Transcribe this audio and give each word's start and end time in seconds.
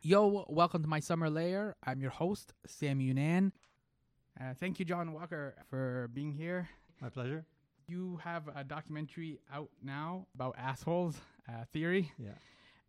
Yo, 0.00 0.44
welcome 0.48 0.82
to 0.82 0.88
my 0.88 1.00
Summer 1.00 1.28
Lair. 1.28 1.74
I'm 1.84 2.00
your 2.00 2.10
host, 2.10 2.54
Sam 2.66 3.00
Younan. 3.00 3.52
Uh, 4.40 4.54
thank 4.54 4.78
you, 4.78 4.84
John 4.84 5.12
Walker, 5.12 5.54
for 5.68 6.08
being 6.14 6.32
here. 6.32 6.68
My 7.00 7.08
pleasure. 7.08 7.44
You 7.88 8.18
have 8.22 8.44
a 8.54 8.62
documentary 8.64 9.40
out 9.52 9.70
now 9.82 10.26
about 10.34 10.54
assholes 10.58 11.16
uh, 11.48 11.64
theory, 11.72 12.12
Yeah. 12.18 12.30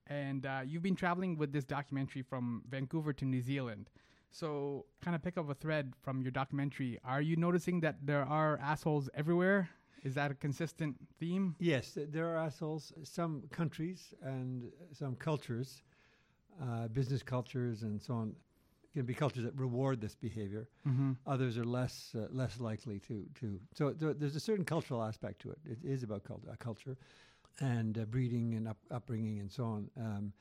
and 0.08 0.46
uh, 0.46 0.62
you've 0.66 0.84
been 0.84 0.96
traveling 0.96 1.38
with 1.38 1.52
this 1.52 1.64
documentary 1.64 2.22
from 2.22 2.64
Vancouver 2.70 3.14
to 3.14 3.26
New 3.26 3.41
Zealand. 3.41 3.89
So, 4.32 4.86
kind 5.02 5.16
of 5.16 5.23
pick 5.23 5.38
up 5.38 5.50
a 5.50 5.55
thread 5.55 5.94
from 6.04 6.21
your 6.21 6.32
documentary. 6.32 7.00
Are 7.04 7.21
you 7.21 7.36
noticing 7.36 7.80
that 7.80 7.96
there 8.05 8.23
are 8.23 8.60
assholes 8.62 9.10
everywhere? 9.16 9.70
Is 10.04 10.14
that 10.16 10.30
a 10.32 10.36
consistent 10.36 10.96
theme? 11.20 11.55
Yes, 11.60 11.98
there 11.98 12.28
are 12.30 12.38
assholes. 12.38 12.94
Some 13.04 13.44
countries 13.52 14.14
and 14.21 14.71
some 14.94 15.16
cultures, 15.16 15.82
uh, 16.62 16.88
business 16.89 17.23
cultures 17.23 17.84
and 17.84 18.02
so 18.02 18.14
on, 18.14 18.36
can 18.94 19.05
be 19.05 19.13
cultures 19.13 19.44
that 19.44 19.55
reward 19.55 20.02
this 20.02 20.16
behavior. 20.16 20.68
Mm-hmm. 20.88 21.12
Others 21.27 21.58
are 21.58 21.66
less 21.66 22.13
uh, 22.16 22.27
less 22.32 22.59
likely 22.59 22.99
to 23.08 23.26
to. 23.40 23.59
So 23.73 23.91
th- 23.91 24.18
there's 24.20 24.35
a 24.35 24.40
certain 24.40 24.66
cultural 24.66 25.04
aspect 25.04 25.41
to 25.44 25.52
it. 25.52 25.59
It 25.66 25.77
is 25.84 26.04
about 26.04 26.23
cult- 26.23 26.48
uh, 26.49 26.55
culture 26.59 26.98
and 27.59 27.98
uh, 27.98 28.05
breeding 28.05 28.55
and 28.55 28.68
up- 28.68 28.85
upbringing 28.90 29.40
and 29.40 29.52
so 29.52 29.63
on. 29.66 29.90
Um, 29.98 30.34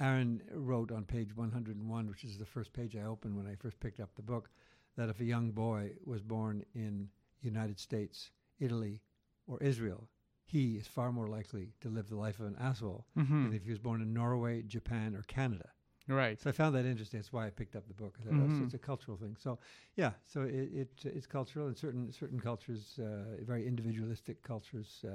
Aaron 0.00 0.42
wrote 0.52 0.92
on 0.92 1.04
page 1.04 1.34
101, 1.34 2.08
which 2.08 2.24
is 2.24 2.36
the 2.36 2.44
first 2.44 2.72
page 2.72 2.96
I 2.96 3.02
opened 3.04 3.36
when 3.36 3.46
I 3.46 3.54
first 3.54 3.80
picked 3.80 4.00
up 4.00 4.10
the 4.14 4.22
book, 4.22 4.50
that 4.96 5.08
if 5.08 5.20
a 5.20 5.24
young 5.24 5.52
boy 5.52 5.92
was 6.04 6.22
born 6.22 6.64
in 6.74 7.08
United 7.40 7.78
States, 7.78 8.30
Italy, 8.60 9.00
or 9.46 9.58
Israel, 9.62 10.08
he 10.46 10.76
is 10.76 10.86
far 10.86 11.12
more 11.12 11.28
likely 11.28 11.68
to 11.80 11.88
live 11.88 12.08
the 12.08 12.16
life 12.16 12.40
of 12.40 12.46
an 12.46 12.56
asshole 12.58 13.06
Mm-hmm. 13.18 13.44
than 13.44 13.54
if 13.54 13.64
he 13.64 13.70
was 13.70 13.78
born 13.78 14.00
in 14.00 14.12
Norway, 14.14 14.62
Japan, 14.62 15.14
or 15.14 15.22
Canada. 15.22 15.68
Right. 16.08 16.40
So 16.40 16.48
I 16.50 16.52
found 16.52 16.74
that 16.76 16.86
interesting. 16.86 17.18
That's 17.18 17.32
why 17.32 17.46
I 17.46 17.50
picked 17.50 17.74
up 17.74 17.88
the 17.88 17.94
book. 17.94 18.16
It's, 18.24 18.60
it's 18.60 18.74
a 18.74 18.78
cultural 18.78 19.16
thing. 19.16 19.36
So 19.38 19.58
yeah, 19.96 20.12
so 20.24 20.42
it, 20.42 20.70
it 20.72 20.90
it's 21.04 21.26
cultural, 21.26 21.66
and 21.66 21.76
certain 21.76 22.12
certain 22.12 22.38
cultures, 22.38 22.98
uh, 23.00 23.42
very 23.44 23.66
individualistic 23.66 24.40
cultures, 24.44 25.04
uh, 25.04 25.10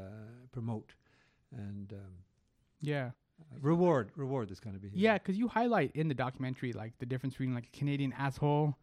promote 0.51 0.93
and 1.55 1.93
um, 1.93 2.13
Yeah. 2.81 3.11
uh, 3.39 3.57
reward 3.61 4.11
reward 4.17 4.49
this 4.49 4.59
kind 4.59 4.75
of 4.75 4.81
behavior. 4.81 5.01
Yeah, 5.01 5.17
because 5.17 5.37
you 5.37 5.47
highlight 5.47 5.91
in 5.95 6.09
the 6.09 6.13
documentary 6.13 6.73
like 6.73 6.91
the 6.99 7.05
difference 7.05 7.35
between 7.35 7.53
like 7.55 7.67
a 7.73 7.77
Canadian 7.77 8.11
asshole 8.13 8.75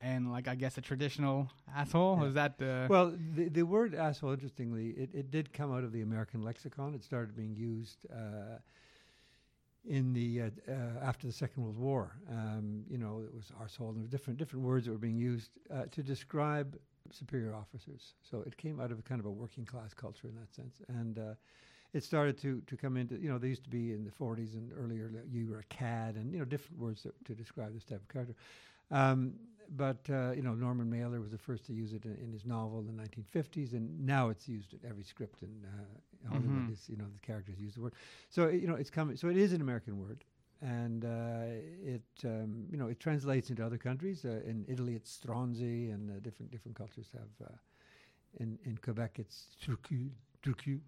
and 0.00 0.30
like 0.30 0.48
I 0.48 0.54
guess 0.54 0.78
a 0.78 0.80
traditional 0.80 1.48
asshole. 1.74 2.18
Yeah. 2.20 2.28
Is 2.28 2.34
that 2.34 2.58
the 2.58 2.86
Well, 2.88 3.14
the, 3.34 3.48
the 3.48 3.62
word 3.62 3.94
asshole, 3.94 4.32
interestingly, 4.32 4.90
it, 4.90 5.10
it 5.12 5.30
did 5.30 5.52
come 5.52 5.72
out 5.72 5.84
of 5.84 5.92
the 5.92 6.02
American 6.02 6.42
lexicon. 6.42 6.94
It 6.94 7.04
started 7.04 7.36
being 7.36 7.54
used 7.54 8.06
uh, 8.12 8.58
in 9.88 10.12
the 10.12 10.42
uh, 10.42 10.50
uh, 10.68 11.04
after 11.04 11.26
the 11.26 11.32
Second 11.32 11.62
World 11.62 11.78
War. 11.78 12.12
Um, 12.30 12.84
you 12.88 12.98
know, 12.98 13.22
it 13.24 13.34
was 13.34 13.52
arsehole, 13.60 13.88
and 13.88 13.96
there 13.96 14.02
were 14.02 14.08
different 14.08 14.38
different 14.38 14.64
words 14.64 14.86
that 14.86 14.92
were 14.92 14.98
being 14.98 15.18
used 15.18 15.50
uh, 15.72 15.84
to 15.90 16.02
describe 16.02 16.78
superior 17.10 17.54
officers. 17.54 18.14
So 18.22 18.42
it 18.46 18.56
came 18.56 18.80
out 18.80 18.90
of 18.90 18.98
a 18.98 19.02
kind 19.02 19.20
of 19.20 19.26
a 19.26 19.30
working 19.30 19.64
class 19.64 19.94
culture 19.94 20.28
in 20.28 20.34
that 20.36 20.54
sense, 20.54 20.80
and. 20.88 21.18
Uh, 21.18 21.34
it 21.92 22.04
started 22.04 22.38
to, 22.38 22.62
to 22.68 22.76
come 22.76 22.96
into, 22.96 23.16
you 23.16 23.28
know, 23.28 23.36
they 23.36 23.48
used 23.48 23.64
to 23.64 23.68
be 23.68 23.92
in 23.92 24.04
the 24.04 24.12
40s 24.12 24.54
and 24.54 24.70
earlier, 24.78 25.10
you 25.28 25.48
were 25.48 25.58
a 25.58 25.64
cad 25.64 26.14
and, 26.14 26.32
you 26.32 26.38
know, 26.38 26.44
different 26.44 26.78
words 26.78 27.02
that, 27.02 27.12
to 27.24 27.34
describe 27.34 27.74
this 27.74 27.82
type 27.82 28.00
of 28.00 28.08
character. 28.08 28.36
Um, 28.92 29.34
but 29.70 29.98
uh, 30.10 30.32
you 30.32 30.42
know, 30.42 30.54
Norman 30.54 30.90
Mailer 30.90 31.20
was 31.20 31.30
the 31.30 31.38
first 31.38 31.64
to 31.66 31.72
use 31.72 31.92
it 31.92 32.04
in, 32.04 32.16
in 32.16 32.32
his 32.32 32.44
novel 32.44 32.80
in 32.80 32.86
the 32.86 32.92
1950s, 32.92 33.72
and 33.72 34.04
now 34.04 34.28
it's 34.28 34.48
used 34.48 34.72
in 34.74 34.80
every 34.88 35.04
script 35.04 35.42
in 35.42 35.64
uh, 35.64 36.30
Hollywood. 36.32 36.66
Mhm. 36.66 36.72
Is, 36.72 36.88
you 36.88 36.96
know, 36.96 37.06
the 37.12 37.20
characters 37.20 37.58
use 37.60 37.74
the 37.74 37.80
word. 37.82 37.94
So 38.28 38.44
it, 38.48 38.60
you 38.60 38.68
know, 38.68 38.74
it's 38.74 38.90
coming. 38.90 39.16
So 39.16 39.28
it 39.28 39.36
is 39.36 39.52
an 39.52 39.60
American 39.60 39.98
word, 39.98 40.24
and 40.60 41.04
uh, 41.04 41.44
it 41.94 42.02
um, 42.24 42.66
you 42.70 42.76
know 42.78 42.88
it 42.88 42.98
translates 43.00 43.50
into 43.50 43.64
other 43.64 43.78
countries. 43.78 44.24
Uh, 44.24 44.40
in 44.46 44.64
Italy, 44.68 44.94
it's 44.94 45.10
stronzi, 45.18 45.92
and 45.94 46.10
uh, 46.10 46.20
different 46.20 46.50
different 46.50 46.76
cultures 46.76 47.08
have. 47.12 47.46
Uh, 47.48 47.54
in 48.38 48.58
in 48.64 48.76
Quebec, 48.78 49.18
it's 49.18 49.46
trucu, 49.64 50.10
trucu, 50.42 50.80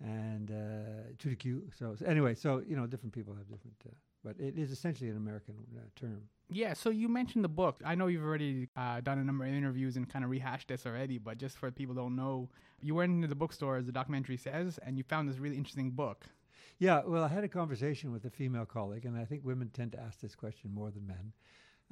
and 0.00 0.50
uh, 0.50 1.12
trucu. 1.18 1.62
So, 1.78 1.94
so 1.96 2.04
anyway, 2.06 2.34
so 2.34 2.62
you 2.66 2.76
know, 2.76 2.86
different 2.86 3.12
people 3.12 3.34
have 3.34 3.48
different. 3.48 3.76
But 4.24 4.36
it 4.40 4.58
is 4.58 4.70
essentially 4.70 5.10
an 5.10 5.16
American 5.16 5.54
uh, 5.76 5.80
term. 5.94 6.22
Yeah, 6.50 6.74
so 6.74 6.90
you 6.90 7.08
mentioned 7.08 7.44
the 7.44 7.48
book. 7.48 7.80
I 7.84 7.94
know 7.94 8.06
you've 8.06 8.24
already 8.24 8.68
uh, 8.76 9.00
done 9.00 9.18
a 9.18 9.24
number 9.24 9.44
of 9.44 9.52
interviews 9.52 9.96
and 9.96 10.08
kind 10.08 10.24
of 10.24 10.30
rehashed 10.30 10.68
this 10.68 10.86
already, 10.86 11.18
but 11.18 11.38
just 11.38 11.56
for 11.56 11.70
people 11.70 11.94
who 11.94 12.02
don't 12.02 12.16
know, 12.16 12.48
you 12.80 12.94
went 12.94 13.12
into 13.12 13.28
the 13.28 13.34
bookstore, 13.34 13.76
as 13.76 13.86
the 13.86 13.92
documentary 13.92 14.36
says, 14.36 14.78
and 14.78 14.96
you 14.96 15.04
found 15.04 15.28
this 15.28 15.38
really 15.38 15.56
interesting 15.56 15.90
book. 15.90 16.26
Yeah, 16.78 17.02
well, 17.06 17.22
I 17.22 17.28
had 17.28 17.44
a 17.44 17.48
conversation 17.48 18.12
with 18.12 18.24
a 18.24 18.30
female 18.30 18.66
colleague, 18.66 19.04
and 19.04 19.16
I 19.16 19.24
think 19.24 19.44
women 19.44 19.70
tend 19.72 19.92
to 19.92 20.00
ask 20.00 20.20
this 20.20 20.34
question 20.34 20.72
more 20.72 20.90
than 20.90 21.06
men. 21.06 21.32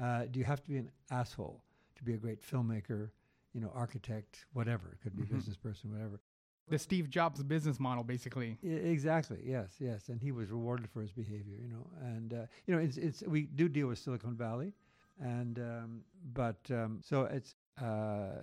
Uh, 0.02 0.26
do 0.30 0.38
you 0.38 0.44
have 0.44 0.62
to 0.62 0.68
be 0.68 0.78
an 0.78 0.90
asshole 1.10 1.62
to 1.96 2.02
be 2.02 2.14
a 2.14 2.16
great 2.16 2.42
filmmaker, 2.42 3.10
you 3.52 3.60
know, 3.60 3.70
architect, 3.74 4.46
whatever? 4.52 4.92
It 4.92 5.02
could 5.02 5.16
be 5.16 5.22
a 5.22 5.34
business 5.34 5.56
person, 5.56 5.92
whatever. 5.92 6.20
The 6.68 6.78
Steve 6.78 7.10
Jobs 7.10 7.42
business 7.42 7.78
model, 7.78 8.04
basically. 8.04 8.58
Exactly. 8.62 9.40
Yes. 9.44 9.74
Yes. 9.78 10.08
And 10.08 10.20
he 10.20 10.32
was 10.32 10.50
rewarded 10.50 10.88
for 10.88 11.02
his 11.02 11.12
behavior. 11.12 11.56
You 11.60 11.68
know, 11.68 11.86
and 12.00 12.32
uh, 12.32 12.46
you 12.66 12.74
know, 12.74 12.80
it's, 12.80 12.96
it's 12.96 13.22
we 13.22 13.42
do 13.42 13.68
deal 13.68 13.88
with 13.88 13.98
Silicon 13.98 14.34
Valley, 14.34 14.72
and 15.20 15.58
um, 15.58 16.00
but 16.32 16.58
um, 16.70 17.00
so 17.04 17.24
it's 17.24 17.56
uh, 17.80 18.40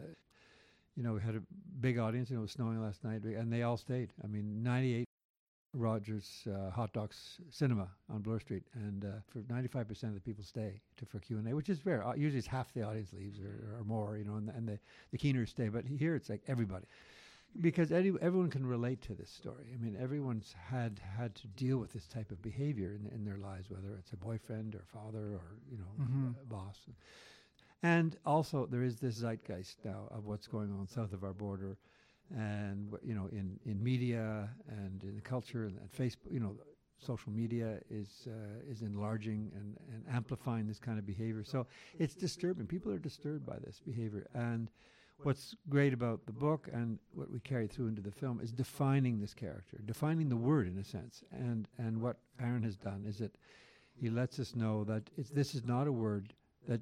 you 0.96 1.04
know 1.04 1.14
we 1.14 1.22
had 1.22 1.36
a 1.36 1.42
big 1.80 1.98
audience. 1.98 2.30
You 2.30 2.36
know, 2.36 2.42
it 2.42 2.44
was 2.44 2.52
snowing 2.52 2.82
last 2.82 3.04
night, 3.04 3.24
and 3.24 3.52
they 3.52 3.64
all 3.64 3.78
stayed. 3.78 4.14
I 4.24 4.28
mean, 4.28 4.62
ninety 4.64 4.96
eight. 4.96 5.06
Rogers 5.76 6.48
uh, 6.48 6.72
Hot 6.72 6.92
Docs 6.94 7.42
Cinema 7.52 7.90
on 8.12 8.24
Bloor 8.24 8.40
Street, 8.40 8.64
and 8.74 9.06
uh, 9.06 9.08
for 9.28 9.44
ninety 9.50 9.68
five 9.68 9.88
percent 9.88 10.10
of 10.10 10.16
the 10.16 10.22
people 10.22 10.44
stay 10.44 10.82
to 10.98 11.06
for 11.06 11.20
Q 11.20 11.38
and 11.38 11.48
A, 11.48 11.56
which 11.56 11.70
is 11.70 11.86
rare. 11.86 12.04
Uh, 12.04 12.16
usually, 12.16 12.40
it's 12.40 12.48
half 12.48 12.74
the 12.74 12.82
audience 12.82 13.14
leaves 13.14 13.40
or, 13.40 13.78
or 13.78 13.84
more, 13.84 14.18
you 14.18 14.24
know, 14.26 14.34
and, 14.38 14.48
the, 14.48 14.54
and 14.56 14.68
the 14.68 14.80
the 15.12 15.18
keeners 15.20 15.52
stay. 15.52 15.68
But 15.70 15.86
here, 15.86 16.16
it's 16.16 16.28
like 16.28 16.42
everybody 16.48 16.86
because 17.62 17.92
any, 17.92 18.12
everyone 18.22 18.50
can 18.50 18.66
relate 18.66 19.02
to 19.04 19.14
this 19.14 19.30
story. 19.30 19.68
I 19.74 19.78
mean, 19.78 19.98
everyone's 20.00 20.54
had 20.70 21.00
had 21.18 21.36
to 21.36 21.48
deal 21.48 21.78
with 21.78 21.92
this 21.94 22.08
type 22.08 22.32
of 22.32 22.42
behavior 22.42 22.96
in, 23.00 23.10
in 23.14 23.26
their 23.26 23.38
lives, 23.38 23.70
whether 23.70 23.96
it's 23.98 24.12
a 24.14 24.18
boyfriend 24.18 24.76
or 24.76 24.84
father 24.94 25.34
or 25.36 25.58
you 25.70 25.78
know 25.78 25.92
Mhm. 26.00 26.36
a 26.42 26.46
boss. 26.46 26.88
And 27.82 28.18
also, 28.26 28.66
there 28.66 28.84
is 28.84 28.98
this 29.00 29.16
zeitgeist 29.22 29.78
now 29.86 30.08
of 30.12 30.26
what's 30.26 30.48
going 30.48 30.72
on 30.72 30.88
south 30.88 31.14
of 31.14 31.24
our 31.24 31.34
border, 31.34 31.78
and 32.36 32.94
you 33.04 33.14
know, 33.16 33.28
in, 33.32 33.60
in 33.66 33.82
media 33.82 34.50
and 34.68 35.04
in 35.04 35.16
the 35.16 35.22
culture 35.22 35.66
and, 35.66 35.78
and 35.80 35.92
Facebook. 35.92 36.32
You 36.32 36.42
know, 36.42 36.56
social 36.98 37.32
media 37.32 37.80
is 37.90 38.28
uh, 38.28 38.70
is 38.70 38.82
enlarging 38.82 39.52
and, 39.56 39.78
and 39.94 40.04
amplifying 40.14 40.68
this 40.68 40.80
kind 40.80 41.00
of 41.00 41.06
behavior. 41.06 41.44
So 41.44 41.68
it's 41.98 42.16
disturbing. 42.16 42.68
People 42.68 42.92
are 42.92 43.00
disturbed 43.00 43.46
by 43.46 43.58
this 43.60 43.80
behavior, 43.80 44.28
and 44.34 44.70
what's 45.24 45.56
great 45.68 45.94
about 45.94 46.26
the 46.26 46.32
book 46.32 46.70
and 46.72 46.98
what 47.14 47.30
we 47.32 47.40
carry 47.40 47.68
through 47.68 47.88
into 47.88 48.02
the 48.02 48.12
film 48.12 48.40
is 48.42 48.52
defining 48.52 49.20
this 49.20 49.34
character, 49.34 49.80
defining 49.86 50.30
the 50.30 50.38
word 50.38 50.68
in 50.68 50.78
a 50.78 50.84
sense. 50.84 51.24
And 51.32 51.68
and 51.78 52.02
what 52.02 52.18
Aaron 52.42 52.64
has 52.64 52.76
done 52.78 53.06
is 53.08 53.18
that 53.18 53.36
he 53.94 54.10
lets 54.10 54.40
us 54.40 54.56
know 54.56 54.84
that 54.86 55.04
it's, 55.18 55.30
this 55.30 55.54
is 55.56 55.66
not 55.66 55.88
a 55.88 55.92
word 55.92 56.34
that 56.68 56.82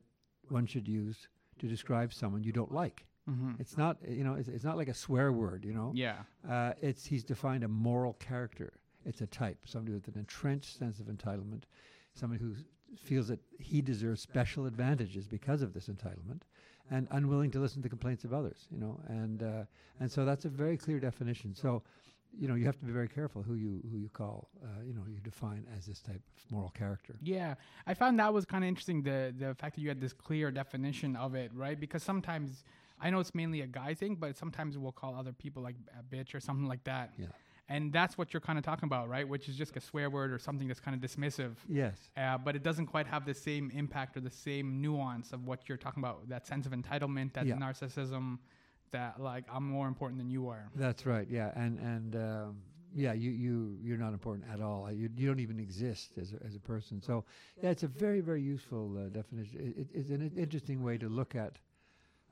one 0.50 0.66
should 0.68 0.88
use 0.88 1.28
to 1.60 1.68
describe 1.68 2.14
someone 2.14 2.44
you 2.44 2.52
don't 2.52 2.72
like. 2.72 3.06
Mm-hmm. 3.30 3.54
It's 3.60 3.76
not 3.78 3.98
you 4.08 4.24
know 4.24 4.36
it's, 4.36 4.48
it's 4.48 4.64
not 4.64 4.78
like 4.78 4.88
a 4.88 4.94
swear 4.94 5.32
word. 5.32 5.66
You 5.66 5.74
know, 5.74 5.92
Yeah. 5.96 6.18
uh, 6.50 6.74
it's 6.82 7.06
he's 7.06 7.24
defined 7.24 7.64
a 7.64 7.68
moral 7.68 8.14
character. 8.14 8.74
It's 9.06 9.22
a 9.22 9.28
type, 9.28 9.58
somebody 9.66 9.94
with 9.94 10.08
an 10.10 10.18
entrenched 10.18 10.78
sense 10.78 11.00
of 11.00 11.06
entitlement, 11.08 11.64
somebody 12.14 12.42
who 12.44 12.54
feels 12.98 13.28
that 13.30 13.40
he 13.60 13.82
deserves 13.82 14.22
special 14.22 14.66
advantages 14.66 15.28
because 15.28 15.62
of 15.62 15.74
this 15.74 15.88
entitlement, 15.88 16.42
and 16.92 17.08
unwilling 17.12 17.52
to 17.52 17.60
listen 17.60 17.82
to 17.84 17.90
complaints 17.90 18.24
of 18.24 18.34
others. 18.34 18.68
You 18.72 18.80
know, 18.80 19.00
and 19.08 19.44
uh, 19.44 19.64
and 20.00 20.12
so 20.12 20.26
that's 20.26 20.46
a 20.46 20.50
very 20.50 20.78
clear 20.78 21.00
definition. 21.00 21.56
So, 21.56 21.84
you 22.38 22.48
know, 22.48 22.56
you 22.56 22.66
have 22.66 22.78
to 22.80 22.86
be 22.86 22.92
very 22.92 23.08
careful 23.08 23.42
who 23.44 23.56
you 23.56 23.82
who 23.92 23.98
you 23.98 24.10
call, 24.10 24.50
uh, 24.64 24.84
you 24.86 24.94
know, 24.94 25.04
you 25.08 25.20
define 25.24 25.66
as 25.78 25.86
this 25.86 26.00
type 26.02 26.22
of 26.38 26.52
moral 26.52 26.70
character. 26.70 27.16
Yeah, 27.22 27.56
I 27.86 27.94
found 27.94 28.20
that 28.20 28.34
was 28.34 28.46
kind 28.46 28.64
of 28.64 28.68
interesting. 28.68 29.04
The 29.04 29.34
the 29.38 29.56
fact 29.56 29.76
that 29.76 29.82
you 29.82 29.90
had 29.90 30.02
this 30.02 30.14
clear 30.14 30.52
definition 30.52 31.16
of 31.16 31.36
it, 31.36 31.52
right? 31.54 31.80
Because 31.80 32.04
sometimes 32.04 32.64
I 33.00 33.10
know 33.10 33.20
it's 33.20 33.36
mainly 33.36 33.62
a 33.62 33.68
guy 33.68 33.94
thing, 33.94 34.16
but 34.16 34.36
sometimes 34.36 34.78
we'll 34.78 34.92
call 34.92 35.16
other 35.16 35.34
people 35.34 35.62
like 35.62 35.76
a 35.98 36.16
bitch 36.16 36.34
or 36.34 36.40
something 36.40 36.68
like 36.68 36.84
that. 36.86 37.14
Yeah. 37.18 37.28
And 37.70 37.92
that's 37.92 38.18
what 38.18 38.34
you're 38.34 38.42
kind 38.42 38.58
of 38.58 38.64
talking 38.64 38.88
about, 38.88 39.10
right? 39.10 39.28
Which 39.28 39.50
is 39.50 39.56
just 39.58 39.76
a 39.76 39.82
swear 39.82 40.10
word 40.10 40.32
or 40.32 40.40
something 40.40 40.68
that's 40.68 40.80
kind 40.80 40.96
of 40.96 41.10
dismissive. 41.10 41.56
Yes. 41.68 41.98
Uh, 42.16 42.38
but 42.38 42.56
it 42.56 42.64
doesn't 42.64 42.88
quite 42.88 43.08
have 43.08 43.26
the 43.26 43.34
same 43.34 43.72
impact 43.72 44.16
or 44.16 44.22
the 44.22 44.30
same 44.30 44.82
nuance 44.82 45.34
of 45.34 45.46
what 45.46 45.68
you're 45.68 45.78
talking 45.78 46.02
about. 46.02 46.30
That 46.30 46.48
sense 46.48 46.66
of 46.66 46.72
entitlement, 46.72 47.34
that 47.34 47.46
Yeah. 47.46 47.56
narcissism, 47.56 48.40
that 48.92 49.20
like 49.20 49.44
I'm 49.52 49.68
more 49.68 49.88
important 49.88 50.18
than 50.18 50.30
you 50.30 50.48
are. 50.48 50.70
That's 50.76 51.06
right. 51.06 51.28
Yeah, 51.30 51.52
and 51.56 51.78
and 51.80 52.16
um, 52.16 52.62
yeah, 52.96 53.12
you 53.12 53.32
you 53.32 53.78
you're 53.82 53.98
not 53.98 54.14
important 54.14 54.46
at 54.50 54.62
all. 54.62 54.90
You 54.92 55.10
you 55.16 55.28
don't 55.28 55.42
even 55.42 55.60
exist 55.60 56.18
as 56.18 56.34
a, 56.34 56.38
as 56.46 56.56
a 56.56 56.60
person. 56.60 57.02
So 57.02 57.26
yeah, 57.62 57.72
it's 57.72 57.84
a 57.84 57.88
very 57.88 58.22
very 58.22 58.42
useful 58.42 58.98
uh, 58.98 59.10
definition. 59.10 59.60
It, 59.60 59.82
it, 59.82 59.88
it's 59.94 60.10
an 60.10 60.32
interesting 60.38 60.84
way 60.84 60.98
to 61.00 61.10
look 61.10 61.36
at 61.36 61.60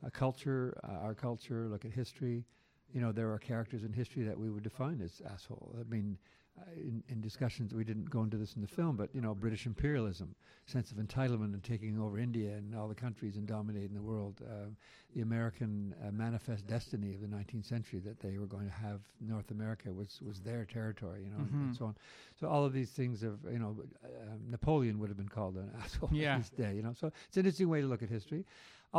a 0.02 0.10
culture, 0.12 0.78
uh, 0.84 1.04
our 1.06 1.14
culture. 1.14 1.68
Look 1.68 1.84
at 1.84 1.92
history. 1.92 2.46
You 2.96 3.02
know, 3.02 3.12
there 3.12 3.30
are 3.34 3.38
characters 3.38 3.84
in 3.84 3.92
history 3.92 4.24
that 4.24 4.40
we 4.40 4.50
would 4.50 4.64
define 4.64 5.02
as 5.02 5.22
asshole. 5.30 5.76
I 5.78 5.84
mean, 5.94 6.18
uh, 6.58 6.62
in, 6.78 7.04
in 7.10 7.20
discussions, 7.20 7.74
we 7.74 7.84
didn't 7.84 8.10
go 8.10 8.22
into 8.24 8.38
this 8.38 8.56
in 8.56 8.62
the 8.62 8.68
film, 8.70 8.96
but 8.96 9.10
you 9.14 9.20
know, 9.20 9.36
British 9.36 9.66
imperialism, 9.66 10.34
sense 10.66 10.92
of 10.92 10.98
entitlement 10.98 11.54
and 11.54 11.62
taking 11.62 12.00
over 12.00 12.18
India 12.18 12.54
and 12.56 12.74
all 12.74 12.88
the 12.88 12.96
countries 12.96 13.36
and 13.36 13.46
dominating 13.46 13.94
the 13.94 14.02
world, 14.02 14.42
uh, 14.50 14.68
the 15.14 15.20
American 15.22 15.94
uh, 16.08 16.12
manifest 16.12 16.66
destiny 16.68 17.14
of 17.14 17.20
the 17.20 17.28
19th 17.28 17.66
century 17.66 18.00
that 18.00 18.22
they 18.22 18.38
were 18.38 18.46
going 18.46 18.66
to 18.66 18.72
have 18.72 19.02
North 19.20 19.52
America 19.52 19.92
was 19.92 20.22
was 20.26 20.40
their 20.40 20.64
territory, 20.64 21.24
you 21.26 21.30
know, 21.32 21.40
and, 21.44 21.54
and 21.64 21.74
Mhm. 21.74 21.78
so 21.78 21.86
on. 21.88 21.96
So 22.40 22.48
all 22.48 22.64
of 22.64 22.72
these 22.72 22.92
things 22.92 23.24
of 23.24 23.40
you 23.52 23.60
know, 23.60 23.76
uh, 24.06 24.08
Napoleon 24.50 25.00
would 25.00 25.10
have 25.10 25.18
been 25.18 25.28
called 25.28 25.58
an 25.58 25.70
asshole 25.84 26.12
Yeah. 26.14 26.36
in 26.36 26.40
his 26.44 26.50
day, 26.52 26.74
you 26.76 26.82
know. 26.84 26.94
So 26.94 27.12
it's 27.28 27.36
an 27.36 27.42
interesting 27.42 27.68
way 27.68 27.82
to 27.82 27.88
look 27.88 28.02
at 28.04 28.10
history. 28.10 28.46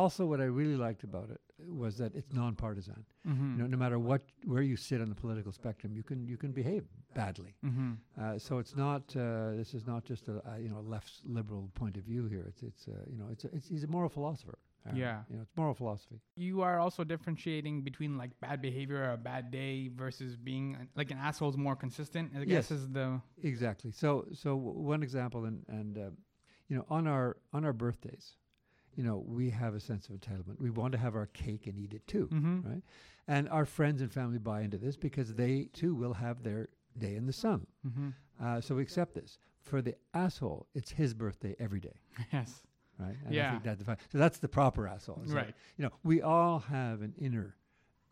Also, 0.02 0.26
what 0.26 0.40
I 0.40 0.48
really 0.60 0.76
liked 0.76 1.02
about 1.04 1.28
it 1.30 1.40
was 1.82 1.96
that 1.96 2.14
it's 2.14 2.30
nonpartisan. 2.32 3.00
Mm-hmm. 3.26 3.52
You 3.56 3.58
know, 3.62 3.66
no 3.74 3.78
matter 3.84 3.98
what 3.98 4.22
where 4.52 4.62
you 4.70 4.76
sit 4.76 5.00
on 5.00 5.08
the 5.08 5.14
political 5.24 5.52
spectrum, 5.52 5.90
you 5.98 6.02
can 6.10 6.18
you 6.32 6.36
can 6.36 6.52
behave 6.52 6.84
badly. 7.14 7.52
mm-hmm. 7.64 7.92
Uh, 8.20 8.38
so 8.46 8.58
it's 8.62 8.76
not 8.76 9.02
uh, 9.16 9.52
this 9.60 9.72
is 9.78 9.86
not 9.92 10.04
just 10.04 10.28
a, 10.28 10.36
a 10.52 10.60
you 10.64 10.68
know 10.72 10.82
left 10.94 11.12
liberal 11.24 11.64
point 11.74 11.96
of 11.96 12.04
view 12.04 12.22
here. 12.34 12.44
It's 12.50 12.62
it's 12.70 12.84
uh, 12.88 12.92
you 13.12 13.16
know 13.20 13.28
it's, 13.32 13.44
a, 13.46 13.48
it's 13.56 13.68
he's 13.68 13.84
a 13.84 13.92
moral 13.96 14.10
philosopher. 14.10 14.58
Aaron. 14.86 14.98
Yeah. 14.98 15.18
you 15.30 15.36
know 15.36 15.42
it's 15.46 15.56
moral 15.56 15.74
philosophy. 15.74 16.18
You 16.36 16.56
are 16.60 16.78
also 16.78 17.02
differentiating 17.02 17.82
between 17.82 18.12
like 18.22 18.30
bad 18.46 18.58
behavior 18.68 19.00
or 19.06 19.12
a 19.12 19.22
bad 19.32 19.50
day 19.50 19.88
versus 19.88 20.36
being 20.36 20.76
uh, 20.76 20.84
like 20.94 21.10
an 21.10 21.18
asshole 21.28 21.50
is 21.54 21.56
more 21.56 21.74
consistent. 21.84 22.32
I 22.36 22.44
guess 22.44 22.70
Yes. 22.70 22.70
is 22.70 22.88
the 22.98 23.20
Exactly. 23.42 23.90
So 24.02 24.08
so 24.42 24.50
w- 24.64 24.78
one 24.94 25.02
example 25.02 25.40
and 25.50 25.58
and 25.78 25.92
uh, 25.98 26.10
you 26.68 26.76
know 26.76 26.84
on 26.96 27.02
our 27.14 27.28
on 27.56 27.64
our 27.64 27.72
birthdays, 27.84 28.26
you 28.96 29.02
know 29.04 29.22
we 29.26 29.50
have 29.50 29.74
a 29.74 29.80
sense 29.80 30.08
of 30.08 30.14
entitlement. 30.16 30.58
We 30.60 30.70
want 30.70 30.92
to 30.92 30.98
have 30.98 31.14
our 31.14 31.26
cake 31.26 31.66
and 31.66 31.78
eat 31.78 31.92
it 31.94 32.06
too. 32.06 32.28
mm-hmm. 32.32 32.68
Right. 32.68 32.82
And 33.28 33.48
our 33.48 33.64
friends 33.64 34.00
and 34.02 34.10
family 34.12 34.38
buy 34.38 34.60
into 34.62 34.78
this 34.78 34.96
because 34.96 35.34
they 35.34 35.68
too 35.72 35.94
will 35.94 36.14
have 36.14 36.42
their 36.42 36.68
day 36.98 37.16
in 37.16 37.26
the 37.26 37.32
sun. 37.32 37.66
Mm-hmm. 37.86 38.08
Uh, 38.42 38.60
so 38.60 38.74
we 38.76 38.82
accept 38.82 39.14
this. 39.14 39.38
For 39.60 39.82
the 39.82 39.94
asshole, 40.14 40.68
it's 40.74 40.90
his 40.92 41.12
birthday 41.14 41.56
every 41.58 41.80
day. 41.80 41.98
yes. 42.32 42.62
right? 43.00 43.16
And 43.24 43.30
I 43.30 43.32
Yeah. 43.32 43.50
think 43.60 43.64
that 43.64 43.98
so 44.12 44.18
that's 44.18 44.38
the 44.38 44.48
proper 44.48 44.86
asshole. 44.86 45.20
It's 45.24 45.32
like, 45.32 45.46
Right. 45.46 45.54
you 45.76 45.84
know, 45.84 45.90
we 46.04 46.22
all 46.22 46.60
have 46.60 47.02
an 47.02 47.14
inner 47.18 47.56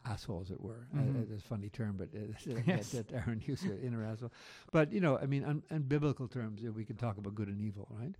asshole, 0.04 0.42
as 0.42 0.50
it 0.50 0.60
were. 0.60 0.86
Uh, 0.92 0.98
Mhm. 0.98 1.22
it's 1.32 1.44
a 1.44 1.48
funny 1.48 1.70
term, 1.70 1.96
but 1.96 2.08
uh, 2.14 2.19
that, 2.54 2.66
Yes. 2.66 2.90
that 2.90 3.12
Aaron 3.12 3.40
used 3.46 3.64
it, 3.66 3.82
inner 3.84 4.04
asshole. 4.04 4.32
But 4.72 4.92
you 4.92 5.00
know, 5.00 5.16
I 5.16 5.26
mean, 5.26 5.44
on, 5.44 5.62
in 5.70 5.82
biblical 5.82 6.26
terms, 6.28 6.60
we 6.62 6.84
can 6.84 6.96
talk 6.96 7.16
about 7.19 7.34
good 7.36 7.48
and 7.48 7.60
evil, 7.60 7.86
right? 7.90 8.14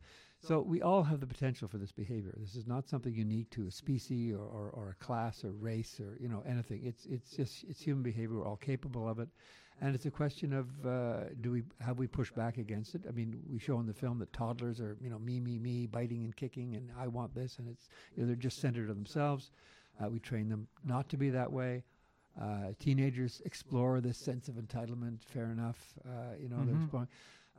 So 0.47 0.61
we 0.61 0.83
all 0.83 1.03
have 1.05 1.21
the 1.21 1.27
potential 1.27 1.69
for 1.69 1.79
this 1.79 1.91
behavior. 1.93 2.35
This 2.39 2.55
is 2.55 2.67
not 2.67 2.87
something 2.87 3.15
unique 3.15 3.49
to 3.53 3.67
a 3.67 3.71
species 3.71 4.35
or, 4.35 4.43
or, 4.43 4.69
or 4.75 4.91
a 5.01 5.05
class 5.05 5.43
or 5.43 5.53
race 5.53 5.99
or 6.01 6.19
you 6.21 6.29
know 6.29 6.43
anything. 6.47 6.83
It's 6.85 7.07
it's 7.07 7.31
just 7.31 7.65
it's 7.65 7.81
human 7.81 8.03
behavior. 8.03 8.37
We're 8.39 8.47
all 8.47 8.57
capable 8.57 9.09
of 9.09 9.19
it, 9.19 9.29
and 9.81 9.95
it's 9.95 10.05
a 10.05 10.11
question 10.11 10.53
of 10.53 10.67
uh, 10.87 11.31
do 11.41 11.51
we 11.51 11.63
have 11.81 11.99
we 11.99 12.07
pushed 12.07 12.35
back 12.35 12.59
against 12.59 12.95
it? 12.95 13.03
I 13.09 13.13
mean, 13.13 13.41
we 13.51 13.59
show 13.59 13.81
in 13.81 13.87
the 13.87 13.95
film 13.95 14.19
that 14.19 14.33
toddlers 14.35 14.81
are 14.81 14.99
you 15.01 15.09
know 15.09 15.19
me 15.19 15.41
me 15.41 15.59
me 15.59 15.87
biting 15.87 16.25
and 16.25 16.37
kicking, 16.37 16.75
and 16.75 16.91
I 16.99 17.09
want 17.09 17.35
this, 17.35 17.59
and 17.59 17.67
it's 17.67 17.89
you 18.15 18.23
know, 18.23 18.27
they're 18.27 18.37
just 18.37 18.61
centered 18.61 18.91
on 18.91 18.97
themselves. 18.97 19.51
Uh, 19.99 20.11
we 20.11 20.19
train 20.19 20.51
them 20.51 20.69
not 20.85 21.09
to 21.09 21.17
be 21.17 21.31
that 21.31 21.51
way. 21.51 21.85
Uh, 22.39 22.73
teenagers 22.81 23.41
explore 23.47 24.01
this 24.01 24.19
sense 24.19 24.49
of 24.49 24.57
entitlement. 24.57 25.23
Fair 25.23 25.47
enough, 25.53 25.95
uh, 26.05 26.35
you 26.39 26.49
know 26.51 26.57
they're 26.65 26.75
Mhm. 26.75 26.83
exploring, 26.83 27.09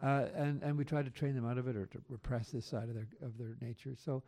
uh, 0.03 0.25
and 0.35 0.61
and 0.63 0.77
we 0.77 0.83
try 0.85 1.01
to 1.01 1.09
train 1.09 1.35
them 1.35 1.47
out 1.47 1.57
of 1.57 1.67
it 1.67 1.75
or 1.75 1.85
to 1.87 1.99
repress 2.09 2.51
this 2.51 2.65
side 2.65 2.89
of 2.89 2.95
their 2.95 3.07
of 3.21 3.37
their 3.37 3.55
nature. 3.61 3.95
So, 3.95 4.23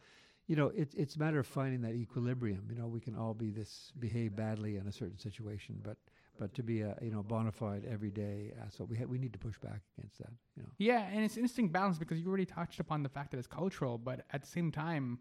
you 0.48 0.56
know, 0.56 0.72
it's 0.75 0.96
it's 0.96 1.16
a 1.16 1.19
matter 1.19 1.40
of 1.40 1.48
finding 1.48 1.81
that 1.81 1.94
equilibrium. 1.94 2.68
You 2.69 2.75
know, 2.75 2.88
we 2.88 3.00
can 3.00 3.16
all 3.16 3.34
be 3.34 3.52
this 3.52 3.92
behave 4.00 4.36
badly 4.36 4.78
in 4.78 4.88
a 4.88 4.92
certain 4.92 5.18
situation, 5.19 5.80
but 5.84 5.98
but 6.40 6.54
to 6.56 6.64
be 6.64 6.81
a 6.81 6.98
you 7.02 7.12
know 7.12 7.24
bona 7.24 7.52
fide 7.52 7.84
everyday 7.90 8.54
asshole, 8.66 8.88
we 8.88 8.98
ha- 8.98 9.06
we 9.06 9.18
need 9.18 9.34
to 9.34 9.40
push 9.40 9.58
back 9.60 9.81
against 9.98 10.18
that. 10.19 10.31
You 10.56 10.64
know, 10.64 10.69
Yeah, 10.78 11.02
and 11.12 11.24
it's 11.25 11.36
an 11.36 11.42
interesting 11.42 11.70
balance 11.70 11.98
because 11.98 12.20
you 12.20 12.28
already 12.28 12.46
touched 12.46 12.80
upon 12.80 13.04
the 13.04 13.10
fact 13.10 13.31
that 13.31 13.38
it's 13.38 13.48
cultural, 13.48 13.98
but 13.98 14.25
at 14.31 14.42
the 14.42 14.48
same 14.48 14.72
time, 14.72 15.20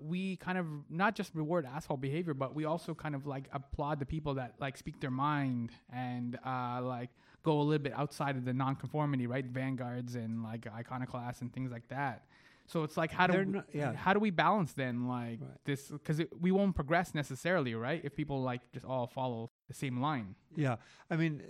we 0.00 0.36
kind 0.36 0.58
of 0.58 0.66
not 0.90 1.14
just 1.14 1.34
reward 1.34 1.66
asshole 1.66 1.96
behavior, 1.96 2.34
but 2.34 2.54
we 2.54 2.64
also 2.64 2.94
kind 2.94 3.14
of 3.14 3.26
like 3.26 3.48
applaud 3.52 3.98
the 4.00 4.06
people 4.06 4.34
that 4.34 4.54
like 4.60 4.76
speak 4.76 5.00
their 5.00 5.10
mind 5.10 5.70
and 5.92 6.38
uh, 6.44 6.80
like 6.82 7.10
go 7.42 7.60
a 7.60 7.62
little 7.62 7.82
bit 7.82 7.92
outside 7.94 8.36
of 8.36 8.44
the 8.44 8.52
nonconformity, 8.52 9.26
right? 9.26 9.44
Vanguards 9.46 10.14
and 10.14 10.42
like 10.42 10.66
iconoclasts 10.66 11.40
and 11.42 11.52
things 11.52 11.70
like 11.70 11.88
that. 11.88 12.24
So 12.68 12.82
it's 12.82 12.96
like 12.96 13.12
how 13.12 13.28
do 13.28 13.32
They're 13.34 13.44
we, 13.44 13.52
not- 13.52 13.66
yeah. 13.72 13.92
how 13.94 14.12
do 14.12 14.18
we 14.18 14.30
balance 14.30 14.72
then 14.72 15.06
like 15.06 15.40
Right. 15.40 15.50
this 15.64 15.88
because 15.88 16.20
we 16.40 16.50
won't 16.50 16.74
progress 16.74 17.14
necessarily, 17.14 17.74
right? 17.76 18.00
If 18.04 18.16
people 18.16 18.42
like 18.42 18.60
just 18.72 18.84
all 18.84 19.06
follow 19.06 19.50
the 19.68 19.74
same 19.74 20.00
line. 20.00 20.34
yeah. 20.56 20.76
I 21.08 21.14
mean, 21.16 21.42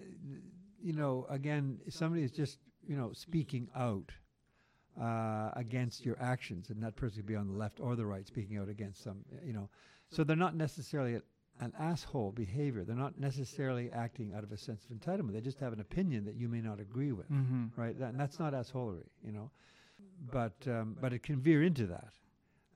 you 0.82 0.92
know, 0.92 1.26
again, 1.30 1.78
somebody 1.88 2.22
is 2.22 2.30
just 2.32 2.58
you 2.86 2.96
know 2.96 3.12
speaking 3.14 3.68
out 3.74 4.12
uh, 5.00 5.50
against 5.56 6.04
your 6.04 6.16
actions, 6.20 6.70
and 6.70 6.82
that 6.82 6.96
person 6.96 7.18
could 7.18 7.26
be 7.26 7.36
on 7.36 7.46
the 7.48 7.58
left 7.58 7.80
or 7.80 7.96
the 7.96 8.06
right, 8.06 8.26
speaking 8.26 8.58
out 8.58 8.68
against 8.68 9.02
some. 9.02 9.24
You 9.44 9.52
know, 9.52 9.68
so 10.10 10.24
they're 10.24 10.36
not 10.36 10.54
necessarily 10.54 11.20
an 11.60 11.72
asshole 11.78 12.32
behavior. 12.32 12.84
They're 12.84 12.96
not 12.96 13.18
necessarily 13.18 13.90
acting 13.92 14.34
out 14.34 14.44
of 14.44 14.52
a 14.52 14.56
sense 14.56 14.84
of 14.84 14.96
entitlement. 14.96 15.32
They 15.32 15.40
just 15.40 15.60
have 15.60 15.72
an 15.72 15.80
opinion 15.80 16.24
that 16.26 16.34
you 16.34 16.48
may 16.48 16.60
not 16.60 16.80
agree 16.80 17.12
with. 17.12 17.30
Mm-hmm. 17.30 17.80
right? 17.80 17.98
That, 17.98 18.10
and 18.10 18.20
that's 18.20 18.38
not 18.38 18.52
assholery, 18.52 19.08
you 19.24 19.32
know. 19.32 19.50
But 20.30 20.54
um, 20.66 20.96
but 21.00 21.12
it 21.12 21.22
can 21.22 21.40
veer 21.40 21.62
into 21.62 21.86
that. 21.86 22.12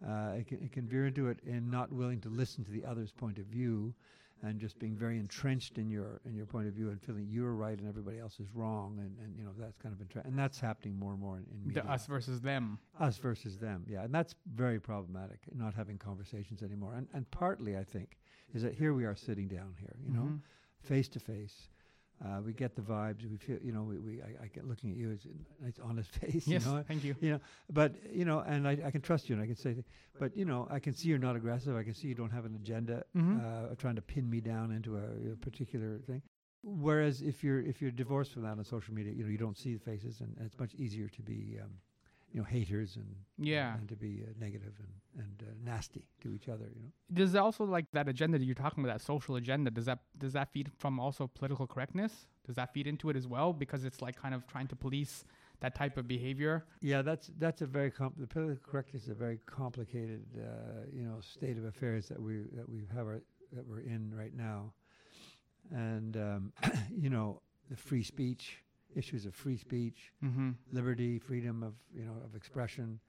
Uh, 0.07 0.33
it, 0.39 0.47
can, 0.47 0.63
it 0.63 0.73
can 0.73 0.87
veer 0.87 1.07
into 1.07 1.29
it 1.29 1.39
in 1.47 1.71
not 1.71 1.93
willing 1.93 2.21
to 2.23 2.31
listen 2.31 2.65
to 2.65 2.71
the 2.71 2.85
other's 2.85 3.13
point 3.13 3.39
of 3.39 3.45
view, 3.45 3.93
and 4.43 4.59
just 4.59 4.79
being 4.79 4.97
very 4.97 5.19
entrenched 5.19 5.77
in 5.79 5.91
your 5.91 6.21
in 6.25 6.35
your 6.35 6.47
point 6.47 6.67
of 6.67 6.73
view 6.75 6.89
and 6.91 7.01
feeling 7.03 7.27
you're 7.29 7.53
right 7.53 7.79
and 7.79 7.89
everybody 7.89 8.19
else 8.19 8.41
is 8.41 8.49
wrong, 8.55 8.99
and, 8.99 9.17
and 9.23 9.37
you 9.37 9.45
know 9.45 9.51
that's 9.59 9.77
kind 9.79 9.95
of 9.95 10.07
entra- 10.07 10.25
and 10.25 10.39
that's 10.39 10.59
happening 10.61 10.99
more 10.99 11.13
and 11.13 11.21
more 11.21 11.37
in, 11.37 11.45
in 11.53 11.67
media. 11.67 11.83
The 11.83 11.91
us 11.91 12.07
versus 12.07 12.41
them. 12.41 12.79
us 12.99 13.19
versus 13.19 13.59
them, 13.59 13.85
yeah, 13.89 14.03
and 14.05 14.15
that's 14.15 14.35
very 14.55 14.81
problematic. 14.81 15.41
Not 15.55 15.75
having 15.75 15.99
conversations 15.99 16.63
anymore, 16.63 16.95
and 16.95 17.07
and 17.15 17.31
partly 17.31 17.77
I 17.77 17.85
think 17.85 18.17
is 18.55 18.63
that 18.63 18.75
here 18.75 18.95
we 18.95 19.05
are 19.05 19.15
sitting 19.15 19.47
down 19.49 19.75
here, 19.79 19.95
you 20.05 20.13
know, 20.13 20.23
Mhm. 20.23 20.41
face 20.83 21.09
to 21.11 21.21
face. 21.21 21.69
Uh, 22.23 22.41
we 22.45 22.53
get 22.53 22.77
the 22.77 22.83
vibes. 22.83 23.29
We 23.31 23.39
feel, 23.39 23.57
you 23.63 23.73
know, 23.73 23.83
we, 23.83 23.99
we 23.99 24.21
I, 24.23 24.45
I 24.45 24.47
get 24.49 24.67
looking 24.67 24.91
at 24.91 24.97
you 24.99 25.11
as 25.13 25.25
a 25.25 25.65
nice, 25.65 25.79
honest 25.83 26.11
face. 26.21 26.47
Yes, 26.47 26.65
You 26.65 26.73
know, 26.73 26.85
thank 26.87 27.03
you. 27.03 27.17
you 27.21 27.31
know, 27.33 27.41
but 27.73 27.95
you 28.13 28.25
know, 28.27 28.41
and 28.41 28.69
I, 28.69 28.77
I 28.85 28.91
can 28.91 29.01
trust 29.01 29.29
you, 29.31 29.35
and 29.37 29.43
I 29.43 29.47
can 29.47 29.57
say, 29.57 29.75
but 30.19 30.37
you 30.37 30.45
know, 30.45 30.69
I 30.71 30.81
can 30.81 30.93
see 30.93 31.09
you're 31.09 31.19
not 31.19 31.35
aggressive. 31.37 31.75
I 31.77 31.83
can 31.83 31.95
see 31.95 32.09
you 32.09 32.15
don't 32.15 32.31
have 32.33 32.45
an 32.45 32.55
agenda, 32.55 33.05
Mhm. 33.17 33.41
uh, 33.73 33.75
trying 33.77 33.97
to 33.97 34.03
pin 34.03 34.29
me 34.29 34.41
down 34.41 34.71
into 34.71 34.97
a, 34.97 35.33
a 35.33 35.37
particular 35.37 35.99
thing. 36.07 36.21
Whereas 36.63 37.23
if 37.23 37.43
you're 37.43 37.61
if 37.63 37.81
you're 37.81 37.91
divorced 37.91 38.35
from 38.35 38.43
that 38.43 38.59
on 38.59 38.65
social 38.65 38.93
media, 38.93 39.13
you 39.15 39.25
know, 39.25 39.31
you 39.31 39.39
don't 39.39 39.57
see 39.57 39.73
the 39.73 39.81
faces, 39.81 40.21
and, 40.21 40.37
and 40.37 40.45
it's 40.47 40.59
much 40.59 40.75
easier 40.75 41.09
to 41.09 41.23
be, 41.23 41.57
um, 41.63 41.71
you 42.33 42.41
know, 42.41 42.47
haters 42.47 42.97
and 42.97 43.17
Yeah. 43.39 43.75
and 43.77 43.89
to 43.89 43.97
be 43.97 44.23
uh, 44.23 44.33
negative 44.39 44.75
and 44.79 44.93
and 45.25 45.43
uh, 45.43 45.53
nasty 45.65 46.05
to 46.23 46.33
each 46.33 46.49
other. 46.49 46.67
You 46.77 46.83
know, 46.83 46.91
does 47.13 47.35
also 47.35 47.65
like 47.65 47.87
that 47.93 48.09
agenda 48.09 48.39
that 48.39 48.45
you're 48.45 48.55
talking 48.55 48.85
about 48.85 48.93
that 48.99 49.05
social 49.05 49.37
agenda 49.37 49.71
does 49.71 49.87
that 49.87 49.99
does 50.19 50.33
that 50.35 50.53
feed 50.53 50.71
from 50.79 51.01
also 51.01 51.27
political 51.27 51.67
correctness 51.67 52.27
does 52.47 52.57
that 52.57 52.73
feed 52.73 52.87
into 52.87 53.11
it 53.11 53.17
as 53.17 53.27
well 53.27 53.53
because 53.53 53.85
it's 53.85 54.01
like 54.01 54.17
kind 54.17 54.35
of 54.35 54.47
trying 54.47 54.69
to 54.69 54.77
police 54.77 55.25
that 55.61 55.75
type 55.75 55.97
of 55.99 56.07
behavior 56.07 56.65
yeah, 56.81 57.03
that's 57.03 57.31
that's 57.39 57.61
a 57.63 57.67
very 57.67 57.91
comp- 57.91 58.17
the 58.19 58.27
political 58.27 58.63
correctness 58.71 59.03
is 59.05 59.09
a 59.11 59.15
very 59.15 59.39
complicated, 59.47 60.25
uh, 60.39 60.87
you 60.93 61.03
know, 61.03 61.21
state 61.21 61.59
of 61.59 61.65
affairs 61.65 62.07
that 62.09 62.21
we 62.23 62.35
that 62.59 62.69
we 62.69 62.85
have 62.95 63.07
our, 63.07 63.21
that 63.53 63.67
we're 63.67 63.81
in 63.81 64.15
right 64.15 64.35
now, 64.35 64.73
and 65.73 66.17
um, 66.17 66.53
you 66.97 67.11
know, 67.11 67.43
the 67.69 67.77
free 67.77 68.03
speech 68.03 68.63
issues 68.97 69.27
of 69.27 69.35
free 69.35 69.57
speech, 69.57 70.13
mm-hmm. 70.25 70.51
liberty, 70.73 71.19
freedom 71.19 71.63
of 71.63 71.75
you 71.95 72.05
know 72.05 72.17
of 72.25 72.35
expression. 72.35 73.01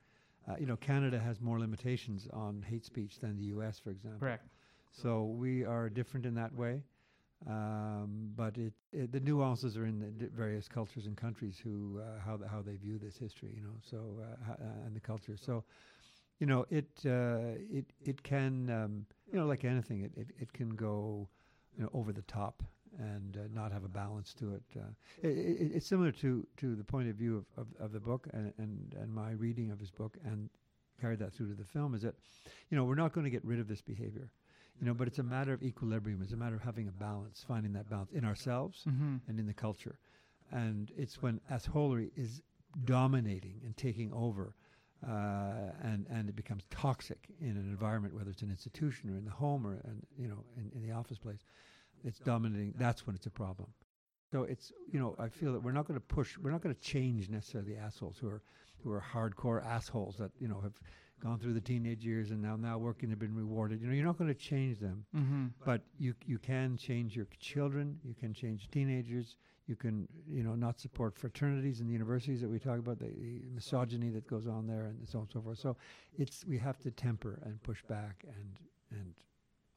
Uh, 0.49 0.55
you 0.59 0.65
know, 0.65 0.75
Canada 0.77 1.19
has 1.19 1.39
more 1.39 1.59
limitations 1.59 2.27
on 2.33 2.65
hate 2.67 2.83
speech 2.83 3.19
than 3.19 3.37
the 3.37 3.43
U.S., 3.43 3.79
for 3.79 3.91
example. 3.91 4.19
correct 4.19 4.47
So 4.91 5.23
we 5.23 5.63
are 5.63 5.89
different 5.89 6.25
in 6.25 6.35
that 6.35 6.53
way, 6.53 6.81
um, 7.47 8.31
but 8.35 8.57
it, 8.57 8.73
it 8.91 9.11
the 9.11 9.19
nuances 9.19 9.77
are 9.77 9.85
in 9.85 9.99
the 9.99 10.27
various 10.27 10.67
cultures 10.67 11.05
and 11.05 11.15
countries 11.15 11.57
who 11.63 11.99
uh, 11.99 12.19
how 12.23 12.37
the, 12.37 12.47
how 12.47 12.61
they 12.61 12.75
view 12.75 12.99
this 12.99 13.17
history, 13.17 13.53
you 13.55 13.63
know. 13.63 13.75
So 13.89 13.97
uh, 14.21 14.51
uh, 14.51 14.85
and 14.85 14.95
the 14.95 14.99
culture. 14.99 15.37
So 15.37 15.63
you 16.39 16.47
know, 16.47 16.65
it 16.69 16.89
uh, 17.05 17.57
it 17.71 17.85
it 18.03 18.21
can 18.23 18.69
um, 18.69 19.05
you 19.31 19.39
know 19.39 19.45
like 19.45 19.63
anything, 19.63 20.01
it, 20.01 20.11
it 20.17 20.27
it 20.39 20.53
can 20.53 20.69
go 20.71 21.27
you 21.77 21.83
know 21.83 21.89
over 21.93 22.11
the 22.11 22.23
top 22.23 22.63
and 22.99 23.37
uh, 23.37 23.39
not 23.53 23.71
have 23.71 23.83
a 23.83 23.89
balance 23.89 24.33
to 24.35 24.53
it. 24.53 24.63
Uh, 24.75 24.89
it, 25.21 25.29
it. 25.29 25.71
It's 25.75 25.87
similar 25.87 26.11
to 26.13 26.45
to 26.57 26.75
the 26.75 26.83
point 26.83 27.09
of 27.09 27.15
view 27.15 27.37
of, 27.37 27.45
of, 27.61 27.85
of 27.85 27.91
the 27.91 27.99
book 27.99 28.27
and, 28.33 28.53
and 28.57 28.95
and 28.99 29.13
my 29.13 29.31
reading 29.31 29.71
of 29.71 29.79
his 29.79 29.91
book 29.91 30.17
and 30.25 30.49
carried 31.01 31.19
that 31.19 31.33
through 31.33 31.49
to 31.49 31.55
the 31.55 31.65
film 31.65 31.95
is 31.95 32.03
that 32.03 32.13
you 32.69 32.77
know 32.77 32.83
we're 32.83 32.95
not 32.95 33.11
going 33.11 33.23
to 33.23 33.31
get 33.31 33.43
rid 33.43 33.59
of 33.59 33.67
this 33.67 33.81
behavior 33.81 34.31
you 34.79 34.85
know 34.85 34.93
but 34.93 35.07
it's 35.07 35.19
a 35.19 35.23
matter 35.23 35.51
of 35.51 35.63
equilibrium 35.63 36.21
it's 36.21 36.33
a 36.33 36.37
matter 36.37 36.55
of 36.55 36.61
having 36.61 36.87
a 36.87 36.91
balance 36.91 37.43
finding 37.47 37.73
that 37.73 37.89
balance 37.89 38.11
in 38.11 38.23
ourselves 38.23 38.83
mm-hmm. 38.87 39.15
and 39.27 39.39
in 39.39 39.47
the 39.47 39.53
culture 39.53 39.97
and 40.51 40.91
it's 40.95 41.21
when 41.21 41.41
assholery 41.51 42.11
is 42.15 42.41
dominating 42.85 43.59
and 43.65 43.75
taking 43.77 44.13
over 44.13 44.55
uh, 45.07 45.71
and 45.81 46.05
and 46.11 46.29
it 46.29 46.35
becomes 46.35 46.63
toxic 46.69 47.17
in 47.39 47.49
an 47.49 47.67
environment 47.69 48.13
whether 48.13 48.29
it's 48.29 48.43
an 48.43 48.51
institution 48.51 49.09
or 49.09 49.17
in 49.17 49.25
the 49.25 49.31
home 49.31 49.65
or 49.65 49.81
and 49.85 50.05
you 50.17 50.27
know 50.27 50.43
in, 50.55 50.71
in 50.75 50.87
the 50.87 50.93
office 50.93 51.17
place 51.17 51.43
it's 52.03 52.19
dominating 52.19 52.73
that's 52.77 53.05
when 53.05 53.15
it's 53.15 53.25
a 53.25 53.31
problem 53.31 53.69
So 54.31 54.43
it's 54.43 54.71
you 54.91 54.99
know 54.99 55.15
I 55.19 55.27
feel 55.29 55.51
that 55.53 55.61
we're 55.63 55.71
not 55.79 55.87
going 55.87 55.99
to 55.99 56.05
push, 56.15 56.37
we're 56.37 56.51
not 56.51 56.61
going 56.61 56.75
to 56.75 56.81
change 56.81 57.29
necessarily 57.29 57.73
the 57.73 57.79
assholes 57.79 58.17
who 58.19 58.27
are 58.29 58.41
who 58.83 58.91
are 58.91 59.03
hardcore 59.13 59.63
assholes 59.65 60.15
that 60.17 60.31
you 60.39 60.47
know 60.47 60.59
have 60.61 60.73
gone 61.21 61.37
through 61.37 61.53
the 61.53 61.61
teenage 61.61 62.03
years 62.03 62.31
and 62.31 62.41
now 62.41 62.55
now 62.55 62.77
working 62.79 63.09
have 63.11 63.19
been 63.19 63.35
rewarded. 63.35 63.79
You 63.81 63.87
know 63.87 63.93
you're 63.93 64.05
not 64.11 64.17
going 64.17 64.33
to 64.33 64.39
change 64.51 64.79
them, 64.79 65.05
Mm-hmm. 65.15 65.45
but 65.65 65.81
you 65.99 66.15
you 66.25 66.39
can 66.39 66.77
change 66.77 67.15
your 67.15 67.27
children, 67.39 67.99
you 68.03 68.15
can 68.21 68.33
change 68.33 68.69
teenagers. 68.71 69.37
You 69.67 69.75
can, 69.77 70.07
you 70.27 70.43
know, 70.43 70.55
not 70.55 70.79
support 70.81 71.15
fraternities 71.15 71.79
and 71.79 71.87
the 71.87 71.93
universities 71.93 72.41
that 72.41 72.49
we 72.49 72.59
talk 72.59 72.79
about, 72.79 72.97
the, 72.99 73.05
the 73.05 73.41
misogyny 73.53 74.09
that 74.09 74.27
goes 74.27 74.45
on 74.47 74.67
there, 74.67 74.85
and 74.87 75.07
so 75.07 75.19
on 75.19 75.23
and 75.25 75.31
so 75.31 75.39
forth. 75.41 75.59
So, 75.59 75.77
it's 76.17 76.43
we 76.45 76.57
have 76.57 76.77
to 76.79 76.91
temper 76.91 77.39
and 77.45 77.61
push 77.63 77.81
back 77.83 78.25
and 78.37 78.49
and 78.99 79.13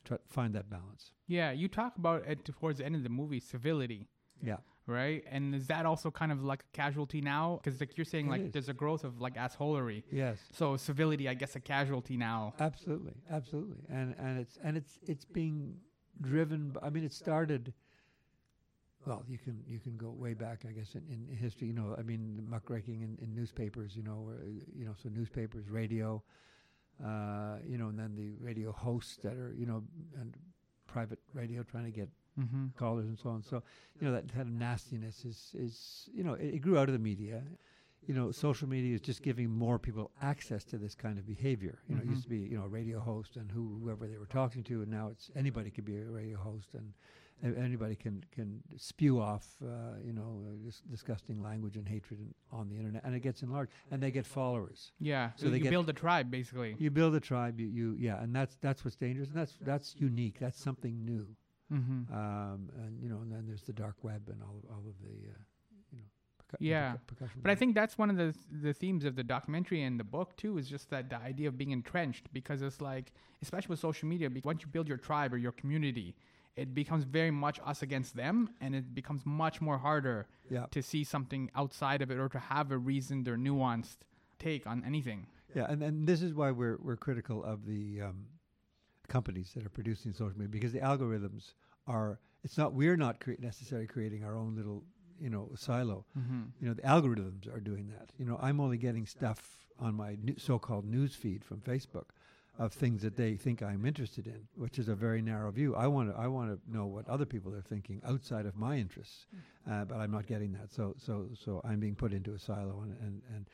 try 0.04 0.16
to 0.18 0.22
find 0.28 0.54
that 0.54 0.68
balance. 0.70 1.12
Yeah, 1.26 1.50
you 1.52 1.68
talk 1.68 1.96
about 1.96 2.26
it 2.26 2.44
towards 2.44 2.78
the 2.78 2.84
end 2.86 2.94
of 2.96 3.02
the 3.02 3.08
movie, 3.08 3.40
civility, 3.40 4.08
Yeah, 4.42 4.58
right? 4.86 5.24
And 5.30 5.54
is 5.54 5.66
that 5.68 5.86
also 5.86 6.10
kind 6.10 6.30
of 6.32 6.42
like 6.44 6.62
a 6.62 6.76
casualty 6.76 7.20
now? 7.20 7.60
Because 7.62 7.80
like 7.80 7.96
you're 7.96 8.04
saying, 8.04 8.26
It 8.26 8.30
like 8.30 8.40
is. 8.46 8.52
there's 8.52 8.68
a 8.68 8.74
growth 8.74 9.04
of 9.04 9.20
like 9.20 9.34
assholery. 9.36 10.02
yes, 10.12 10.38
So 10.52 10.76
civility, 10.76 11.28
I 11.28 11.34
guess, 11.34 11.56
a 11.56 11.60
casualty 11.60 12.16
now. 12.16 12.54
absolutely, 12.60 13.14
absolutely, 13.30 13.78
and 13.88 14.14
and 14.18 14.38
it's 14.38 14.58
and 14.62 14.76
it's 14.76 14.98
it's 15.06 15.24
being 15.24 15.76
driven. 16.20 16.70
By, 16.70 16.80
I 16.86 16.90
mean, 16.90 17.04
it 17.04 17.12
started. 17.12 17.72
Well, 19.06 19.22
you 19.28 19.36
can 19.38 19.62
you 19.66 19.78
can 19.80 19.96
go 19.98 20.10
way 20.10 20.32
back, 20.32 20.64
I 20.66 20.72
guess, 20.72 20.94
in, 20.94 21.02
in 21.30 21.36
history. 21.36 21.68
You 21.68 21.74
know, 21.74 21.94
I 21.98 22.02
mean, 22.02 22.36
the 22.36 22.42
muckraking 22.42 23.02
in, 23.02 23.18
in 23.22 23.34
newspapers. 23.34 23.94
You 23.96 24.02
know, 24.02 24.30
uh, 24.32 24.44
you 24.74 24.84
know, 24.86 24.94
so 25.02 25.10
newspapers, 25.10 25.68
radio, 25.68 26.22
uh, 27.02 27.56
you 27.66 27.78
know, 27.78 27.88
and 27.88 27.98
then 27.98 28.14
the 28.16 28.32
radio 28.44 28.72
hosts 28.72 29.16
that 29.22 29.34
are, 29.34 29.54
you 29.56 29.66
know, 29.66 29.82
and 30.20 30.34
private 30.86 31.18
radio 31.32 31.62
trying 31.62 31.84
to 31.84 31.90
get 31.90 32.08
Mm-hmm. 32.38 32.66
callers 32.76 33.06
and 33.06 33.16
so 33.18 33.30
on. 33.30 33.42
So, 33.42 33.62
you 34.00 34.06
know, 34.06 34.12
that 34.12 34.28
kind 34.28 34.48
of 34.48 34.54
nastiness 34.54 35.24
is, 35.24 35.54
is 35.56 36.08
you 36.12 36.24
know, 36.24 36.34
it, 36.34 36.54
it 36.54 36.58
grew 36.60 36.78
out 36.78 36.88
of 36.88 36.92
the 36.92 36.98
media. 36.98 37.42
You 38.06 38.14
know, 38.14 38.32
social 38.32 38.68
media 38.68 38.94
is 38.94 39.00
just 39.00 39.22
giving 39.22 39.48
more 39.50 39.78
people 39.78 40.10
access 40.20 40.64
to 40.64 40.76
this 40.76 40.94
kind 40.94 41.16
of 41.18 41.26
behavior. 41.26 41.78
You 41.88 41.94
know, 41.94 42.02
it 42.02 42.06
Mhm. 42.06 42.10
used 42.10 42.22
to 42.24 42.28
be, 42.28 42.38
you 42.38 42.58
know, 42.58 42.64
a 42.64 42.68
radio 42.68 42.98
host 43.00 43.36
and 43.36 43.50
who, 43.50 43.78
whoever 43.82 44.06
they 44.08 44.18
were 44.18 44.26
talking 44.26 44.62
to, 44.64 44.82
and 44.82 44.90
now 44.90 45.08
it's 45.08 45.30
anybody 45.36 45.70
could 45.70 45.84
be 45.84 45.96
a 45.96 46.04
radio 46.04 46.36
host 46.36 46.74
and 46.74 46.92
anybody 47.42 47.94
can, 47.94 48.24
can 48.32 48.62
spew 48.76 49.20
off, 49.20 49.46
uh, 49.62 49.98
you 50.04 50.12
know, 50.12 50.44
uh, 50.46 50.64
dis- 50.64 50.82
disgusting 50.90 51.42
language 51.42 51.76
and 51.76 51.86
hatred 51.86 52.20
in, 52.20 52.34
on 52.50 52.68
the 52.68 52.76
internet, 52.76 53.02
and 53.04 53.14
it 53.14 53.20
gets 53.20 53.42
enlarged, 53.42 53.72
and 53.90 54.02
they 54.02 54.10
get 54.10 54.26
followers. 54.26 54.92
Yeah. 54.98 55.30
So 55.36 55.50
they 55.50 55.58
you 55.58 55.70
build 55.70 55.88
a 55.88 55.92
tribe, 55.92 56.30
basically. 56.30 56.76
You 56.78 56.90
build 56.90 57.14
a 57.14 57.20
tribe, 57.20 57.60
you, 57.60 57.66
you 57.66 57.96
yeah, 57.98 58.22
and 58.22 58.34
that's 58.34 58.56
that's 58.60 58.84
what's 58.84 58.96
dangerous, 58.96 59.28
and 59.28 59.36
that's 59.36 59.54
that's 59.60 59.94
unique. 59.98 60.38
That's 60.40 60.60
something 60.60 61.04
new. 61.04 61.26
Mm-hmm. 61.72 62.14
Um, 62.14 62.70
and 62.76 63.02
you 63.02 63.08
know, 63.08 63.18
and 63.22 63.32
then 63.32 63.44
there's 63.46 63.62
the 63.62 63.72
dark 63.72 63.96
web 64.02 64.22
and 64.28 64.42
all 64.42 64.56
of, 64.62 64.70
all 64.70 64.82
of 64.86 64.94
the, 65.02 65.30
uh, 65.30 65.38
you 65.92 65.98
know, 65.98 66.04
Yeah. 66.60 66.94
But 67.42 67.50
I 67.50 67.54
think 67.54 67.74
that's 67.74 67.98
one 67.98 68.10
of 68.10 68.16
the 68.16 68.34
the 68.50 68.72
themes 68.72 69.04
of 69.04 69.16
the 69.16 69.24
documentary 69.24 69.82
and 69.82 69.98
the 69.98 70.04
book 70.04 70.36
too 70.36 70.58
is 70.58 70.68
just 70.68 70.90
that 70.90 71.10
the 71.10 71.16
idea 71.16 71.48
of 71.48 71.58
being 71.58 71.72
entrenched 71.72 72.32
because 72.32 72.62
it's 72.62 72.80
like 72.80 73.12
especially 73.42 73.68
with 73.68 73.80
social 73.80 74.08
media 74.08 74.30
once 74.44 74.62
you 74.62 74.68
build 74.68 74.88
your 74.88 74.98
tribe 74.98 75.32
or 75.34 75.38
your 75.38 75.52
community 75.52 76.14
it 76.56 76.74
becomes 76.74 77.04
very 77.04 77.30
much 77.30 77.58
us 77.64 77.82
against 77.82 78.16
them 78.16 78.50
and 78.60 78.74
it 78.74 78.94
becomes 78.94 79.22
much 79.24 79.60
more 79.60 79.78
harder 79.78 80.26
yeah, 80.50 80.66
to 80.70 80.82
see 80.82 81.04
something 81.04 81.50
outside 81.54 82.02
of 82.02 82.10
it 82.10 82.18
or 82.18 82.28
to 82.28 82.38
have 82.38 82.70
a 82.70 82.78
reasoned 82.78 83.28
or 83.28 83.36
nuanced 83.36 83.98
take 84.38 84.66
on 84.66 84.82
anything. 84.84 85.26
yeah, 85.54 85.66
and 85.68 85.82
and 85.82 86.06
this 86.06 86.22
is 86.22 86.34
why 86.34 86.50
we're 86.50 86.78
we're 86.82 86.96
critical 86.96 87.42
of 87.44 87.66
the 87.66 88.02
um, 88.02 88.26
companies 89.08 89.52
that 89.54 89.64
are 89.64 89.70
producing 89.70 90.12
social 90.12 90.38
media 90.38 90.48
because 90.48 90.72
the 90.72 90.80
algorithms 90.80 91.52
are. 91.86 92.18
It's 92.42 92.58
not 92.58 92.74
we're 92.74 92.96
not 92.96 93.20
cre- 93.20 93.40
necessarily 93.40 93.86
creating 93.86 94.22
our 94.22 94.36
own 94.36 94.54
little 94.54 94.84
you 95.18 95.30
know 95.30 95.50
silo. 95.56 96.04
Mm-hmm. 96.18 96.42
You 96.60 96.68
know, 96.68 96.74
the 96.74 96.82
algorithms 96.82 97.48
are 97.54 97.60
doing 97.60 97.88
that. 97.88 98.10
You 98.18 98.26
know, 98.26 98.38
I'm 98.40 98.60
only 98.60 98.76
getting 98.76 99.06
stuff 99.06 99.58
on 99.80 99.94
my 99.94 100.16
so-called 100.36 100.84
news 100.84 101.14
feed 101.14 101.44
from 101.44 101.58
Facebook 101.60 102.10
of 102.58 102.72
things 102.72 103.02
that 103.02 103.16
they 103.16 103.34
think 103.36 103.62
I'm 103.62 103.84
interested 103.84 104.26
in, 104.26 104.46
which 104.54 104.78
is 104.78 104.88
a 104.88 104.94
very 104.94 105.20
narrow 105.20 105.50
view. 105.50 105.74
I 105.74 105.86
want 105.88 106.10
to 106.14 106.16
I 106.16 106.28
want 106.28 106.50
to 106.50 106.76
know 106.76 106.86
what 106.86 107.08
other 107.08 107.24
people 107.26 107.52
are 107.54 107.62
thinking 107.62 108.00
outside 108.04 108.46
of 108.46 108.56
my 108.56 108.76
interests, 108.76 109.26
uh, 109.70 109.84
but 109.84 109.96
I'm 109.98 110.10
not 110.12 110.26
getting 110.26 110.52
that. 110.52 110.72
So 110.72 110.94
so 110.98 111.28
so 111.44 111.60
I'm 111.64 111.80
being 111.80 111.96
put 111.96 112.12
into 112.12 112.32
a 112.34 112.38
silo 112.38 112.82
and 112.82 112.96
and 113.00 113.22
and. 113.34 113.46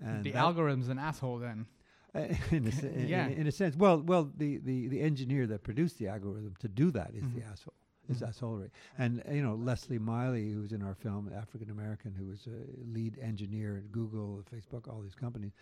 and 0.00 0.24
the 0.24 0.34
algorithm's 0.34 0.88
an 0.88 0.98
asshole 0.98 1.38
then. 1.38 1.66
in, 2.16 2.22
a, 2.66 2.86
in, 2.86 3.08
Yeah. 3.08 3.26
in, 3.26 3.32
in 3.40 3.46
a 3.46 3.52
sense. 3.52 3.76
Well, 3.76 4.00
well, 4.00 4.30
the, 4.38 4.56
the, 4.56 4.88
the 4.88 5.00
engineer 5.02 5.46
that 5.48 5.62
produced 5.62 5.98
the 5.98 6.08
algorithm 6.08 6.54
to 6.60 6.68
do 6.68 6.90
that 6.92 7.10
is 7.14 7.22
the 7.34 7.40
Mhm. 7.40 7.52
asshole. 7.52 7.74
Is 8.08 8.20
Mhm. 8.22 8.28
assholery. 8.30 8.70
And 8.96 9.22
uh, 9.28 9.32
you 9.32 9.42
know 9.42 9.54
Leslie 9.56 9.98
Miley, 9.98 10.50
who 10.52 10.60
was 10.60 10.72
in 10.72 10.80
our 10.82 10.94
film, 10.94 11.30
African 11.36 11.68
American, 11.68 12.14
who 12.14 12.24
was 12.26 12.46
a 12.46 12.64
lead 12.96 13.18
engineer 13.18 13.76
at 13.78 13.90
Google, 13.92 14.42
Facebook, 14.50 14.88
all 14.88 15.02
these 15.02 15.14
companies, 15.16 15.52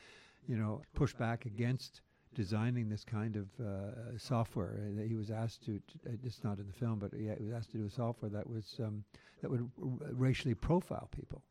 you 0.46 0.56
know, 0.56 0.82
pushed 0.94 1.18
back 1.18 1.46
against 1.46 2.02
designing 2.34 2.88
this 2.88 3.04
kind 3.04 3.36
of 3.36 3.46
uh, 3.64 4.18
software. 4.18 4.74
Uh, 4.98 5.02
he 5.06 5.14
was 5.16 5.30
asked 5.30 5.64
to, 5.66 5.78
to 5.78 6.10
uh, 6.10 6.16
it's 6.24 6.42
not 6.44 6.58
in 6.58 6.66
the 6.66 6.72
film, 6.72 6.98
but 6.98 7.12
he 7.14 7.26
was 7.44 7.54
asked 7.54 7.70
to 7.72 7.78
do 7.78 7.86
a 7.86 7.90
software 7.90 8.30
that 8.30 8.48
was 8.48 8.76
um, 8.80 9.04
that 9.40 9.50
would 9.50 9.68
r- 9.82 10.08
racially 10.12 10.54
profile 10.54 11.08
people. 11.10 11.42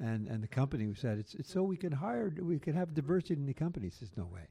And 0.00 0.28
and 0.28 0.42
the 0.42 0.48
company 0.48 0.92
said 0.94 1.18
it's 1.18 1.34
it's 1.34 1.52
so 1.52 1.62
we 1.62 1.76
can 1.76 1.92
hire 1.92 2.32
we 2.40 2.58
can 2.58 2.74
have 2.74 2.94
diversity 2.94 3.34
in 3.34 3.46
the 3.46 3.54
company. 3.54 3.86
He 3.88 3.90
says 3.90 4.10
no 4.16 4.26
way, 4.26 4.46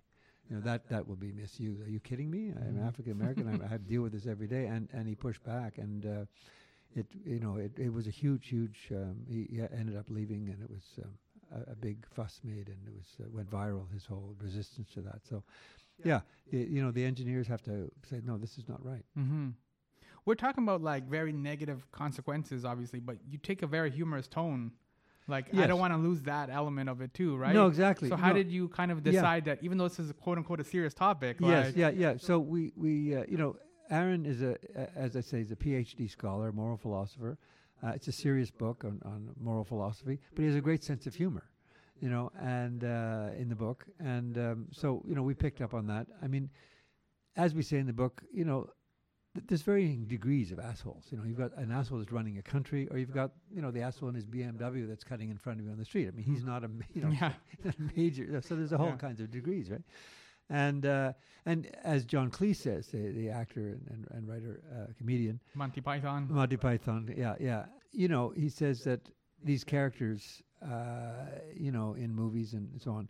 you 0.49 0.55
know 0.55 0.61
that 0.63 0.89
that 0.89 1.07
will 1.07 1.15
be 1.15 1.31
misused. 1.31 1.81
Are 1.81 1.89
you 1.89 1.99
kidding 2.01 2.29
me? 2.29 2.49
I'm 2.49 2.75
Mhm. 2.75 2.87
African 2.87 3.13
American. 3.13 3.47
I 3.47 3.67
have 3.67 3.83
to 3.83 3.89
deal 3.89 4.01
with 4.01 4.11
this 4.11 4.27
every 4.27 4.47
day. 4.47 4.65
And 4.65 4.89
and 4.91 5.07
he 5.07 5.15
pushed 5.15 5.43
back, 5.45 5.77
and 5.77 6.05
uh, 6.05 6.25
it 6.95 7.05
you 7.25 7.39
know 7.39 7.55
it, 7.57 7.71
it 7.79 7.93
was 7.93 8.07
a 8.07 8.11
huge 8.11 8.49
huge. 8.49 8.89
Um, 8.91 9.15
he, 9.29 9.47
he 9.51 9.61
ended 9.61 9.95
up 9.95 10.09
leaving, 10.09 10.49
and 10.49 10.61
it 10.61 10.69
was 10.69 10.83
um, 11.03 11.11
a, 11.51 11.71
a 11.71 11.75
big 11.75 12.05
fuss 12.15 12.39
made, 12.43 12.67
and 12.69 12.77
it 12.87 12.93
was 12.95 13.07
uh, 13.21 13.25
went 13.31 13.49
viral. 13.49 13.91
His 13.93 14.05
whole 14.05 14.35
resistance 14.41 14.89
to 14.93 15.01
that. 15.01 15.19
So 15.29 15.43
yeah, 16.03 16.21
i 16.53 16.55
you 16.55 16.81
know 16.83 16.91
the 16.91 17.03
engineers 17.05 17.47
have 17.47 17.61
to 17.63 17.91
say 18.09 18.21
no, 18.23 18.37
this 18.37 18.57
is 18.57 18.67
not 18.67 18.83
right. 18.85 19.03
Mm-hmm. 19.17 19.49
We're 20.25 20.35
talking 20.35 20.63
about 20.63 20.81
like 20.81 21.07
very 21.07 21.31
negative 21.31 21.89
consequences, 21.91 22.65
obviously, 22.65 22.99
but 22.99 23.17
you 23.29 23.37
take 23.37 23.61
a 23.63 23.67
very 23.67 23.89
humorous 23.91 24.27
tone. 24.27 24.71
Like 25.29 25.53
I 25.57 25.67
don't 25.67 25.79
want 25.79 25.91
to 25.93 25.97
lose 25.97 26.21
that 26.23 26.49
element 26.49 26.89
of 26.89 27.01
it 27.01 27.13
too, 27.13 27.35
right? 27.35 27.53
No, 27.53 27.67
exactly. 27.67 28.07
So 28.07 28.15
how 28.15 28.29
No. 28.29 28.35
did 28.35 28.49
you 28.49 28.69
kind 28.69 28.91
of 28.91 29.05
Yeah. 29.05 29.11
decide 29.11 29.45
that 29.45 29.59
even 29.61 29.77
though 29.77 29.87
this 29.89 29.99
is 29.99 30.09
a 30.09 30.13
quote 30.13 30.37
unquote 30.37 30.61
a 30.61 30.63
serious 30.63 30.93
topic? 30.93 31.37
Yes, 31.41 31.67
like, 31.67 31.75
yeah, 31.75 31.89
yeah. 31.89 32.17
So 32.17 32.39
we 32.39 32.71
we 32.77 33.13
uh, 33.15 33.25
you 33.27 33.37
know 33.37 33.57
Aaron 33.89 34.25
is 34.25 34.41
a 34.41 34.57
a- 34.75 34.89
as 34.97 35.15
I 35.17 35.21
say 35.21 35.41
is 35.41 35.51
a 35.51 35.55
PhD 35.57 36.09
scholar, 36.09 36.51
moral 36.53 36.77
philosopher. 36.77 37.37
Uh, 37.83 37.89
it's 37.89 38.07
a 38.07 38.11
serious 38.11 38.49
book 38.51 38.83
on, 38.85 38.99
on 39.05 39.29
moral 39.39 39.63
philosophy, 39.63 40.19
but 40.33 40.41
he 40.41 40.47
has 40.47 40.55
a 40.55 40.61
great 40.61 40.83
sense 40.83 41.05
of 41.05 41.13
humor, 41.15 41.43
you 42.01 42.09
know, 42.09 42.31
and 42.41 42.83
uh, 42.83 43.29
in 43.37 43.49
the 43.49 43.55
book, 43.55 43.85
and 43.99 44.37
um, 44.37 44.67
so 44.71 45.03
you 45.07 45.13
know 45.15 45.21
we 45.23 45.33
picked 45.33 45.61
up 45.61 45.73
on 45.73 45.85
that. 45.87 46.07
I 46.23 46.27
mean, 46.27 46.49
as 47.35 47.53
we 47.53 47.61
say 47.61 47.77
in 47.77 47.85
the 47.87 47.93
book, 47.93 48.23
you 48.33 48.45
know. 48.45 48.61
th- 49.35 49.45
There's 49.47 49.61
varying 49.61 50.07
degrees 50.07 50.51
of 50.51 50.57
assholes. 50.59 51.05
You 51.11 51.17
know, 51.19 51.25
you've 51.27 51.37
got 51.37 51.55
an 51.57 51.71
asshole 51.71 51.99
that's 51.99 52.11
running 52.11 52.37
a 52.39 52.41
country, 52.41 52.87
or 52.89 52.97
you've 52.97 53.13
got, 53.13 53.29
you 53.55 53.61
know, 53.61 53.69
the 53.71 53.81
asshole 53.81 54.09
in 54.09 54.15
his 54.15 54.25
BMW 54.25 54.87
that's 54.87 55.03
cutting 55.03 55.29
in 55.29 55.37
front 55.37 55.59
of 55.59 55.65
you 55.65 55.71
on 55.71 55.77
the 55.77 55.85
street. 55.85 56.07
I 56.07 56.11
mean, 56.17 56.25
he's 56.25 56.43
not 56.43 56.63
a, 56.63 56.69
you 56.95 57.01
know, 57.03 57.11
Yeah. 57.21 57.33
major. 57.95 58.41
So 58.41 58.55
there's 58.55 58.71
a 58.73 58.77
whole 58.77 58.95
Yeah. 58.95 59.05
kinds 59.07 59.19
of 59.21 59.29
degrees, 59.29 59.69
right? 59.69 59.83
And 60.49 60.85
uh, 60.85 61.13
and 61.45 61.67
as 61.83 62.05
John 62.05 62.29
Cleese 62.31 62.57
says, 62.57 62.87
the, 62.87 63.11
the 63.11 63.29
actor 63.29 63.59
and, 63.67 63.87
and, 63.89 64.07
and 64.11 64.27
writer, 64.29 64.61
uh, 64.73 64.93
comedian, 64.97 65.39
Monty 65.55 65.81
Python. 65.81 66.27
Monty 66.29 66.57
Python, 66.57 67.13
yeah, 67.17 67.35
yeah, 67.39 67.65
you 67.91 68.07
know, 68.07 68.33
he 68.35 68.49
says 68.49 68.83
that 68.85 69.01
these 69.43 69.63
characters, 69.63 70.41
uh, 70.61 71.25
you 71.55 71.71
know, 71.71 71.93
in 71.93 72.13
movies 72.13 72.53
and 72.53 72.69
so 72.81 72.91
on, 72.91 73.07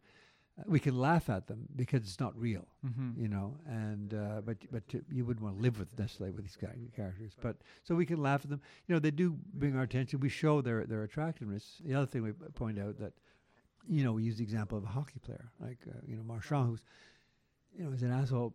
uh, 0.60 0.64
we 0.66 0.80
can 0.80 0.98
laugh 0.98 1.30
at 1.30 1.48
them 1.48 1.68
because 1.76 2.02
it's 2.02 2.20
not 2.20 2.36
real, 2.38 2.68
Mm-hmm. 2.86 3.22
you 3.22 3.28
know, 3.28 3.58
and 3.68 4.14
uh, 4.14 4.42
but 4.44 4.58
but 4.72 4.88
to, 4.90 5.04
you 5.12 5.24
wouldn't 5.26 5.44
want 5.44 5.58
to 5.58 5.62
live 5.62 5.78
with 5.80 5.98
necessarily 5.98 6.36
with 6.36 6.44
these 6.46 6.58
characters, 6.96 7.34
but 7.42 7.58
so 7.84 7.94
we 7.96 8.06
can 8.06 8.22
laugh 8.22 8.42
at 8.44 8.50
them. 8.50 8.62
You 8.88 8.96
know, 8.96 9.00
they 9.00 9.12
do 9.12 9.38
bring 9.54 9.76
our 9.76 9.84
attention. 9.84 10.20
We 10.20 10.30
show 10.30 10.62
their 10.62 10.86
their 10.86 11.04
attractiveness. 11.04 11.82
The 11.86 11.94
other 11.94 12.08
thing 12.08 12.24
we 12.24 12.32
point 12.32 12.80
out 12.80 12.98
that, 13.00 13.14
you 13.88 14.04
know, 14.04 14.14
we 14.14 14.24
use 14.24 14.38
the 14.38 14.44
example 14.44 14.78
of 14.78 14.84
a 14.84 14.88
hockey 14.88 15.20
player 15.20 15.52
like 15.60 15.80
uh, 15.88 16.00
you 16.08 16.16
know 16.18 16.24
Marchand, 16.24 16.68
who's, 16.70 16.82
you 17.78 17.86
know, 17.86 17.92
is 17.92 18.04
an 18.04 18.12
asshole 18.12 18.54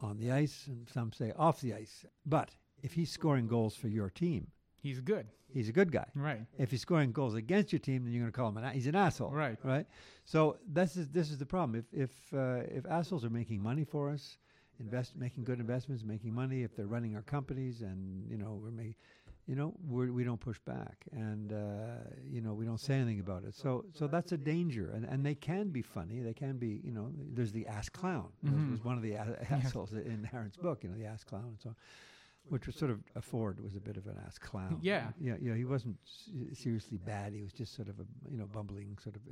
on 0.00 0.18
the 0.18 0.30
ice, 0.32 0.66
and 0.66 0.88
some 0.92 1.12
say 1.12 1.32
off 1.36 1.60
the 1.60 1.74
ice. 1.74 2.04
But 2.26 2.50
if 2.82 2.92
he's 2.92 3.10
scoring 3.10 3.46
goals 3.46 3.74
for 3.76 3.88
your 3.88 4.10
team, 4.10 4.48
He's 4.82 4.98
good, 4.98 5.28
he's 5.54 5.68
a 5.68 5.72
good 5.72 5.92
guy. 5.92 6.06
right? 6.16 6.44
If 6.58 6.72
he's 6.72 6.80
scoring 6.80 7.12
goals 7.12 7.34
against 7.34 7.72
your 7.72 7.78
team, 7.78 8.02
then 8.02 8.12
you're 8.12 8.22
going 8.22 8.32
to 8.32 8.36
call 8.36 8.48
him 8.48 8.56
an 8.56 8.64
a- 8.64 8.72
he's 8.72 8.88
an 8.88 8.96
asshole, 8.96 9.30
Right. 9.30 9.56
Right. 9.62 9.86
So 10.24 10.56
this 10.66 10.96
is 10.96 11.08
this 11.10 11.30
is 11.30 11.38
the 11.38 11.46
problem. 11.46 11.78
If 11.78 12.00
if 12.10 12.34
uh, 12.34 12.62
if 12.68 12.84
assholes 12.86 13.24
are 13.24 13.30
making 13.30 13.62
money 13.62 13.84
for 13.84 14.10
us, 14.10 14.38
invest 14.80 15.14
making 15.14 15.44
good 15.44 15.60
investments, 15.60 16.02
making 16.02 16.34
money, 16.34 16.64
if 16.64 16.74
they're 16.74 16.88
running 16.88 17.14
our 17.14 17.22
companies, 17.22 17.82
and 17.82 18.28
you 18.28 18.36
know 18.36 18.58
we're 18.60 18.72
making, 18.72 18.96
you 19.46 19.56
know 19.56 19.74
we're, 19.88 20.12
we 20.12 20.22
don't 20.24 20.40
push 20.40 20.58
back, 20.60 21.04
and 21.12 21.52
uh, 21.52 22.04
you 22.30 22.40
know 22.40 22.54
we 22.54 22.64
don't 22.64 22.80
say 22.80 22.94
anything 22.94 23.20
about 23.20 23.44
it. 23.44 23.54
So 23.54 23.84
so 23.92 24.06
that's 24.06 24.32
a 24.32 24.36
danger, 24.38 24.90
and 24.94 25.04
and 25.04 25.24
they 25.26 25.34
can 25.34 25.70
be 25.70 25.82
funny. 25.82 26.20
They 26.20 26.34
can 26.34 26.58
be 26.58 26.80
you 26.84 26.92
know 26.92 27.10
there's 27.34 27.52
the 27.52 27.66
ass 27.66 27.88
clown. 27.88 28.28
Mhm. 28.44 28.68
There's 28.68 28.84
one 28.84 28.96
of 28.96 29.02
the 29.02 29.12
a- 29.14 29.46
assholes 29.50 29.92
in 29.92 30.28
Aaron's 30.32 30.56
book. 30.56 30.84
You 30.84 30.90
know 30.90 30.96
the 30.98 31.06
ass 31.06 31.24
clown 31.24 31.44
and 31.48 31.60
so 31.60 31.70
on. 31.70 31.76
which 32.48 32.66
was 32.66 32.74
sort 32.76 32.90
of 32.90 32.98
a 33.14 33.22
Ford 33.22 33.60
was 33.60 33.74
a 33.76 33.80
bit 33.80 33.96
of 33.96 34.06
an 34.06 34.16
ass 34.26 34.38
clown. 34.38 34.78
Yeah. 34.90 35.10
yeah, 35.20 35.36
yeah. 35.40 35.54
He 35.54 35.64
wasn't 35.64 35.96
seriously 36.52 36.98
bad. 36.98 37.32
He 37.32 37.42
was 37.42 37.52
just 37.52 37.74
sort 37.74 37.88
of 37.88 37.98
a 38.00 38.06
you 38.30 38.38
know 38.38 38.46
bumbling 38.46 38.96
sort 39.02 39.16
of, 39.16 39.22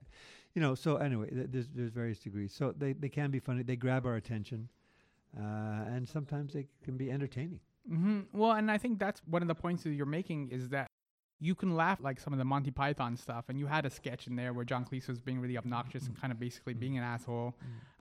you 0.54 0.60
know. 0.62 0.74
So 0.74 0.96
anyway, 0.96 1.28
there's 1.32 1.68
there's 1.68 1.90
various 1.90 2.18
degrees. 2.18 2.52
So 2.52 2.72
they 2.76 2.92
they 2.94 3.08
can 3.08 3.30
be 3.30 3.38
funny. 3.38 3.62
They 3.62 3.76
grab 3.76 4.06
our 4.06 4.16
attention, 4.16 4.68
uh, 5.38 5.84
and 5.94 6.08
sometimes 6.08 6.52
they 6.52 6.66
can 6.84 6.96
be 6.96 7.10
entertaining. 7.10 7.60
Hmm 7.88 8.20
Well, 8.32 8.52
and 8.52 8.70
I 8.70 8.78
think 8.78 8.98
that's 8.98 9.20
one 9.26 9.42
of 9.42 9.48
the 9.48 9.54
points 9.54 9.82
that 9.84 9.90
you're 9.90 10.06
making 10.06 10.50
is 10.50 10.68
that 10.70 10.86
you 11.42 11.54
can 11.54 11.74
laugh 11.74 12.00
like 12.02 12.20
some 12.20 12.34
of 12.34 12.38
the 12.38 12.44
Monty 12.44 12.70
Python 12.70 13.16
stuff, 13.16 13.46
and 13.48 13.58
you 13.58 13.66
had 13.66 13.86
a 13.86 13.90
sketch 13.90 14.26
in 14.26 14.36
there 14.36 14.52
where 14.52 14.64
John 14.64 14.84
Cleese 14.84 15.08
was 15.08 15.20
being 15.20 15.40
really 15.40 15.56
obnoxious 15.56 16.06
and 16.06 16.20
kind 16.20 16.32
of 16.32 16.38
basically 16.38 16.74
being 16.74 16.98
an 16.98 17.04
asshole. 17.04 17.54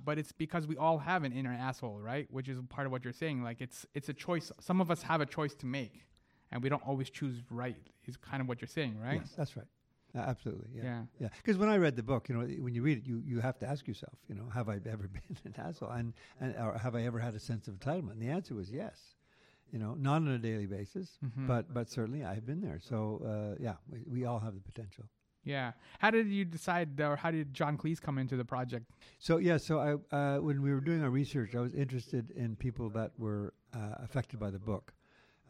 But 0.03 0.17
it's 0.17 0.33
because 0.33 0.67
we 0.67 0.75
all 0.75 0.97
have 0.97 1.23
an 1.23 1.31
inner 1.31 1.53
asshole, 1.53 1.99
right? 1.99 2.27
Which 2.31 2.49
is 2.49 2.59
part 2.69 2.85
of 2.85 2.91
what 2.91 3.03
you're 3.03 3.13
saying. 3.13 3.41
Like 3.43 3.61
it's 3.61 3.85
it's 3.93 4.09
a 4.09 4.13
choice. 4.13 4.51
Some 4.59 4.81
of 4.81 4.91
us 4.91 5.03
have 5.03 5.21
a 5.21 5.25
choice 5.25 5.55
to 5.55 5.65
make, 5.65 6.05
and 6.51 6.61
we 6.61 6.67
don't 6.67 6.85
always 6.85 7.09
choose 7.09 7.41
right. 7.49 7.77
Is 8.05 8.17
kind 8.17 8.41
of 8.41 8.49
what 8.49 8.59
you're 8.61 8.67
saying, 8.67 8.99
right? 8.99 9.21
Yes, 9.21 9.33
that's 9.37 9.55
right. 9.55 9.67
Uh, 10.15 10.19
absolutely. 10.19 10.69
Yeah. 10.73 10.83
Yeah. 10.83 11.01
Yeah, 11.19 11.27
because 11.37 11.57
when 11.57 11.69
I 11.69 11.77
read 11.77 11.95
the 11.95 12.03
book, 12.03 12.29
you 12.29 12.35
know, 12.35 12.45
when 12.61 12.73
you 12.73 12.81
read 12.81 12.97
it, 12.97 13.05
you, 13.05 13.21
you 13.23 13.39
have 13.39 13.59
to 13.59 13.67
ask 13.67 13.87
yourself, 13.87 14.17
you 14.27 14.33
know, 14.35 14.49
have 14.53 14.67
I 14.67 14.79
ever 14.85 15.07
been 15.07 15.37
an 15.45 15.53
asshole, 15.57 15.91
and 15.91 16.13
and 16.41 16.55
or 16.57 16.77
have 16.77 16.95
I 16.95 17.03
ever 17.03 17.19
had 17.19 17.35
a 17.35 17.39
sense 17.39 17.67
of 17.67 17.75
entitlement? 17.75 18.13
And 18.13 18.21
the 18.21 18.29
answer 18.29 18.55
was 18.55 18.69
yes. 18.71 19.15
You 19.71 19.79
know, 19.79 19.93
not 19.95 20.15
on 20.23 20.27
a 20.29 20.37
daily 20.39 20.65
basis, 20.65 21.17
Mhm. 21.23 21.47
but 21.47 21.73
but 21.73 21.89
certainly 21.89 22.23
I've 22.23 22.45
been 22.45 22.61
there. 22.61 22.79
So 22.79 23.21
uh, 23.25 23.55
yeah, 23.61 23.75
we, 23.91 23.99
we 24.07 24.25
all 24.25 24.39
have 24.39 24.53
the 24.55 24.61
potential. 24.61 25.05
Yeah. 25.43 25.71
How 25.99 26.11
did 26.11 26.27
you 26.27 26.43
decide, 26.43 26.99
or 26.99 27.15
how 27.15 27.31
did 27.31 27.53
John 27.53 27.77
Cleese 27.77 28.01
come 28.01 28.17
into 28.17 28.35
the 28.35 28.43
project? 28.45 28.85
So 29.19 29.37
yeah, 29.37 29.57
so 29.57 29.79
I 29.79 30.15
uh, 30.15 30.39
when 30.39 30.61
we 30.61 30.71
were 30.73 30.81
doing 30.81 31.01
our 31.03 31.09
research, 31.09 31.55
I 31.55 31.59
was 31.61 31.73
interested 31.73 32.31
in 32.31 32.55
people 32.55 32.89
that 32.91 33.11
were 33.17 33.53
uh, 33.73 33.95
affected 34.03 34.39
by 34.39 34.49
the 34.51 34.59
book. 34.59 34.93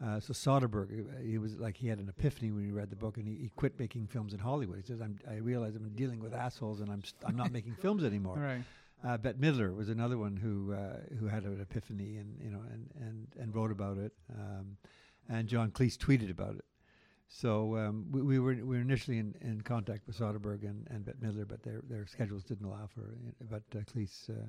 Uh, 0.02 0.18
so 0.20 0.32
Soderbergh, 0.32 0.90
he 1.26 1.38
was 1.38 1.56
like 1.58 1.76
he 1.76 1.88
had 1.90 2.00
an 2.00 2.08
epiphany 2.08 2.52
when 2.52 2.64
he 2.64 2.72
read 2.72 2.90
the 2.90 2.96
book, 2.96 3.18
and 3.18 3.28
he, 3.28 3.36
he 3.36 3.50
quit 3.56 3.78
making 3.80 4.08
films 4.08 4.34
in 4.34 4.40
Hollywood. 4.40 4.78
He 4.78 4.84
says, 4.84 5.02
I'm, 5.02 5.18
"I 5.30 5.36
realize 5.38 5.76
I'm 5.76 5.90
dealing 5.96 6.20
with 6.22 6.34
assholes, 6.34 6.80
and 6.82 6.90
I'm 6.90 7.04
st- 7.04 7.22
I'm 7.26 7.36
not 7.36 7.52
making 7.52 7.74
films 7.76 8.04
anymore." 8.04 8.38
Right. 8.52 8.64
Uh, 9.06 9.18
Bette 9.18 9.38
Midler 9.40 9.74
was 9.76 9.90
another 9.90 10.18
one 10.18 10.36
who 10.36 10.74
uh, 10.74 10.98
who 11.20 11.28
had 11.28 11.44
an 11.44 11.62
epiphany 11.62 12.18
and 12.18 12.38
you 12.44 12.50
know 12.50 12.62
and 12.72 12.90
and, 13.00 13.28
and 13.40 13.56
wrote 13.56 13.72
about 13.72 13.98
it, 13.98 14.12
um, 14.38 14.78
and 15.30 15.48
John 15.48 15.72
Cleese 15.72 15.98
tweeted 15.98 16.30
about 16.30 16.56
it. 16.56 16.66
So 17.28 17.78
um, 17.78 18.08
we, 18.12 18.22
we 18.24 18.40
were 18.40 18.54
we 18.56 18.64
were 18.64 18.82
initially 18.82 19.20
in, 19.20 19.36
in 19.42 19.62
contact 19.62 20.06
with 20.08 20.18
Soderbergh 20.18 20.64
and, 20.64 20.88
and 20.90 21.06
Bette 21.06 21.20
Midler, 21.24 21.48
but 21.48 21.64
their 21.64 21.82
their 21.90 22.06
schedules 22.08 22.44
didn't 22.44 22.66
allow 22.66 22.88
for 22.94 23.02
it. 23.12 23.50
But 23.50 23.64
uh, 23.76 23.84
Cleese, 23.84 24.30
uh, 24.30 24.48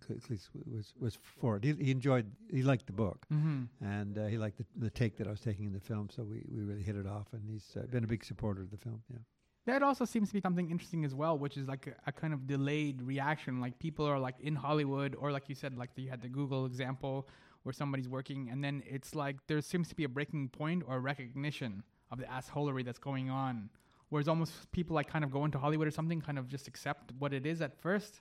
Cleese 0.00 0.48
was 0.66 0.94
was 0.98 1.16
for 1.40 1.56
it. 1.58 1.64
He, 1.64 1.72
he 1.74 1.90
enjoyed 1.90 2.26
he 2.50 2.62
liked 2.62 2.86
the 2.86 2.92
book 2.92 3.26
Mm-hmm. 3.32 3.84
and 3.84 4.18
uh, 4.18 4.26
he 4.26 4.38
liked 4.38 4.58
the, 4.58 4.64
the 4.76 4.90
take 4.90 5.16
that 5.18 5.26
I 5.26 5.30
was 5.30 5.40
taking 5.40 5.66
in 5.66 5.72
the 5.72 5.80
film. 5.80 6.08
So 6.10 6.22
we, 6.24 6.42
we 6.50 6.62
really 6.64 6.82
hit 6.82 6.96
it 6.96 7.06
off, 7.06 7.26
and 7.32 7.42
he's 7.48 7.76
uh, 7.76 7.86
been 7.86 8.02
a 8.02 8.08
big 8.08 8.24
supporter 8.24 8.62
of 8.62 8.70
the 8.70 8.78
film. 8.78 9.02
Yeah. 9.10 9.18
That 9.66 9.82
also 9.82 10.04
seems 10.04 10.28
to 10.28 10.34
be 10.34 10.40
something 10.40 10.70
interesting 10.70 11.04
as 11.04 11.14
well, 11.14 11.38
which 11.38 11.56
is 11.56 11.68
like 11.68 11.86
a, 11.86 11.94
a 12.08 12.12
kind 12.12 12.34
of 12.34 12.46
delayed 12.46 13.00
reaction. 13.00 13.60
Like 13.60 13.78
people 13.78 14.04
are 14.04 14.18
like 14.18 14.34
in 14.40 14.56
Hollywood, 14.56 15.14
or 15.18 15.30
like 15.30 15.48
you 15.48 15.54
said, 15.54 15.76
like 15.78 15.90
you 15.96 16.10
had 16.10 16.20
the 16.20 16.28
Google 16.28 16.66
example 16.66 17.28
where 17.62 17.72
somebody's 17.72 18.08
working, 18.08 18.48
and 18.50 18.62
then 18.64 18.82
it's 18.86 19.14
like 19.14 19.36
there 19.46 19.60
seems 19.60 19.88
to 19.88 19.94
be 19.94 20.02
a 20.04 20.08
breaking 20.08 20.48
point 20.48 20.82
or 20.88 20.98
recognition 21.00 21.84
of 22.10 22.18
the 22.18 22.24
assholery 22.24 22.84
that's 22.84 22.98
going 22.98 23.30
on. 23.30 23.70
Whereas 24.08 24.26
almost 24.28 24.70
people 24.72 24.94
like 24.94 25.08
kind 25.08 25.24
of 25.24 25.30
go 25.30 25.44
into 25.44 25.58
Hollywood 25.58 25.86
or 25.86 25.92
something, 25.92 26.20
kind 26.20 26.38
of 26.38 26.48
just 26.48 26.66
accept 26.66 27.12
what 27.18 27.32
it 27.32 27.46
is 27.46 27.62
at 27.62 27.80
first, 27.80 28.20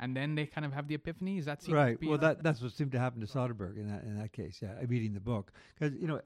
and 0.00 0.14
then 0.16 0.34
they 0.34 0.44
kind 0.44 0.64
of 0.64 0.72
have 0.72 0.88
the 0.88 0.96
epiphany. 0.96 1.38
Is 1.38 1.44
that 1.44 1.62
seem 1.62 1.72
to 1.74 1.80
right. 1.80 2.00
be 2.00 2.08
Well, 2.08 2.18
like- 2.18 2.38
that 2.38 2.42
that's 2.42 2.60
what 2.60 2.72
seemed 2.72 2.90
to 2.92 2.98
happen 2.98 3.20
to 3.20 3.26
Soderbergh 3.28 3.76
in 3.76 3.86
that 3.86 4.02
in 4.02 4.18
that 4.18 4.32
case. 4.32 4.58
Yeah, 4.60 4.72
reading 4.88 5.14
the 5.14 5.20
book 5.20 5.52
because 5.78 5.96
you 6.00 6.08
know 6.08 6.20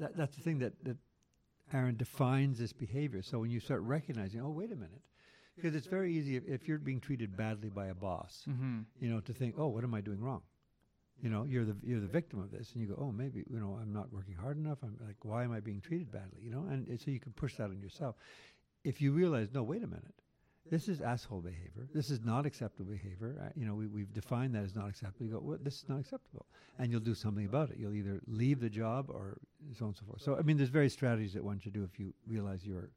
that, 0.00 0.16
that's 0.16 0.34
the 0.36 0.42
thing 0.42 0.58
that 0.58 0.72
that 0.84 0.96
Aaron 1.72 1.96
defines 1.96 2.58
this 2.58 2.72
behavior. 2.72 3.22
So 3.22 3.38
when 3.38 3.50
you 3.50 3.60
start 3.60 3.82
recognizing, 3.82 4.40
oh 4.40 4.50
wait 4.50 4.72
a 4.72 4.76
minute, 4.76 5.02
because 5.56 5.74
it's 5.74 5.86
very 5.86 6.14
easy 6.14 6.36
if, 6.36 6.44
if 6.46 6.68
you're 6.68 6.78
being 6.78 7.00
treated 7.00 7.36
badly 7.36 7.68
by 7.68 7.86
a 7.86 7.94
boss, 7.94 8.44
Mhm. 8.48 8.84
you 9.00 9.08
know, 9.10 9.20
to 9.20 9.32
think, 9.32 9.56
oh, 9.58 9.68
what 9.68 9.84
am 9.84 9.94
I 9.94 10.00
doing 10.00 10.20
wrong? 10.20 10.42
You 11.20 11.30
know, 11.30 11.42
you're 11.44 11.64
the 11.64 11.76
you're 11.82 12.00
the 12.00 12.06
victim 12.06 12.38
of 12.38 12.50
this, 12.52 12.72
and 12.72 12.80
you 12.80 12.86
go, 12.88 12.94
oh, 13.00 13.10
maybe 13.10 13.44
you 13.50 13.58
know, 13.58 13.76
I'm 13.80 13.92
not 13.92 14.12
working 14.12 14.34
hard 14.34 14.56
enough. 14.56 14.78
I'm 14.84 14.96
like, 15.04 15.24
why 15.24 15.42
am 15.44 15.52
I 15.52 15.58
being 15.60 15.80
treated 15.80 16.12
badly? 16.12 16.40
You 16.42 16.50
know, 16.50 16.66
and, 16.70 16.86
and 16.86 17.00
so 17.00 17.10
you 17.10 17.18
can 17.18 17.32
push 17.32 17.56
that 17.56 17.64
on 17.70 17.80
yourself. 17.80 18.14
If 18.84 19.00
you 19.02 19.10
realize, 19.12 19.48
no, 19.52 19.64
wait 19.64 19.82
a 19.82 19.86
minute, 19.88 20.14
this 20.70 20.88
is 20.88 21.00
asshole 21.00 21.40
behavior. 21.40 21.88
This 21.94 22.10
is 22.10 22.20
not 22.24 22.46
acceptable 22.46 22.90
behavior. 22.90 23.52
You 23.56 23.66
know, 23.66 23.74
we, 23.74 23.86
we've 23.86 24.12
defined 24.12 24.54
that 24.54 24.64
as 24.64 24.74
not 24.74 24.88
acceptable. 24.88 25.26
You 25.26 25.32
go, 25.32 25.40
well, 25.40 25.58
this 25.62 25.76
is 25.82 25.88
not 25.88 26.00
acceptable, 26.00 26.46
and 26.78 26.90
you'll 26.90 27.00
do 27.00 27.14
something 27.14 27.44
about 27.46 27.70
it. 27.70 27.76
You'll 27.78 27.94
either 27.94 28.20
leave 28.26 28.60
the 28.60 28.70
job 28.70 29.06
or 29.10 29.38
so 29.78 29.84
on 29.84 29.88
and 29.88 29.96
so 29.96 30.04
forth. 30.06 30.22
So, 30.22 30.36
I 30.36 30.42
mean, 30.42 30.56
there's 30.56 30.68
various 30.70 30.92
strategies 30.92 31.32
that 31.34 31.44
one 31.44 31.58
should 31.58 31.72
do 31.72 31.84
if 31.84 31.98
you 31.98 32.12
realize 32.26 32.64
you're 32.64 32.90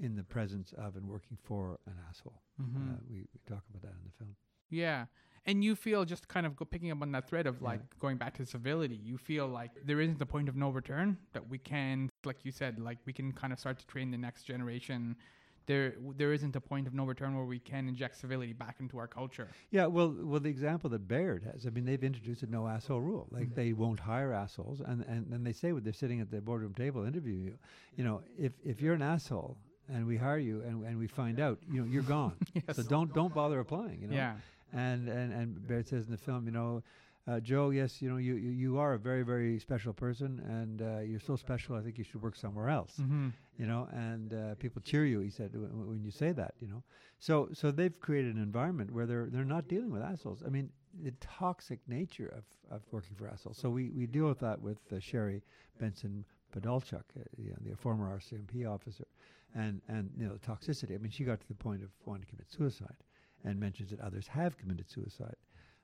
in 0.00 0.16
the 0.16 0.24
presence 0.24 0.72
of 0.76 0.96
and 0.96 1.08
working 1.08 1.38
for 1.42 1.78
an 1.86 1.94
asshole. 2.08 2.42
Mhm. 2.60 2.94
Uh, 2.94 2.96
we, 3.08 3.18
we 3.18 3.40
talk 3.46 3.62
about 3.70 3.82
that 3.82 3.92
in 3.92 4.04
the 4.04 4.12
film. 4.18 4.34
Yeah. 4.70 5.06
And 5.46 5.62
you 5.62 5.76
feel 5.76 6.04
just 6.06 6.26
kind 6.26 6.46
of 6.46 6.56
go 6.56 6.64
picking 6.64 6.90
up 6.90 7.02
on 7.02 7.12
that 7.12 7.28
thread 7.28 7.46
of 7.46 7.60
Yeah. 7.60 7.68
like 7.68 7.98
going 8.00 8.16
back 8.16 8.34
to 8.38 8.46
civility, 8.46 8.96
you 8.96 9.18
feel 9.18 9.46
like 9.46 9.70
there 9.84 10.00
isn't 10.00 10.20
a 10.20 10.26
point 10.26 10.48
of 10.48 10.56
no 10.56 10.70
return 10.70 11.18
that 11.32 11.48
we 11.48 11.58
can, 11.58 12.10
like 12.24 12.44
you 12.44 12.50
said, 12.50 12.80
like 12.80 12.98
we 13.04 13.12
can 13.12 13.30
kind 13.32 13.52
of 13.52 13.58
start 13.60 13.78
to 13.78 13.86
train 13.86 14.10
the 14.10 14.16
next 14.18 14.44
generation. 14.44 15.16
There, 15.66 15.94
there 16.16 16.32
isn't 16.32 16.54
a 16.56 16.60
point 16.60 16.86
of 16.86 16.92
no 16.94 17.04
return 17.04 17.34
where 17.36 17.46
we 17.46 17.58
can 17.58 17.88
inject 17.88 18.16
civility 18.18 18.52
back 18.52 18.76
into 18.80 18.98
our 18.98 19.06
culture. 19.06 19.48
Yeah, 19.70 19.86
well, 19.86 20.14
well, 20.20 20.40
the 20.40 20.50
example 20.50 20.90
that 20.90 21.08
Baird 21.08 21.42
has, 21.44 21.66
I 21.66 21.70
mean, 21.70 21.84
they've 21.86 22.04
introduced 22.04 22.42
a 22.42 22.46
no 22.46 22.66
asshole 22.68 23.00
rule. 23.00 23.28
Like 23.30 23.48
Mhm. 23.50 23.54
they 23.54 23.72
won't 23.72 24.00
hire 24.00 24.32
assholes, 24.32 24.80
and 24.80 25.02
and 25.02 25.26
then 25.30 25.42
they 25.44 25.52
say 25.52 25.72
when 25.72 25.82
they're 25.84 25.92
sitting 25.92 26.20
at 26.20 26.30
the 26.30 26.40
boardroom 26.40 26.74
table 26.74 27.04
interviewing 27.04 27.44
you, 27.44 27.58
you 27.96 28.04
know, 28.04 28.22
if 28.38 28.52
if 28.64 28.82
you're 28.82 28.94
an 28.94 29.02
asshole 29.02 29.56
and 29.88 30.06
we 30.06 30.16
hire 30.16 30.38
you 30.38 30.60
and 30.62 30.84
and 30.84 30.98
we 30.98 31.06
find 31.06 31.40
out, 31.40 31.58
you 31.70 31.80
know, 31.80 31.86
you're 31.86 32.02
gone. 32.02 32.36
yes. 32.54 32.76
So 32.76 32.82
don't 32.82 33.12
don't 33.14 33.32
bother 33.34 33.58
applying. 33.60 34.00
You 34.02 34.08
know. 34.08 34.16
Yeah. 34.16 34.36
And 34.74 35.08
and 35.08 35.32
and 35.32 35.66
Baird 35.66 35.86
says 35.88 36.06
in 36.06 36.10
the 36.12 36.18
film, 36.18 36.46
you 36.46 36.52
know. 36.52 36.82
Uh, 37.26 37.40
Joe, 37.40 37.70
yes, 37.70 38.02
you 38.02 38.10
know 38.10 38.18
you, 38.18 38.34
you 38.34 38.50
you 38.50 38.78
are 38.78 38.92
a 38.92 38.98
very 38.98 39.22
very 39.22 39.58
special 39.58 39.94
person, 39.94 40.40
and 40.46 40.82
uh, 40.82 40.98
you're 41.00 41.18
so 41.30 41.36
special. 41.36 41.74
I 41.74 41.80
think 41.80 41.96
you 41.96 42.04
should 42.04 42.20
work 42.22 42.36
somewhere 42.36 42.68
else 42.68 42.98
Mm-hmm. 43.00 43.28
you 43.56 43.66
know, 43.66 43.88
and 43.92 44.34
uh, 44.34 44.54
people 44.56 44.82
cheer 44.82 45.06
you. 45.06 45.20
He 45.20 45.30
said 45.30 45.50
when, 45.54 45.70
when 45.88 46.02
you 46.04 46.10
say 46.10 46.32
that, 46.32 46.52
you 46.60 46.68
know. 46.68 46.82
So 47.18 47.48
so 47.54 47.70
they've 47.70 47.98
created 47.98 48.36
an 48.36 48.42
environment 48.42 48.92
where 48.92 49.06
they're 49.06 49.28
they're 49.32 49.52
not 49.56 49.68
dealing 49.68 49.90
with 49.90 50.02
assholes. 50.02 50.42
I 50.46 50.50
mean, 50.50 50.68
the 51.02 51.12
toxic 51.38 51.78
nature 51.88 52.28
of, 52.36 52.44
of 52.76 52.82
working 52.92 53.16
for 53.16 53.26
assholes. 53.26 53.56
So 53.56 53.70
we, 53.70 53.88
we 53.90 54.06
deal 54.06 54.26
with 54.28 54.40
that 54.40 54.60
with 54.60 54.80
uh, 54.92 55.00
Sherry 55.00 55.42
Benson 55.80 56.26
Podolchuk, 56.54 57.06
uh, 57.18 57.24
you 57.38 57.50
know, 57.52 57.56
the 57.70 57.74
former 57.76 58.06
RCMP 58.18 58.68
officer, 58.70 59.06
and 59.54 59.80
and 59.88 60.10
you 60.18 60.26
know 60.26 60.34
the 60.34 60.46
toxicity. 60.46 60.94
I 60.94 60.98
mean, 60.98 61.10
she 61.10 61.24
got 61.24 61.40
to 61.40 61.48
the 61.48 61.54
point 61.54 61.82
of 61.82 61.88
wanting 62.04 62.24
to 62.24 62.28
commit 62.28 62.50
suicide, 62.50 62.98
and 63.44 63.58
mentions 63.58 63.90
that 63.90 64.00
others 64.00 64.26
have 64.26 64.56
committed 64.56 64.90
suicide 64.90 65.36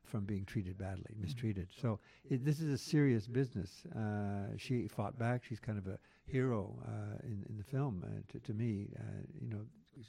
from 0.05 0.25
being 0.25 0.45
treated 0.45 0.77
badly, 0.77 1.15
mistreated. 1.21 1.69
So 1.81 2.01
it, 2.29 2.45
this 2.45 2.61
is 2.61 2.73
a 2.73 2.79
serious 2.79 3.27
business. 3.27 3.85
Uh, 3.97 4.57
she 4.57 4.89
fought 4.89 5.19
back. 5.19 5.43
She's 5.45 5.61
kind 5.61 5.79
of 5.79 5.87
a 5.87 5.99
hero 6.27 6.75
uh, 6.87 7.19
in 7.23 7.45
in 7.49 7.57
the 7.57 7.65
film 7.65 8.05
uh, 8.05 8.33
to, 8.33 8.41
to 8.41 8.55
me. 8.55 8.89
Uh, 8.99 9.03
you 9.41 9.51
know, 9.51 9.61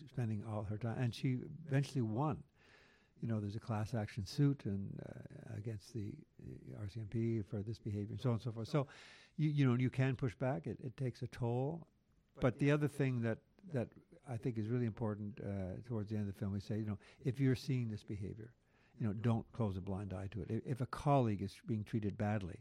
spending 0.08 0.44
all 0.50 0.64
her 0.64 0.78
time, 0.78 0.98
and 0.98 1.14
she 1.14 1.38
eventually 1.68 2.02
won. 2.02 2.38
You 3.22 3.28
know, 3.28 3.40
there's 3.40 3.56
a 3.56 3.60
class 3.60 3.94
action 3.94 4.26
suit 4.26 4.62
and 4.66 5.00
uh, 5.08 5.58
against 5.58 5.94
the 5.94 6.12
uh, 6.42 6.84
RCMP 6.84 7.46
for 7.46 7.58
this 7.58 7.78
behavior, 7.78 8.08
and 8.12 8.20
so 8.20 8.30
on 8.30 8.36
and 8.36 8.42
so 8.42 8.52
forth. 8.52 8.68
So, 8.68 8.88
you 9.38 9.50
you 9.50 9.68
know, 9.68 9.76
you 9.76 9.90
can 9.90 10.16
push 10.16 10.36
back. 10.36 10.66
It 10.66 10.78
it 10.84 10.98
takes 10.98 11.22
a 11.22 11.28
toll. 11.28 11.88
But 12.40 12.58
the 12.58 12.72
other 12.72 12.88
thing 12.88 13.22
that 13.22 13.38
that 13.74 13.90
I 14.30 14.38
think 14.38 14.58
is 14.58 14.68
really 14.68 14.86
important 14.86 15.40
uh, 15.44 15.80
towards 15.88 16.10
the 16.10 16.16
end 16.16 16.28
of 16.28 16.34
the 16.34 16.40
film, 16.40 16.54
we 16.54 16.60
say, 16.60 16.78
you 16.78 16.86
know, 16.86 16.98
if 17.26 17.40
you're 17.40 17.56
seeing 17.56 17.90
this 17.90 18.04
behavior, 18.04 18.54
you 19.00 19.08
know, 19.08 19.14
don't 19.14 19.46
close 19.54 19.78
a 19.78 19.82
blind 19.82 20.14
eye 20.14 20.28
to 20.32 20.42
it. 20.42 20.48
If, 20.50 20.62
if 20.66 20.82
a 20.82 20.86
colleague 20.86 21.42
is 21.42 21.56
being 21.68 21.84
treated 21.84 22.18
badly, 22.18 22.60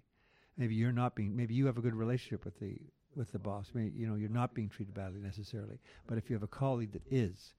maybe 0.56 0.74
you're 0.74 0.92
not 0.92 1.14
being, 1.14 1.36
maybe 1.36 1.54
you 1.54 1.66
have 1.66 1.76
a 1.76 1.82
good 1.82 1.94
relationship 1.94 2.44
with 2.44 2.58
the 2.58 2.78
with 3.16 3.32
the 3.32 3.38
boss. 3.38 3.70
Maybe 3.74 3.92
you 3.96 4.06
know 4.06 4.14
you're 4.14 4.28
not 4.28 4.54
being 4.54 4.68
treated 4.68 4.94
badly 4.94 5.20
necessarily. 5.20 5.78
But 6.06 6.18
if 6.18 6.30
you 6.30 6.34
have 6.34 6.42
a 6.42 6.48
colleague 6.48 6.92
that 6.92 7.02
is, 7.10 7.54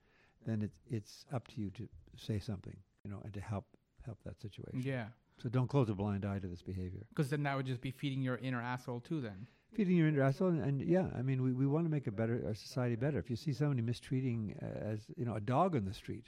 then 0.45 0.61
it's 0.61 0.79
it's 0.89 1.25
up 1.33 1.47
to 1.49 1.61
you 1.61 1.69
to 1.71 1.87
say 2.17 2.39
something, 2.39 2.75
you 3.03 3.11
know, 3.11 3.21
and 3.23 3.33
to 3.33 3.41
help 3.41 3.65
help 4.05 4.17
that 4.25 4.39
situation. 4.41 4.81
Yeah. 4.81 5.07
So 5.41 5.49
don't 5.49 5.67
close 5.67 5.89
a 5.89 5.95
blind 5.95 6.25
eye 6.25 6.39
to 6.39 6.47
this 6.47 6.61
behavior. 6.61 7.05
Because 7.09 7.29
then 7.29 7.43
that 7.43 7.55
would 7.55 7.65
just 7.65 7.81
be 7.81 7.91
feeding 7.91 8.21
your 8.21 8.37
inner 8.37 8.61
asshole 8.61 9.01
too. 9.01 9.21
Then. 9.21 9.47
Feeding 9.73 9.95
your 9.95 10.07
inner 10.09 10.21
asshole, 10.21 10.49
and, 10.49 10.61
and 10.61 10.81
yeah, 10.81 11.07
I 11.17 11.21
mean, 11.21 11.41
we, 11.41 11.53
we 11.53 11.65
want 11.65 11.85
to 11.85 11.89
make 11.89 12.05
a 12.07 12.11
better 12.11 12.35
a 12.45 12.53
society 12.53 12.95
better. 12.97 13.17
If 13.19 13.29
you 13.29 13.37
see 13.37 13.53
somebody 13.53 13.81
mistreating 13.81 14.53
uh, 14.61 14.65
as 14.91 14.99
you 15.15 15.23
know 15.23 15.35
a 15.35 15.39
dog 15.39 15.77
on 15.77 15.85
the 15.85 15.93
street, 15.93 16.25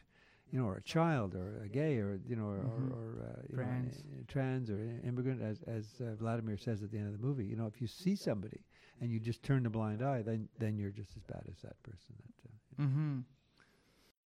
you 0.50 0.58
know, 0.60 0.66
or 0.66 0.76
a 0.78 0.82
child, 0.82 1.36
or 1.36 1.62
a 1.62 1.68
gay, 1.68 1.98
or 1.98 2.20
you 2.26 2.38
know, 2.38 2.46
or, 2.46 2.60
Mhm. 2.60 2.92
or, 2.92 2.96
or 2.96 3.24
uh, 3.28 3.56
Trans. 3.56 3.98
know, 4.06 4.24
trans, 4.30 4.70
or 4.70 4.80
immigrant, 5.04 5.42
as 5.42 5.62
as 5.68 5.86
uh, 6.00 6.16
Vladimir 6.16 6.56
says 6.58 6.84
at 6.84 6.92
the 6.92 6.98
end 6.98 7.08
of 7.08 7.20
the 7.20 7.26
movie, 7.28 7.44
you 7.46 7.58
know, 7.58 7.68
if 7.68 7.82
you 7.82 7.88
see 7.88 8.16
somebody 8.16 8.62
and 9.02 9.12
you 9.12 9.20
just 9.20 9.44
turn 9.44 9.66
a 9.66 9.70
blind 9.70 10.02
eye, 10.02 10.22
then 10.22 10.48
then 10.60 10.78
you're 10.78 10.92
just 10.92 11.12
as 11.18 11.24
bad 11.24 11.44
as 11.52 11.60
that 11.64 11.82
person. 11.84 12.16
That 12.44 12.50
uh, 12.50 12.84
Mm-hmm. 12.88 13.20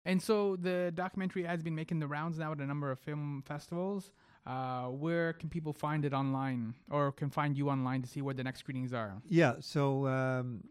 And 0.04 0.22
so 0.22 0.56
the 0.56 0.92
documentary 0.94 1.42
has 1.44 1.62
been 1.62 1.74
making 1.74 1.98
the 2.00 2.06
rounds 2.06 2.38
now 2.38 2.52
at 2.52 2.58
a 2.58 2.66
number 2.66 2.90
of 2.92 2.98
film 3.00 3.42
festivals. 3.46 4.12
Uh, 4.46 4.86
where 4.86 5.32
can 5.32 5.48
people 5.48 5.72
find 5.72 6.04
it 6.04 6.12
online, 6.12 6.72
or 6.90 7.10
can 7.10 7.28
find 7.28 7.58
you 7.58 7.68
online 7.68 8.00
to 8.02 8.08
see 8.08 8.22
where 8.22 8.34
the 8.34 8.44
next 8.44 8.60
screenings 8.60 8.92
are? 8.92 9.20
Yeah, 9.28 9.54
so 9.60 10.06
um, 10.06 10.62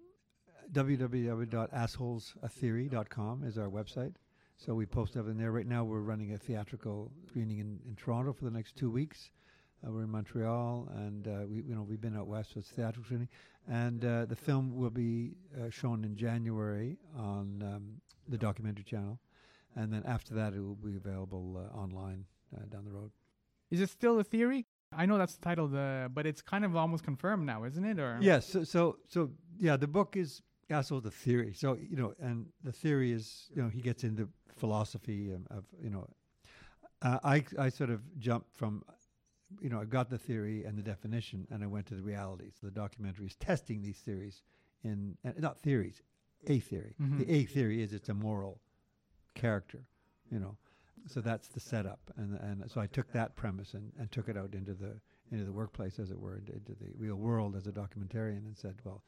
www.assholesatheory.com 0.71 3.43
is 3.43 3.57
our 3.57 3.69
website. 3.69 4.13
So 4.57 4.73
we 4.73 4.85
post 4.85 5.17
everything 5.17 5.38
there. 5.38 5.51
Right 5.51 5.67
now, 5.67 5.83
we're 5.83 5.99
running 5.99 6.31
a 6.33 6.38
theatrical 6.38 7.11
screening 7.27 7.59
in, 7.59 7.81
in 7.85 7.97
Toronto 7.97 8.31
for 8.31 8.45
the 8.45 8.51
next 8.51 8.77
two 8.77 8.89
weeks. 8.89 9.31
Uh, 9.85 9.91
we're 9.91 10.03
in 10.03 10.09
Montreal, 10.09 10.88
and 10.95 11.27
uh, 11.27 11.45
we, 11.45 11.57
you 11.63 11.75
know, 11.75 11.81
we've 11.81 11.99
been 11.99 12.15
out 12.15 12.27
west, 12.27 12.53
so 12.53 12.59
it's 12.59 12.69
theatrical 12.69 13.03
screening. 13.03 13.27
And 13.67 14.05
uh, 14.05 14.23
the 14.25 14.38
film 14.38 14.73
will 14.75 14.89
be 14.89 15.35
uh, 15.59 15.69
shown 15.69 16.05
in 16.05 16.15
January 16.15 16.95
on 17.17 17.61
um, 17.61 17.99
the 18.29 18.38
documentary 18.38 18.85
channel, 18.85 19.19
and 19.75 19.91
then 19.91 20.03
after 20.05 20.33
that, 20.35 20.53
it 20.53 20.61
will 20.61 20.75
be 20.75 20.95
available 20.95 21.57
uh, 21.57 21.63
online 21.77 22.23
uh, 22.55 22.61
down 22.71 22.85
the 22.85 22.91
road. 22.91 23.11
Is 23.71 23.82
it 23.82 23.89
still 23.89 24.19
a 24.19 24.23
theory? 24.23 24.65
I 24.91 25.06
know 25.06 25.17
that's 25.17 25.36
the 25.36 25.41
title, 25.41 25.67
the 25.67 26.10
but 26.13 26.25
it's 26.25 26.41
kind 26.41 26.63
of 26.63 26.75
almost 26.75 27.04
confirmed 27.04 27.45
now, 27.45 27.63
isn't 27.65 27.84
it? 27.84 27.99
Or 27.99 28.17
Yes. 28.21 28.47
So, 28.47 28.63
so, 28.63 28.97
so 29.08 29.32
yeah, 29.60 29.78
the 29.78 29.88
book 29.88 30.15
is 30.15 30.41
also 30.71 30.99
the 30.99 31.12
theory. 31.12 31.54
So, 31.54 31.73
you 31.75 31.97
know, 31.97 32.13
and 32.19 32.47
the 32.63 32.71
theory 32.71 33.12
is, 33.12 33.49
you 33.54 33.62
know, 33.62 33.69
he 33.69 33.82
gets 33.82 34.04
into 34.04 34.30
philosophy 34.56 35.32
of, 35.32 35.45
of 35.49 35.65
you 35.82 35.89
know, 35.89 36.08
uh, 37.01 37.19
I, 37.23 37.43
I 37.60 37.69
sort 37.69 37.89
of 37.89 38.01
jumped 38.19 38.56
from, 38.56 38.84
you 39.60 39.69
know, 39.69 39.82
I 39.82 39.86
got 39.86 40.10
the 40.10 40.17
theory 40.17 40.63
and 40.63 40.78
the 40.78 40.82
definition 40.84 41.47
and 41.51 41.63
I 41.63 41.67
went 41.67 41.88
to 41.88 41.95
the 41.95 42.01
reality. 42.01 42.51
So 42.60 42.67
the 42.67 42.71
documentary 42.71 43.25
is 43.28 43.36
testing 43.36 43.82
these 43.82 43.97
theories 43.97 44.43
in, 44.84 45.17
uh, 45.25 45.32
not 45.38 45.60
theories, 45.60 46.01
a 46.47 46.60
theory. 46.60 46.95
Mhm. 47.01 47.19
The 47.19 47.32
a 47.32 47.45
theory 47.45 47.82
is 47.82 47.91
it's 47.93 48.10
a 48.10 48.13
moral 48.13 48.62
character, 49.34 49.88
you 50.32 50.39
know. 50.39 50.58
So 51.08 51.21
that's 51.21 51.47
the 51.49 51.60
setup. 51.60 51.99
And, 52.17 52.39
and 52.39 52.71
so 52.71 52.81
I 52.81 52.88
took 52.88 53.12
that 53.13 53.36
premise 53.36 53.73
and, 53.73 53.91
and 53.99 54.12
took 54.12 54.27
it 54.29 54.38
out 54.38 54.53
into 54.53 54.73
the, 54.73 54.99
into 55.31 55.45
the 55.45 55.51
workplace, 55.51 55.99
as 55.99 56.12
it 56.12 56.19
were, 56.19 56.38
into, 56.38 56.53
the 56.53 56.75
real 56.97 57.15
world 57.15 57.55
as 57.55 57.67
a 57.67 57.71
documentarian, 57.71 58.45
and 58.45 58.55
said, 58.58 58.75
"Well, 58.84 59.03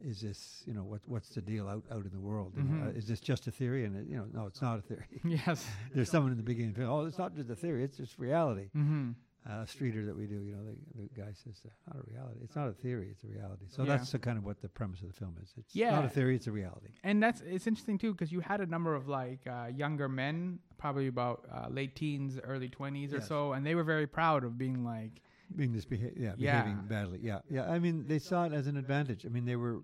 is 0.00 0.20
this 0.20 0.62
you 0.66 0.74
know 0.74 0.82
what 0.82 1.00
what's 1.06 1.28
the 1.30 1.40
deal 1.40 1.68
out 1.68 1.84
out 1.92 2.04
in 2.04 2.10
the 2.12 2.20
world? 2.20 2.54
Mhm. 2.56 2.86
uh, 2.86 2.90
is 2.90 3.06
this 3.06 3.20
just 3.20 3.46
a 3.46 3.50
theory?" 3.50 3.84
And 3.84 3.96
it, 3.96 4.06
you 4.08 4.16
know, 4.16 4.26
no, 4.32 4.46
it's 4.46 4.60
not 4.60 4.78
a 4.78 4.82
theory. 4.82 5.06
yes. 5.24 5.64
There's 5.94 6.10
someone 6.10 6.32
in 6.32 6.36
the 6.38 6.42
beginning, 6.44 6.74
"Oh, 6.82 7.04
it's 7.06 7.18
not 7.18 7.34
just 7.36 7.48
a 7.50 7.56
theory; 7.56 7.84
it's 7.84 7.96
just 7.96 8.18
reality." 8.18 8.70
Mm-hmm. 8.76 9.12
Uh, 9.48 9.66
Streeter 9.66 10.06
that 10.06 10.16
we 10.16 10.26
do, 10.26 10.36
you 10.36 10.52
know, 10.52 10.64
the, 10.64 11.02
the 11.02 11.08
guy 11.22 11.30
says, 11.34 11.60
"Not 11.86 11.96
a 12.02 12.10
reality. 12.10 12.38
It's 12.42 12.56
not 12.56 12.68
a 12.68 12.72
theory; 12.72 13.08
it's 13.10 13.24
a 13.24 13.26
reality." 13.26 13.66
So 13.68 13.82
Yeah. 13.82 13.96
that's 13.96 14.10
the 14.10 14.18
kind 14.18 14.38
of 14.38 14.44
what 14.44 14.62
the 14.62 14.70
premise 14.70 15.02
of 15.02 15.08
the 15.08 15.12
film 15.12 15.36
is. 15.42 15.52
It's 15.58 15.76
Yeah. 15.76 15.90
not 15.90 16.06
a 16.06 16.08
theory; 16.08 16.34
it's 16.34 16.46
a 16.46 16.52
reality. 16.52 16.88
And 17.02 17.22
that's 17.22 17.42
it's 17.42 17.66
interesting 17.66 17.98
too 17.98 18.12
because 18.12 18.32
you 18.32 18.40
had 18.40 18.62
a 18.62 18.66
number 18.66 18.94
of 18.94 19.06
like 19.06 19.46
uh, 19.46 19.66
younger 19.74 20.08
men, 20.08 20.60
probably 20.78 21.08
about 21.08 21.44
uh, 21.52 21.68
late 21.68 21.94
teens, 21.94 22.38
early 22.42 22.70
twenties 22.70 23.12
or 23.12 23.20
so, 23.20 23.52
and 23.52 23.66
they 23.66 23.74
were 23.74 23.84
very 23.84 24.06
proud 24.06 24.44
of 24.44 24.56
being 24.56 24.82
like, 24.82 25.20
being 25.54 25.72
misbeha- 25.74 26.12
yeah, 26.16 26.32
Yeah. 26.38 26.62
behaving 26.62 26.86
badly. 26.88 27.18
Yeah, 27.22 27.40
yeah. 27.50 27.70
I 27.70 27.78
mean, 27.78 28.06
they 28.06 28.18
saw 28.20 28.46
it 28.46 28.54
as 28.54 28.66
an 28.66 28.78
advantage. 28.78 29.26
I 29.26 29.28
mean, 29.28 29.44
they 29.44 29.56
were, 29.56 29.82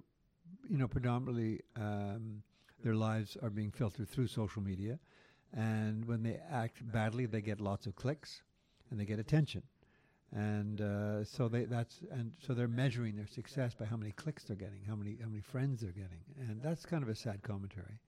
you 0.71 0.79
know, 0.79 0.89
predominantly 0.89 1.61
um, 1.77 2.43
their 2.83 2.95
lives 2.95 3.37
are 3.43 3.51
being 3.51 3.73
filtered 3.73 4.09
through 4.09 4.29
social 4.29 4.63
media, 4.63 4.99
and 5.53 6.07
when 6.07 6.23
they 6.23 6.39
act 6.51 6.81
badly, 6.91 7.27
they 7.27 7.43
get 7.43 7.61
lots 7.61 7.87
of 7.87 7.95
clicks, 7.95 8.43
and 8.91 8.99
they 8.99 9.05
get 9.05 9.19
attention, 9.19 9.63
and 10.33 10.81
uh, 10.81 11.25
so 11.25 11.49
they 11.49 11.65
that's 11.65 12.01
and 12.13 12.33
so 12.45 12.55
they're 12.55 12.69
measuring 12.69 13.17
their 13.17 13.27
success 13.27 13.75
by 13.75 13.85
how 13.85 13.97
many 13.97 14.13
clicks 14.13 14.45
they're 14.45 14.57
getting, 14.57 14.83
how 14.87 14.95
many 14.95 15.17
how 15.23 15.29
many 15.29 15.41
friends 15.41 15.81
they're 15.81 15.91
getting, 15.93 16.23
and 16.39 16.63
that's 16.63 16.85
kind 16.87 17.03
of 17.03 17.09
a 17.09 17.15
sad 17.15 17.43
commentary. 17.43 17.99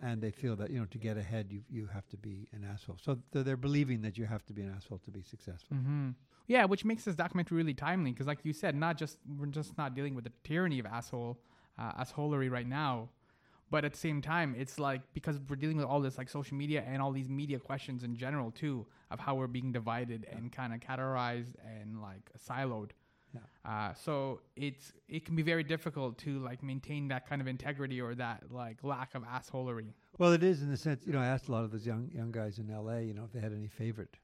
And 0.00 0.22
they 0.22 0.30
feel 0.30 0.54
that 0.56 0.70
you 0.70 0.78
know 0.78 0.86
to 0.86 0.98
get 0.98 1.16
ahead, 1.16 1.46
you 1.50 1.62
you 1.68 1.88
have 1.92 2.06
to 2.10 2.16
be 2.16 2.46
an 2.52 2.64
asshole. 2.72 2.98
So 3.02 3.18
th- 3.32 3.44
they're 3.44 3.56
believing 3.56 4.00
that 4.02 4.16
you 4.16 4.26
have 4.26 4.46
to 4.46 4.52
be 4.52 4.62
an 4.62 4.72
asshole 4.76 4.98
to 4.98 5.10
be 5.10 5.22
successful. 5.22 5.76
mm-hmm. 5.76 6.10
yeah, 6.46 6.64
which 6.66 6.84
makes 6.84 7.04
this 7.04 7.16
documentary 7.16 7.56
really 7.56 7.74
timely 7.74 8.12
because, 8.12 8.28
like 8.28 8.44
you 8.44 8.52
said, 8.52 8.76
not 8.76 8.96
just 8.96 9.18
we're 9.36 9.46
just 9.46 9.76
not 9.76 9.96
dealing 9.96 10.14
with 10.14 10.24
the 10.24 10.32
tyranny 10.44 10.78
of 10.78 10.86
asshole 10.86 11.40
uh, 11.78 11.92
assholery 12.02 12.50
right 12.50 12.68
now, 12.68 13.08
but 13.70 13.84
at 13.84 13.92
the 13.92 13.98
same 13.98 14.22
time, 14.22 14.54
it's 14.58 14.78
like 14.78 15.02
because 15.14 15.38
we're 15.48 15.56
dealing 15.56 15.76
with 15.76 15.86
all 15.86 16.00
this 16.00 16.18
like 16.18 16.28
social 16.28 16.56
media 16.56 16.84
and 16.86 17.02
all 17.02 17.12
these 17.12 17.28
media 17.28 17.58
questions 17.58 18.02
in 18.04 18.16
general 18.16 18.50
too 18.50 18.86
of 19.10 19.20
how 19.20 19.34
we're 19.34 19.46
being 19.46 19.72
divided 19.72 20.26
and 20.30 20.52
kind 20.52 20.72
of 20.72 20.80
categorized 20.80 21.54
and 21.80 22.00
like 22.00 22.30
siloed. 22.48 22.90
Yeah. 23.34 23.40
Uh, 23.70 23.94
so 23.94 24.40
it's 24.56 24.92
it 25.08 25.24
can 25.24 25.36
be 25.36 25.42
very 25.42 25.62
difficult 25.62 26.16
to 26.18 26.38
like 26.38 26.62
maintain 26.62 27.08
that 27.08 27.28
kind 27.28 27.42
of 27.42 27.46
integrity 27.46 28.00
or 28.00 28.14
that 28.14 28.44
like 28.50 28.78
lack 28.82 29.14
of 29.14 29.22
assholery. 29.24 29.92
Well, 30.18 30.32
it 30.32 30.42
is 30.42 30.62
in 30.62 30.70
the 30.70 30.76
sense, 30.76 31.06
you 31.06 31.12
know, 31.12 31.20
I 31.20 31.26
asked 31.26 31.48
a 31.48 31.52
lot 31.52 31.64
of 31.64 31.70
those 31.70 31.86
young 31.86 32.10
young 32.14 32.32
guys 32.32 32.58
in 32.58 32.70
L.A., 32.70 33.02
you 33.02 33.14
know, 33.14 33.24
if 33.24 33.32
they 33.32 33.40
had 33.40 33.52
any 33.52 33.68
favorite 33.68 34.16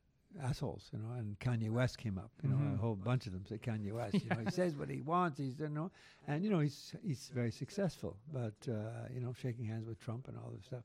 assholes, 0.43 0.89
you 0.93 0.99
know, 0.99 1.13
and 1.17 1.39
Kanye 1.39 1.71
West 1.71 1.99
came 1.99 2.19
up, 2.19 2.31
you 2.43 2.49
know, 2.49 2.57
Mhm. 2.57 2.75
a 2.75 2.77
whole 2.79 2.97
bunch 2.97 3.27
of 3.27 3.33
them 3.33 3.45
said 3.47 3.63
Kanye 3.63 3.93
West, 3.93 4.25
you 4.25 4.31
know, 4.31 4.39
he 4.41 4.51
says 4.61 4.77
what 4.77 4.89
he 4.91 5.01
wants, 5.01 5.39
he's, 5.39 5.59
you 5.61 5.69
know, 5.69 5.91
and 6.27 6.45
you 6.45 6.51
know, 6.51 6.59
he's 6.61 6.95
he's 7.03 7.29
very 7.35 7.51
successful, 7.53 8.17
but 8.33 8.55
uh, 8.69 9.09
you 9.13 9.21
know, 9.21 9.33
shaking 9.33 9.65
hands 9.65 9.87
with 9.87 9.99
Trump 10.01 10.29
and 10.29 10.37
all 10.37 10.51
this 10.51 10.65
stuff, 10.65 10.85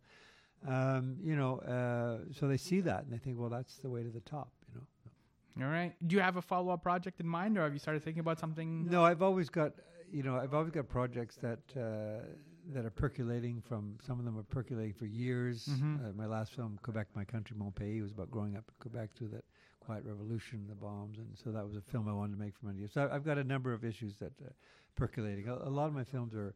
um, 0.68 1.18
you 1.22 1.36
know, 1.36 1.60
uh, 1.60 2.32
so 2.34 2.48
they 2.48 2.58
see 2.58 2.82
that 2.82 3.04
and 3.04 3.12
they 3.14 3.18
think, 3.18 3.40
well, 3.40 3.50
that's 3.50 3.78
the 3.78 3.90
way 3.90 4.04
to 4.04 4.10
the 4.10 4.22
top, 4.22 4.52
you 4.68 4.76
know. 4.76 5.66
All 5.66 5.72
right. 5.72 5.94
Do 6.08 6.16
you 6.16 6.22
have 6.22 6.38
a 6.38 6.42
follow 6.42 6.72
up 6.72 6.84
project 6.84 7.20
in 7.20 7.28
mind, 7.28 7.58
or 7.58 7.64
have 7.64 7.74
you 7.74 7.80
started 7.80 8.02
thinking 8.04 8.22
about 8.22 8.40
something? 8.40 8.90
No, 8.90 9.04
I've 9.04 9.22
always 9.22 9.50
got, 9.50 9.74
you 10.12 10.24
know, 10.24 10.38
I've 10.38 10.54
always 10.54 10.72
got 10.72 10.88
projects 10.88 11.36
that 11.38 11.60
uh, 11.76 12.26
that 12.74 12.86
are 12.86 12.90
percolating 12.92 13.62
from. 13.62 13.98
Some 14.06 14.20
of 14.20 14.26
them 14.26 14.38
are 14.38 14.44
percolating 14.44 14.94
for 14.94 15.06
years. 15.06 15.66
Mhm. 15.68 16.10
Uh, 16.10 16.14
my 16.14 16.26
last 16.26 16.54
film, 16.54 16.80
Quebec, 16.82 17.08
My 17.16 17.26
Country, 17.26 17.56
Mon 17.58 17.72
Pays, 17.72 18.02
was 18.04 18.12
about 18.12 18.30
growing 18.32 18.56
up 18.56 18.66
in 18.70 18.76
Quebec 18.80 19.14
through 19.14 19.30
that 19.30 19.46
quiet 19.80 20.04
revolution, 20.06 20.68
the 20.68 20.76
bombs, 20.76 21.18
and 21.18 21.38
so 21.38 21.52
that 21.52 21.66
was 21.66 21.76
a 21.76 21.82
film 21.82 22.08
I 22.08 22.14
wanted 22.14 22.34
to 22.34 22.40
make 22.40 22.56
for 22.56 22.68
many 22.68 22.80
years. 22.80 22.92
So 22.94 23.10
I've 23.12 23.24
got 23.26 23.38
a 23.38 23.44
number 23.44 23.74
of 23.74 23.84
issues 23.84 24.18
that 24.18 24.34
uh, 24.42 24.50
percolating. 24.96 25.48
A, 25.48 25.56
a 25.56 25.70
lot 25.70 25.88
of 25.88 25.94
my 25.94 26.04
films 26.04 26.34
are 26.36 26.54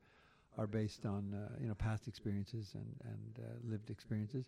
are 0.58 0.68
based 0.68 1.06
on 1.06 1.34
uh, 1.34 1.56
you 1.60 1.68
know 1.68 1.74
past 1.76 2.08
experiences 2.08 2.76
and 2.76 2.96
and 3.06 3.40
uh, 3.46 3.50
lived 3.64 3.90
experiences. 3.90 4.48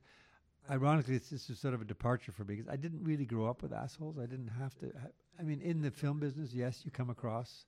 Ironically, 0.69 1.17
this 1.19 1.31
is 1.49 1.59
sort 1.59 1.73
of 1.75 1.81
a 1.81 1.85
departure 1.85 2.31
for 2.31 2.43
me 2.43 2.55
because 2.55 2.71
I 2.71 2.75
didn't 2.75 3.03
really 3.03 3.25
grow 3.25 3.47
up 3.47 3.61
with 3.61 3.71
assholes. 3.71 4.17
I 4.17 4.25
didn't 4.25 4.47
have 4.47 4.75
to. 4.79 4.91
Ha- 4.99 5.07
I 5.39 5.43
mean, 5.43 5.61
in 5.61 5.81
the 5.81 5.91
film 5.91 6.19
business, 6.19 6.53
yes, 6.53 6.83
you 6.85 6.91
come 6.91 7.09
across 7.09 7.65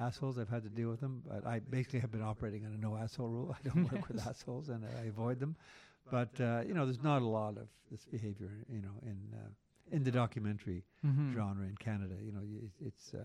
assholes. 0.00 0.38
I've 0.38 0.48
had 0.48 0.62
to 0.64 0.68
deal 0.68 0.88
with 0.88 1.00
them, 1.00 1.22
but 1.26 1.46
I 1.46 1.58
basically 1.60 2.00
have 2.00 2.10
been 2.10 2.22
operating 2.22 2.64
on 2.66 2.72
a 2.72 2.76
no 2.78 2.96
asshole 2.96 3.28
rule. 3.28 3.56
I 3.64 3.68
don't 3.68 3.90
work 3.90 4.08
with 4.08 4.26
assholes 4.26 4.68
and 4.68 4.84
I 4.84 5.06
avoid 5.06 5.40
them. 5.40 5.56
But 6.10 6.40
uh, 6.40 6.62
you 6.66 6.74
know, 6.74 6.84
there's 6.84 7.02
not 7.02 7.22
a 7.22 7.26
lot 7.26 7.56
of 7.56 7.68
this 7.90 8.04
behavior, 8.04 8.50
you 8.72 8.80
know, 8.80 8.94
in 9.02 9.18
uh, 9.34 9.48
in 9.90 10.04
the 10.04 10.10
documentary 10.10 10.84
Mhm. 11.04 11.32
genre 11.34 11.66
in 11.66 11.76
Canada. 11.76 12.14
You 12.22 12.32
know, 12.32 12.42
it's 12.84 13.14
uh, 13.14 13.18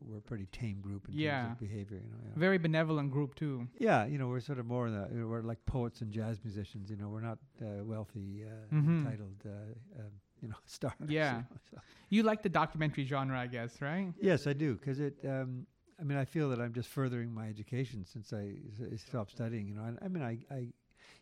we're 0.00 0.18
a 0.18 0.22
pretty 0.22 0.46
tame 0.52 0.80
group 0.80 1.06
in 1.08 1.14
Yeah. 1.14 1.42
terms 1.42 1.52
of 1.52 1.60
behavior. 1.60 1.98
You 1.98 2.10
know, 2.10 2.16
yeah. 2.24 2.38
Very 2.38 2.56
benevolent 2.58 3.10
group 3.10 3.34
too. 3.34 3.68
Yeah, 3.78 4.06
you 4.06 4.16
know, 4.18 4.28
we're 4.28 4.40
sort 4.40 4.58
of 4.58 4.64
more 4.66 4.88
the, 4.90 5.08
you 5.12 5.20
know, 5.20 5.26
we're 5.26 5.42
like 5.42 5.58
poets 5.66 6.00
and 6.00 6.10
jazz 6.10 6.38
musicians. 6.42 6.88
You 6.90 6.96
know, 6.96 7.08
we're 7.08 7.20
not 7.20 7.38
uh, 7.60 7.84
wealthy, 7.84 8.44
uh, 8.46 8.74
Mhm. 8.74 9.04
entitled, 9.04 9.36
uh, 9.44 9.50
um, 10.00 10.12
you 10.40 10.48
know, 10.48 10.56
stars. 10.64 10.94
you 11.00 11.08
Yeah. 11.08 11.42
know, 11.50 11.56
so. 11.70 11.78
You 12.08 12.22
like 12.22 12.42
the 12.42 12.48
documentary 12.48 13.04
genre, 13.04 13.38
I 13.38 13.46
guess, 13.46 13.82
right? 13.82 14.12
Yes, 14.20 14.46
I 14.46 14.54
do, 14.54 14.74
because 14.76 15.00
it. 15.00 15.16
Um, 15.24 15.66
I 16.02 16.04
mean, 16.04 16.18
I 16.18 16.24
feel 16.24 16.48
that 16.50 16.60
I'm 16.60 16.72
just 16.72 16.88
furthering 16.88 17.32
my 17.32 17.46
education 17.46 18.04
since 18.04 18.32
I 18.32 18.54
stopped 18.96 19.30
studying. 19.30 19.68
You 19.68 19.76
know, 19.76 19.84
and 19.84 19.98
I 20.02 20.08
mean, 20.08 20.24
I, 20.24 20.38
I, 20.52 20.66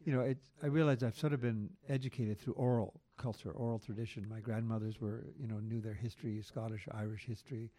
you 0.05 0.12
know, 0.12 0.21
it's. 0.21 0.49
I 0.62 0.66
realize 0.69 1.03
I've 1.03 1.19
sort 1.19 1.35
of 1.35 1.43
been 1.43 1.69
educated 1.90 2.40
through 2.40 2.55
oral 2.55 2.99
culture, 3.19 3.51
oral 3.51 3.79
tradition. 3.79 4.27
My 4.27 4.40
grandmothers 4.40 4.99
were, 4.99 5.27
you 5.38 5.47
know, 5.47 5.59
knew 5.59 5.83
their 5.83 5.93
history, 5.93 6.40
Scottish, 6.43 6.88
Irish 6.95 7.27
history. 7.27 7.71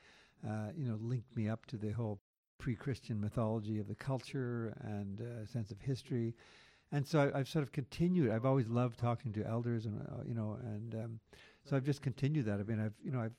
Uh, 0.48 0.68
you 0.78 0.88
know, 0.88 1.00
linked 1.02 1.36
me 1.36 1.50
up 1.50 1.66
to 1.68 1.78
the 1.78 1.92
whole 1.92 2.20
pre-Christian 2.60 3.20
mythology 3.20 3.80
of 3.80 3.88
the 3.88 3.96
culture 3.96 4.76
and 4.82 5.22
uh, 5.22 5.46
sense 5.48 5.72
of 5.72 5.82
history. 5.82 6.36
And 6.92 7.08
so 7.08 7.32
I, 7.34 7.40
I've 7.40 7.50
sort 7.50 7.64
of 7.64 7.72
continued. 7.72 8.30
I've 8.32 8.46
always 8.46 8.68
loved 8.68 9.00
talking 9.00 9.34
to 9.34 9.48
elders, 9.48 9.88
and 9.88 10.02
uh, 10.02 10.24
you 10.24 10.36
know, 10.36 10.60
and 10.64 10.94
um, 10.94 11.20
so 11.66 11.76
I've 11.76 11.86
just 11.86 12.04
continued 12.04 12.46
that. 12.46 12.60
I 12.60 12.64
mean, 12.64 12.80
I've 12.80 12.94
you 13.04 13.12
know, 13.12 13.22
I've 13.22 13.34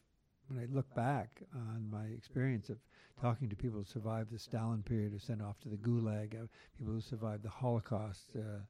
when 0.52 0.62
I 0.62 0.74
look 0.74 0.92
back 0.94 1.42
on 1.54 1.88
my 1.90 2.04
experience 2.04 2.68
of 2.68 2.78
talking 3.20 3.48
to 3.48 3.56
people 3.56 3.78
who 3.78 3.84
survived 3.84 4.30
the 4.30 4.38
Stalin 4.38 4.82
period, 4.82 5.12
who 5.12 5.18
sent 5.18 5.40
off 5.40 5.58
to 5.60 5.68
the 5.68 5.76
Gulag, 5.76 6.34
uh, 6.34 6.46
people 6.78 6.92
who 6.92 7.00
survived 7.00 7.42
the 7.42 7.48
Holocaust, 7.48 8.30
uh, 8.36 8.60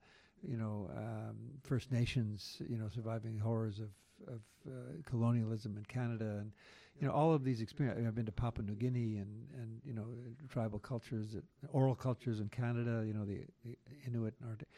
you 0.47 0.57
know, 0.57 0.91
um, 0.97 1.37
First 1.63 1.91
Nations, 1.91 2.61
you 2.69 2.79
know, 2.79 2.89
surviving 2.89 3.39
horrors 3.39 3.79
of 3.79 3.91
of 4.29 4.41
uh, 4.69 5.03
colonialism 5.05 5.77
in 5.77 5.85
Canada, 5.85 6.39
and 6.41 6.53
you 7.01 7.07
know, 7.07 7.13
all 7.13 7.35
of 7.35 7.43
these 7.43 7.61
experiences. 7.61 8.07
I've 8.07 8.15
been 8.15 8.27
to 8.27 8.33
Papua 8.33 8.65
New 8.65 8.75
Guinea 8.75 9.17
and 9.17 9.49
and 9.55 9.81
you 9.85 9.93
know, 9.93 10.07
tribal 10.49 10.79
cultures, 10.79 11.35
uh, 11.37 11.67
oral 11.73 11.95
cultures 11.95 12.41
in 12.41 12.49
Canada. 12.49 13.03
You 13.07 13.15
know, 13.15 13.25
the, 13.25 13.41
the 13.65 13.77
Inuit 14.07 14.35
and 14.41 14.51
Arctic, 14.51 14.69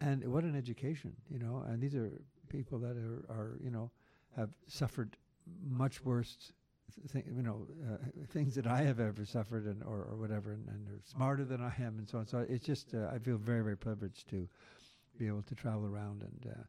and 0.00 0.26
what 0.30 0.44
an 0.44 0.56
education, 0.56 1.14
you 1.30 1.38
know. 1.38 1.64
And 1.66 1.80
these 1.80 1.94
are 1.94 2.10
people 2.48 2.78
that 2.80 2.96
are 2.96 3.24
are 3.30 3.58
you 3.62 3.70
know 3.70 3.90
have 4.36 4.50
suffered 4.66 5.16
much 5.68 6.04
worse 6.04 6.52
th- 7.12 7.24
you 7.26 7.42
know, 7.42 7.66
uh, 7.90 7.96
things 8.28 8.54
that 8.54 8.66
I 8.66 8.82
have 8.82 8.98
ever 9.00 9.24
suffered 9.24 9.64
and 9.66 9.82
or, 9.82 10.04
or 10.10 10.16
whatever, 10.16 10.52
and, 10.52 10.66
and 10.68 10.86
they're 10.86 11.00
smarter 11.04 11.44
than 11.44 11.60
I 11.60 11.72
am, 11.80 11.98
and 11.98 12.08
so 12.08 12.18
on. 12.18 12.26
So 12.26 12.44
it's 12.48 12.64
just 12.64 12.94
uh, 12.94 13.08
I 13.12 13.18
feel 13.18 13.36
very 13.38 13.62
very 13.62 13.76
privileged 13.76 14.28
to 14.30 14.48
be 15.18 15.26
able 15.26 15.42
to 15.42 15.54
travel 15.54 15.84
around 15.86 16.22
and 16.22 16.52
uh, 16.52 16.62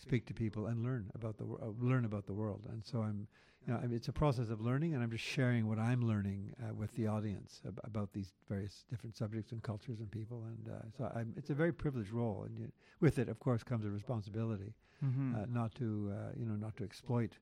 speak 0.00 0.26
to 0.26 0.34
people 0.34 0.66
and 0.66 0.82
learn 0.82 1.10
about 1.14 1.36
the 1.36 1.44
wor- 1.44 1.60
uh, 1.62 1.66
learn 1.78 2.04
about 2.04 2.26
the 2.26 2.32
world. 2.32 2.62
And 2.72 2.84
so 2.84 3.02
I'm, 3.02 3.26
you 3.66 3.72
know, 3.72 3.78
I 3.78 3.86
mean, 3.86 3.96
it's 3.96 4.08
a 4.08 4.12
process 4.12 4.48
of 4.48 4.60
learning, 4.60 4.94
and 4.94 5.02
I'm 5.02 5.10
just 5.10 5.24
sharing 5.24 5.68
what 5.68 5.78
I'm 5.78 6.00
learning 6.06 6.54
uh, 6.62 6.72
with 6.74 6.94
the 6.96 7.06
audience 7.08 7.60
ab- 7.66 7.80
about 7.84 8.12
these 8.12 8.32
various 8.48 8.84
different 8.88 9.16
subjects 9.16 9.52
and 9.52 9.62
cultures 9.62 10.00
and 10.00 10.10
people. 10.10 10.44
And 10.44 10.74
uh, 10.74 10.78
so 10.96 11.12
I'm, 11.14 11.34
it's 11.36 11.50
a 11.50 11.54
very 11.54 11.72
privileged 11.72 12.12
role, 12.12 12.44
and 12.46 12.58
you, 12.58 12.72
with 13.00 13.18
it, 13.18 13.28
of 13.28 13.38
course, 13.40 13.62
comes 13.62 13.84
a 13.84 13.90
responsibility 13.90 14.72
Mm-hmm. 15.04 15.34
uh, 15.34 15.46
not 15.48 15.74
to, 15.76 16.12
uh, 16.14 16.32
you 16.38 16.44
know, 16.44 16.56
not 16.56 16.76
to 16.76 16.84
exploit 16.84 17.32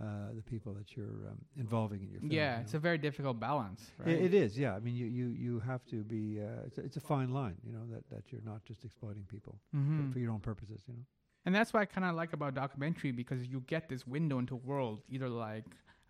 uh, 0.00 0.32
the 0.34 0.42
people 0.42 0.74
that 0.74 0.96
you're 0.96 1.28
um, 1.30 1.38
involving 1.56 2.02
in 2.02 2.10
your 2.10 2.20
film. 2.20 2.32
yeah, 2.32 2.56
you 2.56 2.62
it's 2.62 2.74
a 2.74 2.78
very 2.78 2.98
difficult 2.98 3.38
balance, 3.40 3.90
right? 3.98 4.08
it 4.08 4.34
is, 4.34 4.58
yeah. 4.58 4.74
I 4.76 4.80
mean, 4.80 4.94
you, 4.94 5.06
you, 5.06 5.26
you 5.28 5.60
have 5.60 5.84
to 5.86 6.02
be. 6.04 6.40
Uh, 6.40 6.66
it's, 6.66 6.78
a, 6.78 6.82
it's 6.82 6.96
a 6.96 7.00
fine 7.00 7.30
line, 7.32 7.56
you 7.66 7.72
know, 7.72 7.84
that, 7.92 8.08
that 8.10 8.24
you're 8.30 8.42
not 8.44 8.64
just 8.64 8.84
exploiting 8.84 9.24
people 9.28 9.54
Mm-hmm. 9.74 10.10
for, 10.12 10.18
your 10.18 10.32
own 10.32 10.40
purposes, 10.40 10.82
you 10.86 10.94
know. 10.94 11.00
And 11.46 11.54
that's 11.54 11.72
what 11.72 11.80
I 11.80 11.84
kind 11.86 12.04
of 12.04 12.14
like 12.16 12.32
about 12.32 12.54
documentary 12.54 13.12
because 13.12 13.46
you 13.46 13.60
get 13.66 13.88
this 13.88 14.06
window 14.06 14.38
into 14.38 14.54
a 14.54 14.58
world, 14.58 15.02
either 15.08 15.28
like 15.28 15.64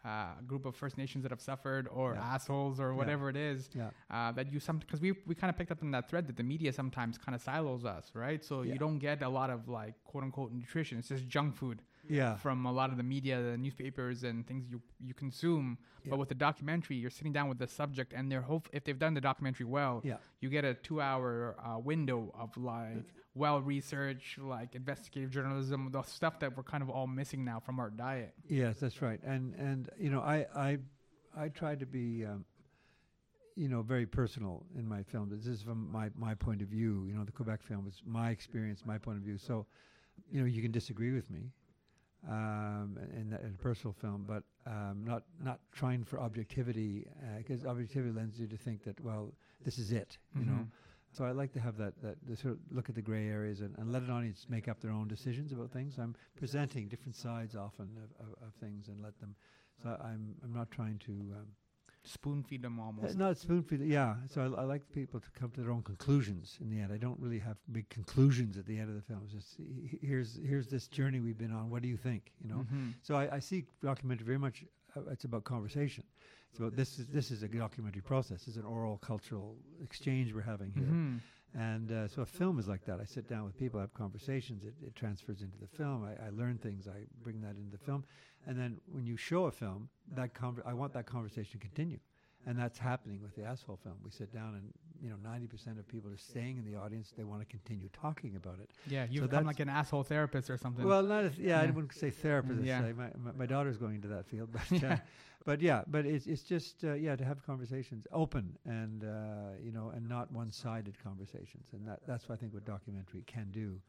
uh, 0.04 0.08
a 0.40 0.42
group 0.46 0.64
of 0.66 0.74
First 0.74 0.96
Nations 0.96 1.22
that 1.24 1.30
have 1.30 1.40
suffered 1.42 1.88
or 1.92 2.14
Yeah. 2.14 2.22
assholes 2.34 2.80
or 2.80 2.90
Yeah. 2.90 2.96
whatever 2.96 3.28
it 3.28 3.36
is. 3.36 3.68
Yeah. 3.74 3.90
Uh, 4.10 4.32
that 4.32 4.50
you 4.52 4.58
some 4.60 4.78
because 4.78 5.00
we 5.00 5.12
we 5.26 5.34
kind 5.34 5.50
of 5.50 5.56
picked 5.58 5.70
up 5.70 5.82
in 5.82 5.90
that 5.90 6.08
thread 6.08 6.26
that 6.28 6.36
the 6.36 6.42
media 6.42 6.72
sometimes 6.72 7.18
kind 7.18 7.34
of 7.34 7.42
silos 7.42 7.84
us, 7.84 8.12
right? 8.14 8.42
So 8.44 8.62
Yeah. 8.62 8.72
you 8.72 8.78
don't 8.78 8.98
get 8.98 9.22
a 9.22 9.28
lot 9.28 9.50
of 9.50 9.68
like 9.68 9.94
quote 10.04 10.24
unquote 10.24 10.52
nutrition. 10.52 10.98
It's 10.98 11.08
just 11.08 11.28
junk 11.28 11.54
food 11.54 11.82
Yeah. 12.08 12.36
from 12.36 12.66
a 12.66 12.72
lot 12.72 12.90
of 12.90 12.96
the 12.96 13.02
media, 13.02 13.42
the 13.42 13.56
newspapers, 13.58 14.22
and 14.24 14.46
things 14.46 14.64
you 14.70 14.80
you 15.00 15.14
consume. 15.14 15.78
Yeah. 16.04 16.10
But 16.10 16.18
with 16.18 16.28
the 16.28 16.34
documentary, 16.36 16.96
you're 16.96 17.10
sitting 17.10 17.32
down 17.32 17.48
with 17.48 17.58
the 17.58 17.66
subject, 17.68 18.12
and 18.12 18.30
they're 18.30 18.42
hope 18.42 18.68
if 18.72 18.84
they've 18.84 18.98
done 18.98 19.14
the 19.14 19.20
documentary 19.20 19.66
well, 19.66 20.00
Yeah. 20.04 20.18
you 20.40 20.48
get 20.50 20.64
a 20.64 20.74
two-hour 20.74 21.56
uh, 21.64 21.78
window 21.78 22.32
of 22.38 22.56
like 22.56 23.04
well-researched, 23.34 24.38
like 24.38 24.74
investigative 24.74 25.30
journalism, 25.30 25.90
the 25.92 26.02
stuff 26.02 26.38
that 26.40 26.56
we're 26.56 26.62
kind 26.62 26.82
of 26.82 26.90
all 26.90 27.06
missing 27.06 27.44
now 27.44 27.60
from 27.60 27.78
our 27.80 27.90
diet. 27.90 28.34
Yes, 28.48 28.78
that's 28.80 29.00
right. 29.02 29.20
And 29.22 29.54
and 29.54 29.88
you 29.98 30.10
know, 30.10 30.20
I 30.20 30.46
I 30.54 30.78
I 31.36 31.48
try 31.48 31.74
to 31.74 31.86
be 31.86 32.24
um, 32.24 32.44
you 33.54 33.68
know 33.68 33.82
very 33.82 34.06
personal 34.06 34.64
in 34.78 34.86
my 34.88 35.02
film. 35.02 35.28
This 35.30 35.46
is 35.46 35.62
from 35.62 35.90
my 35.90 36.10
my 36.14 36.34
point 36.34 36.62
of 36.62 36.68
view. 36.68 37.04
You 37.08 37.14
know, 37.14 37.24
the 37.24 37.32
Quebec 37.32 37.62
film 37.62 37.84
was 37.84 38.02
my 38.04 38.30
experience, 38.30 38.84
my 38.86 38.98
point 38.98 39.18
of 39.18 39.24
view. 39.24 39.38
So, 39.38 39.66
you 40.30 40.40
know, 40.40 40.46
you 40.46 40.62
can 40.62 40.72
disagree 40.72 41.12
with 41.12 41.28
me 41.30 41.50
um, 42.28 42.98
in, 43.16 43.30
that, 43.30 43.42
in 43.42 43.54
a 43.54 43.62
personal 43.62 43.94
film, 44.00 44.24
but 44.26 44.42
um, 44.66 45.04
not 45.04 45.22
not 45.42 45.60
trying 45.72 46.04
for 46.04 46.20
objectivity 46.20 47.06
because 47.38 47.64
objectivity 47.64 48.12
lends 48.12 48.38
you 48.38 48.46
to 48.46 48.56
think 48.56 48.82
that 48.84 48.98
well, 49.00 49.32
this 49.64 49.78
is 49.78 49.92
it. 49.92 50.18
You 50.38 50.44
know. 50.46 50.52
Mhm. 50.52 50.66
So 51.12 51.24
I 51.24 51.30
like 51.30 51.52
to 51.54 51.60
have 51.60 51.78
that, 51.78 51.94
that 52.02 52.16
the 52.28 52.36
sort 52.36 52.54
of 52.54 52.58
look 52.70 52.90
at 52.90 52.94
the 52.94 53.00
gray 53.00 53.28
areas 53.28 53.60
and, 53.60 53.74
and 53.78 53.90
let 53.90 54.02
an 54.02 54.10
audience 54.10 54.46
make 54.50 54.68
up 54.68 54.80
their 54.80 54.90
own 54.90 55.08
decisions 55.08 55.50
about 55.50 55.70
things. 55.70 55.96
I'm 55.98 56.14
presenting 56.36 56.88
different 56.88 57.16
sides 57.16 57.56
often 57.56 57.88
of, 57.96 58.26
of, 58.26 58.32
of 58.48 58.54
things 58.60 58.88
and 58.88 59.00
let 59.02 59.18
them. 59.20 59.34
So 59.82 59.88
I'm 60.02 60.34
I'm 60.44 60.52
not 60.52 60.70
trying 60.70 60.98
to 61.06 61.12
um, 61.12 61.46
spoon 62.06 62.42
feed 62.42 62.62
them 62.62 62.78
uh, 62.78 62.84
almost. 62.84 63.16
not 63.16 63.36
spoon 63.38 63.62
feed. 63.62 63.80
Yeah. 63.80 64.14
So 64.28 64.40
I, 64.56 64.62
I 64.62 64.64
like 64.64 64.82
people 64.92 65.20
to 65.20 65.30
come 65.38 65.50
to 65.52 65.60
their 65.60 65.70
own 65.70 65.82
conclusions 65.82 66.56
in 66.60 66.70
the 66.70 66.80
end. 66.80 66.92
I 66.92 66.96
don't 66.98 67.18
really 67.20 67.38
have 67.40 67.56
big 67.72 67.88
conclusions 67.88 68.56
at 68.56 68.66
the 68.66 68.78
end 68.78 68.88
of 68.88 68.94
the 68.96 69.02
film. 69.02 69.20
It's 69.24 69.32
just 69.34 69.56
he- 69.56 69.88
he- 69.98 70.06
here's 70.06 70.38
here's 70.44 70.68
this 70.68 70.88
journey 70.88 71.20
we've 71.20 71.38
been 71.38 71.52
on. 71.52 71.70
What 71.70 71.82
do 71.82 71.88
you 71.88 71.96
think? 71.96 72.32
You 72.42 72.48
know. 72.50 72.66
Mhm. 72.72 72.94
So 73.02 73.14
I, 73.16 73.36
I 73.36 73.38
see 73.40 73.64
documentary 73.82 74.26
very 74.26 74.38
much. 74.38 74.64
Uh, 74.96 75.00
it's 75.10 75.24
about 75.24 75.44
conversation. 75.44 76.04
It's 76.50 76.58
about 76.58 76.74
this 76.76 76.98
is 76.98 77.06
this 77.08 77.30
is 77.30 77.42
a 77.42 77.48
documentary 77.48 78.02
process. 78.02 78.46
It's 78.48 78.56
an 78.56 78.64
oral 78.64 78.96
cultural 78.98 79.56
exchange 79.82 80.32
we're 80.32 80.40
having 80.40 80.72
here. 80.72 80.84
Mhm. 80.86 81.20
And 81.54 81.90
uh, 81.90 82.08
so 82.08 82.22
a 82.22 82.26
film 82.26 82.58
is 82.58 82.68
like 82.68 82.84
that. 82.84 83.00
I 83.00 83.04
sit 83.04 83.28
down 83.28 83.44
with 83.44 83.56
people, 83.56 83.80
I 83.80 83.84
have 83.84 83.94
conversations. 83.94 84.64
It, 84.64 84.74
it 84.84 84.94
transfers 84.94 85.40
into 85.40 85.56
the 85.58 85.66
film. 85.66 86.04
I, 86.04 86.26
I 86.26 86.30
learn 86.30 86.58
things. 86.58 86.86
I 86.86 87.04
bring 87.22 87.40
that 87.40 87.56
into 87.56 87.70
the 87.70 87.78
film. 87.78 88.04
And 88.46 88.58
then 88.58 88.78
when 88.92 89.06
you 89.06 89.16
show 89.16 89.46
a 89.46 89.50
film, 89.50 89.88
that 90.14 90.34
conver- 90.34 90.66
I 90.66 90.74
want 90.74 90.92
that 90.94 91.06
conversation 91.06 91.52
to 91.52 91.58
continue. 91.58 91.98
And 92.48 92.56
that's 92.56 92.78
happening 92.78 93.20
with 93.20 93.34
the 93.34 93.42
Asshole 93.42 93.76
film. 93.82 93.96
We 94.04 94.10
sit 94.12 94.32
down 94.32 94.54
and, 94.54 94.72
you 95.02 95.10
know, 95.10 95.16
90% 95.28 95.78
of 95.80 95.88
people 95.88 96.08
are 96.12 96.16
staying 96.16 96.58
in 96.58 96.64
the 96.64 96.78
audience. 96.78 97.12
They 97.16 97.24
want 97.24 97.40
to 97.40 97.46
continue 97.46 97.88
talking 97.92 98.36
about 98.36 98.60
it. 98.60 98.70
Yeah, 98.88 99.06
you 99.10 99.20
So 99.20 99.26
become 99.26 99.44
like 99.46 99.58
an 99.58 99.68
asshole 99.68 100.04
therapist 100.04 100.48
or 100.48 100.56
something. 100.56 100.86
Well, 100.86 101.02
not 101.02 101.24
as, 101.24 101.36
yeah, 101.38 101.60
I 101.60 101.64
Yeah. 101.64 101.70
wouldn't 101.72 101.92
say 101.94 102.10
therapist. 102.10 102.62
Yeah. 102.62 102.86
Yeah. 102.86 102.92
My, 102.92 103.08
my, 103.18 103.32
my 103.32 103.46
daughter's 103.46 103.76
going 103.78 103.96
into 103.96 104.08
that 104.08 104.26
field, 104.26 104.50
but 104.70 104.84
uh, 104.84 104.96
but 105.44 105.60
yeah, 105.60 105.82
but 105.88 106.06
it's 106.06 106.26
it's 106.26 106.42
just 106.42 106.84
uh, 106.84 106.92
yeah 106.94 107.16
to 107.16 107.24
have 107.24 107.44
conversations 107.44 108.06
open 108.12 108.56
and 108.64 109.02
uh, 109.02 109.56
you 109.60 109.72
know 109.72 109.90
and 109.94 110.08
not 110.08 110.30
one-sided 110.32 110.96
conversations, 111.02 111.66
and 111.72 111.86
that 111.88 112.00
that's 112.06 112.28
what 112.28 112.36
I 112.36 112.38
think 112.38 112.54
what 112.54 112.64
documentary 112.64 113.24
can 113.26 113.50
do. 113.50 113.80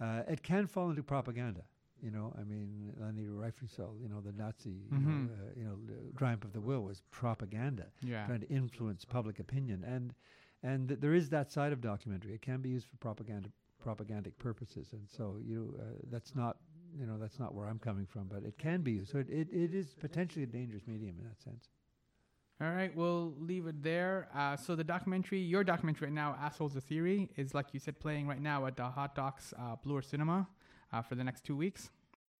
Uh, 0.00 0.22
it 0.28 0.42
can 0.42 0.66
fall 0.66 0.90
into 0.90 1.02
propaganda. 1.02 1.62
You 2.02 2.10
know, 2.10 2.34
I 2.38 2.42
mean, 2.42 2.92
Leni 2.98 3.26
Riefenstahl, 3.26 4.00
you 4.02 4.08
know, 4.08 4.20
the 4.20 4.32
Nazi, 4.32 4.70
you, 4.70 4.98
Mhm. 4.98 5.28
know, 5.28 5.32
uh, 5.34 5.50
you 5.56 5.64
know, 5.64 5.76
the 5.86 6.12
triumph 6.18 6.44
of 6.44 6.52
the 6.52 6.60
will 6.60 6.82
was 6.82 7.00
propaganda 7.12 7.86
yeah. 8.02 8.26
trying 8.26 8.40
to 8.40 8.48
influence 8.48 9.04
public 9.04 9.38
opinion, 9.38 9.84
and 9.84 10.12
and 10.64 10.88
th- 10.88 11.00
there 11.00 11.14
is 11.14 11.28
that 11.30 11.50
side 11.52 11.72
of 11.72 11.80
documentary. 11.80 12.34
It 12.34 12.42
can 12.42 12.60
be 12.60 12.70
used 12.70 12.86
for 12.88 12.96
propaganda 12.96 13.50
propagandic 13.84 14.36
purposes, 14.38 14.92
and 14.92 15.08
so 15.08 15.38
you 15.40 15.76
uh, 15.80 15.84
that's 16.10 16.34
not 16.34 16.56
you 16.98 17.06
know 17.06 17.18
that's 17.18 17.38
not 17.38 17.54
where 17.54 17.66
I'm 17.68 17.78
coming 17.78 18.06
from, 18.06 18.26
but 18.28 18.42
it 18.42 18.58
can 18.58 18.82
be 18.82 18.92
used. 18.92 19.10
So 19.12 19.18
it, 19.18 19.30
it, 19.30 19.48
it 19.52 19.72
is 19.74 19.94
potentially 19.94 20.42
a 20.42 20.46
dangerous 20.46 20.86
medium 20.88 21.16
in 21.18 21.24
that 21.24 21.40
sense. 21.40 21.68
All 22.60 22.70
right, 22.70 22.94
we'll 22.94 23.34
leave 23.38 23.66
it 23.66 23.82
there. 23.82 24.28
Uh, 24.34 24.56
so 24.56 24.76
the 24.76 24.84
documentary, 24.84 25.40
your 25.40 25.64
documentary 25.64 26.06
right 26.08 26.14
now, 26.14 26.36
"Assholes: 26.40 26.76
A 26.76 26.80
Theory," 26.80 27.30
is 27.36 27.54
like 27.54 27.72
you 27.74 27.80
said, 27.80 27.98
playing 27.98 28.26
right 28.28 28.40
now 28.40 28.66
at 28.66 28.76
the 28.76 28.84
Hot 28.88 29.14
Docs 29.14 29.52
uh, 29.58 29.76
Bloor 29.76 30.02
Cinema 30.02 30.48
uh, 30.92 31.02
for 31.02 31.14
the 31.14 31.24
next 31.24 31.44
two 31.44 31.56
weeks. 31.56 31.90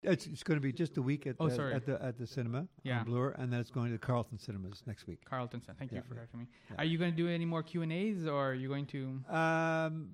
It's, 0.05 0.27
it's 0.27 0.43
going 0.43 0.57
to 0.57 0.61
be 0.61 0.73
just 0.73 0.97
a 0.97 1.03
week 1.03 1.29
at 1.29 1.37
Oh, 1.38 1.49
the, 1.49 1.55
sorry. 1.55 1.75
at 1.75 1.87
the 1.87 2.03
at 2.03 2.19
the 2.19 2.27
cinema 2.27 2.67
Yeah. 2.83 2.99
on 3.01 3.05
Bloor, 3.05 3.37
and 3.38 3.53
then 3.53 3.61
it's 3.61 3.71
going 3.71 3.93
to 3.93 3.99
Carlton 3.99 4.37
Cinemas 4.38 4.83
next 4.85 5.07
week. 5.07 5.25
Carlton, 5.25 5.61
thank 5.79 5.93
you 5.93 6.01
for 6.03 6.15
yeah. 6.15 6.15
correcting 6.19 6.41
me. 6.41 6.47
Yeah. 6.71 6.77
Are 6.79 6.85
you 6.85 6.99
going 6.99 7.12
to 7.12 7.17
do 7.17 7.29
any 7.29 7.45
more 7.45 7.62
Q 7.62 7.83
and 7.83 7.93
A's, 7.93 8.27
or 8.27 8.51
are 8.51 8.55
you 8.55 8.67
going 8.69 8.87
to? 8.87 9.21
Um, 9.33 10.09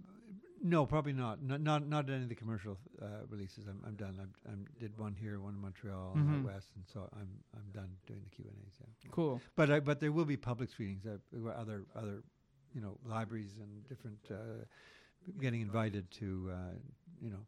no, 0.62 0.84
probably 0.84 1.14
not. 1.14 1.42
Not 1.42 1.62
not, 1.62 1.86
not 1.88 2.10
any 2.10 2.24
of 2.24 2.28
the 2.28 2.34
commercial 2.34 2.76
uh, 3.00 3.06
releases. 3.30 3.66
I'm, 3.66 3.80
I'm 3.86 3.94
done. 3.94 4.18
I'm, 4.20 4.32
I'm 4.52 4.66
did 4.78 4.98
one 4.98 5.14
here, 5.18 5.40
one 5.40 5.54
in 5.54 5.60
Montreal, 5.60 6.12
and 6.16 6.28
Mhm. 6.28 6.38
out 6.40 6.44
west, 6.52 6.68
and 6.76 6.84
so 6.92 7.08
I'm 7.14 7.30
I'm 7.56 7.70
done 7.72 7.88
doing 8.06 8.20
the 8.24 8.30
Q 8.30 8.44
and 8.46 8.58
A's. 8.66 8.74
Yeah. 8.80 9.10
Cool. 9.10 9.40
But 9.56 9.70
I, 9.70 9.80
but 9.80 10.00
there 10.00 10.12
will 10.12 10.26
be 10.26 10.36
public 10.36 10.68
screenings. 10.68 11.06
Uh, 11.06 11.16
other 11.56 11.86
other, 11.96 12.22
you 12.74 12.82
know, 12.82 12.98
libraries 13.06 13.56
and 13.58 13.88
different 13.88 14.18
uh, 14.30 14.64
getting 15.40 15.62
invited 15.62 16.10
to, 16.10 16.50
uh, 16.52 16.56
you 17.22 17.30
know, 17.30 17.46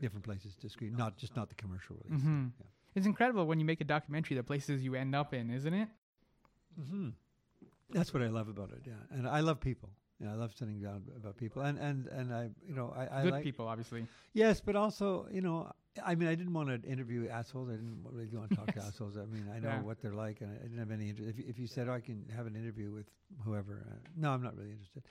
different 0.00 0.24
places 0.24 0.54
to 0.56 0.68
screen. 0.68 0.94
Not 0.96 1.16
just 1.16 1.34
not 1.36 1.48
the 1.48 1.54
commercial 1.54 1.96
release. 2.04 2.22
Mhm. 2.22 2.52
Yeah. 2.58 2.66
It's 2.94 3.06
incredible 3.06 3.46
when 3.46 3.58
you 3.60 3.64
make 3.64 3.80
a 3.80 3.84
documentary, 3.84 4.36
the 4.36 4.42
places 4.42 4.82
you 4.82 4.94
end 4.94 5.14
up 5.14 5.32
in, 5.34 5.50
isn't 5.50 5.72
it? 5.74 5.88
hmm 6.76 7.10
That's 7.90 8.12
what 8.14 8.22
I 8.22 8.28
love 8.28 8.48
about 8.48 8.70
it. 8.72 8.82
Yeah, 8.86 8.94
and 9.10 9.26
I 9.28 9.40
love 9.40 9.60
people. 9.60 9.90
Yeah, 10.20 10.32
I 10.32 10.34
love 10.34 10.52
sitting 10.54 10.80
down 10.80 11.02
about 11.16 11.36
people, 11.36 11.62
and 11.62 11.78
and 11.78 12.06
and 12.08 12.32
I, 12.32 12.50
you 12.66 12.74
know, 12.74 12.92
I, 12.94 13.20
I 13.20 13.22
Good 13.22 13.32
like 13.32 13.42
people, 13.42 13.66
obviously. 13.66 14.06
Yes, 14.34 14.60
but 14.60 14.76
also, 14.76 15.26
you 15.32 15.40
know, 15.40 15.72
I 16.04 16.14
mean, 16.14 16.28
I 16.28 16.34
didn't 16.34 16.52
want 16.52 16.68
to 16.68 16.88
interview 16.88 17.28
assholes. 17.28 17.68
I 17.70 17.72
didn't 17.72 18.04
really 18.04 18.28
want 18.36 18.50
to 18.50 18.56
talk 18.56 18.72
to 18.74 18.80
assholes. 18.86 19.16
I 19.16 19.24
mean, 19.24 19.48
I 19.54 19.58
know 19.60 19.68
Yeah. 19.70 19.82
what 19.82 20.00
they're 20.02 20.12
like, 20.14 20.40
and 20.42 20.50
I 20.58 20.62
didn't 20.62 20.78
have 20.78 20.90
any 20.90 21.08
interest. 21.08 21.30
If, 21.30 21.38
you- 21.38 21.46
if 21.48 21.58
you 21.58 21.66
said, 21.66 21.88
oh, 21.88 21.92
I 21.94 22.00
can 22.00 22.26
have 22.36 22.46
an 22.46 22.54
interview 22.54 22.92
with 22.92 23.06
whoever, 23.44 23.86
uh, 23.90 23.94
no, 24.16 24.30
I'm 24.30 24.42
not 24.42 24.56
really 24.56 24.70
interested. 24.72 25.02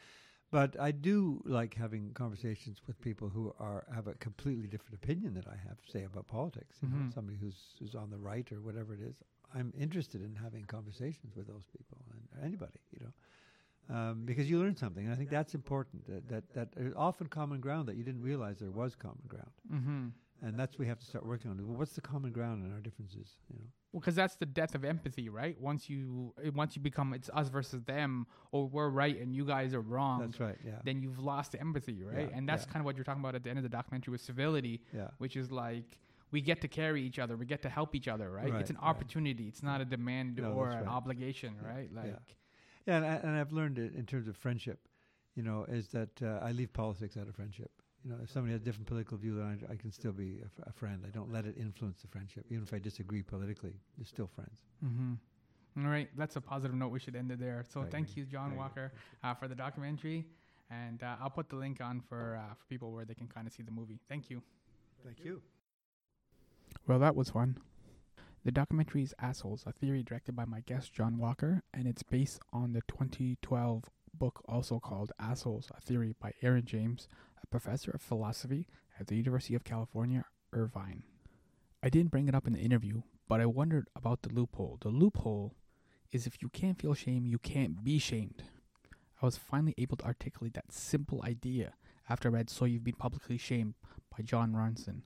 But 0.52 0.80
I 0.80 0.92
do 0.92 1.42
like 1.46 1.76
having 1.76 2.12
conversations 2.14 2.82
with 2.88 3.00
people 3.02 3.30
who 3.30 3.54
are 3.60 3.86
have 3.94 4.08
a 4.08 4.14
completely 4.16 4.68
different 4.68 4.96
opinion 4.96 5.34
that 5.36 5.48
I 5.48 5.56
have, 5.68 5.78
say 5.88 6.04
about 6.06 6.28
politics. 6.28 6.78
You 6.82 6.90
know, 6.90 7.10
somebody 7.14 7.38
who's 7.38 7.60
who's 7.80 7.94
on 7.96 8.10
the 8.10 8.18
right 8.18 8.52
or 8.52 8.60
whatever 8.62 8.94
it 8.94 9.02
is. 9.02 9.16
I'm 9.54 9.74
interested 9.80 10.22
in 10.22 10.36
having 10.36 10.66
conversations 10.66 11.36
with 11.36 11.48
those 11.48 11.66
people 11.76 11.98
and 12.12 12.44
anybody, 12.46 12.80
you 12.92 13.00
know 13.06 13.14
um, 13.96 14.22
because 14.26 14.50
you 14.50 14.60
learn 14.60 14.76
something. 14.76 15.06
And 15.06 15.14
I 15.14 15.18
think 15.18 15.30
that's 15.30 15.56
important. 15.56 16.06
That, 16.08 16.30
that 16.30 16.54
that 16.54 16.72
there's 16.76 16.94
often 16.96 17.28
common 17.28 17.60
ground 17.60 17.88
that 17.88 17.96
you 17.96 18.04
didn't 18.04 18.22
realize 18.22 18.58
there 18.60 18.72
was 18.72 18.96
common 18.96 19.24
ground, 19.28 19.52
Mm-hmm. 19.74 20.08
and 20.46 20.60
that's 20.60 20.74
what 20.74 20.80
we 20.82 20.88
have 20.88 21.00
to 21.00 21.06
start 21.06 21.26
working 21.26 21.50
on. 21.52 21.58
Well, 21.68 21.78
what's 21.78 21.94
the 21.94 22.02
common 22.02 22.32
ground 22.32 22.64
in 22.66 22.72
our 22.74 22.80
differences? 22.80 23.38
You 23.50 23.60
know. 23.60 23.66
Well, 23.92 24.02
because 24.02 24.14
that's 24.16 24.36
the 24.36 24.46
death 24.46 24.76
of 24.76 24.86
empathy, 24.86 25.30
right? 25.30 25.60
Once 25.60 25.90
you 25.90 26.34
uh, 26.46 26.52
once 26.54 26.76
you 26.76 26.82
become 26.82 27.14
it's 27.14 27.30
us 27.34 27.50
versus 27.50 27.82
them, 27.84 28.28
or 28.52 28.68
we're 28.68 28.90
right 28.90 29.20
and 29.20 29.36
you 29.36 29.46
guys 29.46 29.74
are 29.74 29.82
wrong, 29.82 30.20
That's 30.22 30.40
right. 30.40 30.58
Yeah. 30.64 30.74
then 30.84 31.02
you've 31.02 31.18
lost 31.20 31.56
empathy, 31.60 32.04
right? 32.04 32.30
Yeah, 32.30 32.38
and 32.38 32.48
that's 32.48 32.66
yeah. 32.66 32.72
kind 32.74 32.82
of 32.82 32.86
what 32.86 32.96
you're 32.98 33.04
talking 33.04 33.22
about 33.22 33.34
at 33.36 33.44
the 33.44 33.50
end 33.50 33.58
of 33.58 33.64
the 33.64 33.70
documentary 33.70 34.12
with 34.12 34.22
civility, 34.22 34.82
Yeah. 34.96 35.08
which 35.18 35.36
is 35.36 35.52
like 35.52 35.98
we 36.32 36.42
get 36.42 36.62
to 36.62 36.68
carry 36.68 37.02
each 37.02 37.18
other, 37.18 37.36
we 37.36 37.48
get 37.48 37.64
to 37.64 37.70
help 37.70 37.96
each 37.96 38.08
other, 38.08 38.30
right? 38.30 38.52
Right, 38.52 38.62
it's 38.62 38.70
an 38.70 38.76
right. 38.76 38.86
opportunity. 38.90 39.48
It's 39.48 39.64
not 39.64 39.82
a 39.82 39.86
demand 39.86 40.38
No, 40.38 40.52
or 40.54 40.66
that's 40.66 40.82
an 40.82 40.86
right. 40.86 40.96
obligation, 40.96 41.56
right? 41.64 41.90
yeah. 41.92 42.02
Like, 42.02 42.36
Yeah, 42.86 42.98
and, 42.98 43.06
I, 43.06 43.14
and 43.16 43.32
I've 43.36 43.52
learned 43.52 43.80
it 43.80 43.96
in 43.96 44.06
terms 44.06 44.28
of 44.28 44.38
friendship. 44.38 44.80
You 45.36 45.42
know, 45.44 45.64
is 45.68 45.88
that 45.90 46.22
uh, 46.22 46.40
I 46.44 46.52
leave 46.52 46.74
politics 46.74 47.16
out 47.18 47.28
of 47.28 47.36
friendship. 47.36 47.72
You 48.06 48.12
know, 48.12 48.18
if 48.24 48.32
somebody 48.32 48.54
has 48.54 48.62
a 48.62 48.66
different 48.66 48.88
political 48.88 49.18
view, 49.18 49.36
then 49.36 49.60
I, 49.70 49.74
I 49.74 49.76
can 49.76 49.92
still 49.92 50.14
be 50.14 50.40
a, 50.42 50.46
f- 50.46 50.68
a 50.68 50.72
friend. 50.72 51.04
I 51.06 51.10
don't 51.10 51.32
let 51.32 51.46
it 51.46 51.56
influence 51.60 52.02
the 52.02 52.08
friendship, 52.08 52.46
even 52.50 52.64
if 52.64 52.74
I 52.74 52.80
disagree 52.80 53.22
politically. 53.22 53.74
We're 53.98 54.06
still 54.06 54.28
friends. 54.28 54.62
mm-hmm. 54.84 55.14
All 55.86 55.92
right, 55.92 56.10
that's 56.18 56.36
a 56.36 56.42
positive 56.42 56.76
note. 56.76 56.90
We 56.90 57.00
should 57.00 57.16
end 57.16 57.32
it 57.32 57.40
there. 57.40 57.64
So 57.72 57.82
I 57.82 57.86
thank 57.86 58.10
agree. 58.10 58.24
you, 58.24 58.26
John 58.28 58.54
I. 58.54 58.58
Walker, 58.58 58.92
uh, 59.24 59.34
for 59.36 59.48
the 59.48 59.56
documentary, 59.56 60.26
and 60.72 61.02
uh, 61.04 61.16
I'll 61.22 61.30
put 61.30 61.50
the 61.50 61.56
link 61.58 61.80
on 61.80 62.02
for 62.02 62.40
uh, 62.42 62.54
for 62.56 62.66
people 62.68 62.92
where 62.92 63.06
they 63.06 63.14
can 63.14 63.28
kind 63.28 63.46
of 63.48 63.54
see 63.54 63.64
the 63.64 63.72
movie. 63.72 64.00
Thank 64.10 64.30
you. 64.30 64.42
Thank 65.06 65.24
you. 65.24 65.42
Well, 66.88 67.00
that 67.00 67.16
was 67.16 67.30
fun. 67.30 67.58
The 68.46 68.52
documentary 68.52 69.04
is 69.04 69.14
Assholes, 69.20 69.64
a 69.68 69.72
theory 69.72 70.02
directed 70.02 70.36
by 70.36 70.46
my 70.46 70.62
guest 70.62 70.94
John 70.94 71.18
Walker, 71.18 71.62
and 71.74 71.88
it's 71.88 72.04
based 72.04 72.40
on 72.54 72.74
the 72.74 72.82
2012 72.88 73.84
book 74.14 74.42
also 74.48 74.80
called 74.80 75.12
Assholes, 75.20 75.70
a 75.78 75.82
theory 75.82 76.16
by 76.20 76.34
Aaron 76.42 76.66
James, 76.66 77.08
a 77.42 77.48
professor 77.48 77.92
of 77.92 78.02
philosophy 78.02 78.68
at 79.00 79.08
the 79.08 79.16
University 79.16 79.56
of 79.56 79.64
California, 79.64 80.26
Irvine. 80.54 81.04
I 81.82 81.90
didn't 81.90 82.12
bring 82.12 82.28
it 82.28 82.36
up 82.36 82.48
in 82.48 82.54
the 82.54 82.60
interview, 82.60 83.04
but 83.28 83.40
I 83.40 83.46
wondered 83.46 83.88
about 83.96 84.22
the 84.22 84.34
loophole. 84.34 84.78
The 84.82 84.90
loophole 84.90 85.56
is 86.12 86.26
if 86.26 86.42
you 86.42 86.50
can't 86.50 86.80
feel 86.80 86.94
shame, 86.94 87.26
you 87.26 87.38
can't 87.38 87.84
be 87.84 88.00
shamed. 88.00 88.44
I 89.22 89.26
was 89.26 89.38
finally 89.38 89.76
able 89.78 89.98
to 89.98 90.06
articulate 90.06 90.54
that 90.54 90.72
simple 90.72 91.22
idea 91.24 91.74
after 92.10 92.30
I 92.30 92.32
read 92.32 92.50
So 92.50 92.66
You've 92.66 92.84
Been 92.84 92.96
Publicly 92.96 93.38
Shamed 93.38 93.76
by 94.10 94.24
Jon 94.24 94.54
Ronson. 94.54 95.02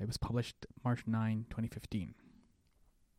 It 0.00 0.06
was 0.06 0.16
published 0.16 0.66
March 0.84 1.02
9, 1.06 1.46
2015. 1.50 2.14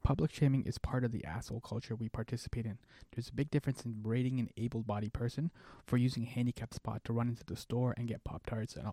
Public 0.10 0.34
shaming 0.34 0.64
is 0.64 0.80
part 0.80 1.04
of 1.04 1.12
the 1.12 1.24
asshole 1.24 1.60
culture 1.60 1.96
we 1.96 2.10
participate 2.10 2.66
in. 2.66 2.80
There's 3.14 3.30
a 3.30 3.34
big 3.36 3.52
difference 3.52 3.86
in 3.86 4.02
berating 4.02 4.40
an 4.40 4.50
able 4.58 4.82
bodied 4.82 5.14
person 5.14 5.52
for 5.86 5.98
using 5.98 6.24
a 6.24 6.30
handicapped 6.30 6.74
spot 6.74 7.04
to 7.04 7.14
run 7.14 7.28
into 7.28 7.44
the 7.46 7.56
store 7.56 7.94
and 7.96 8.08
get 8.08 8.24
Pop 8.24 8.48
Tarts 8.48 8.76
and, 8.76 8.88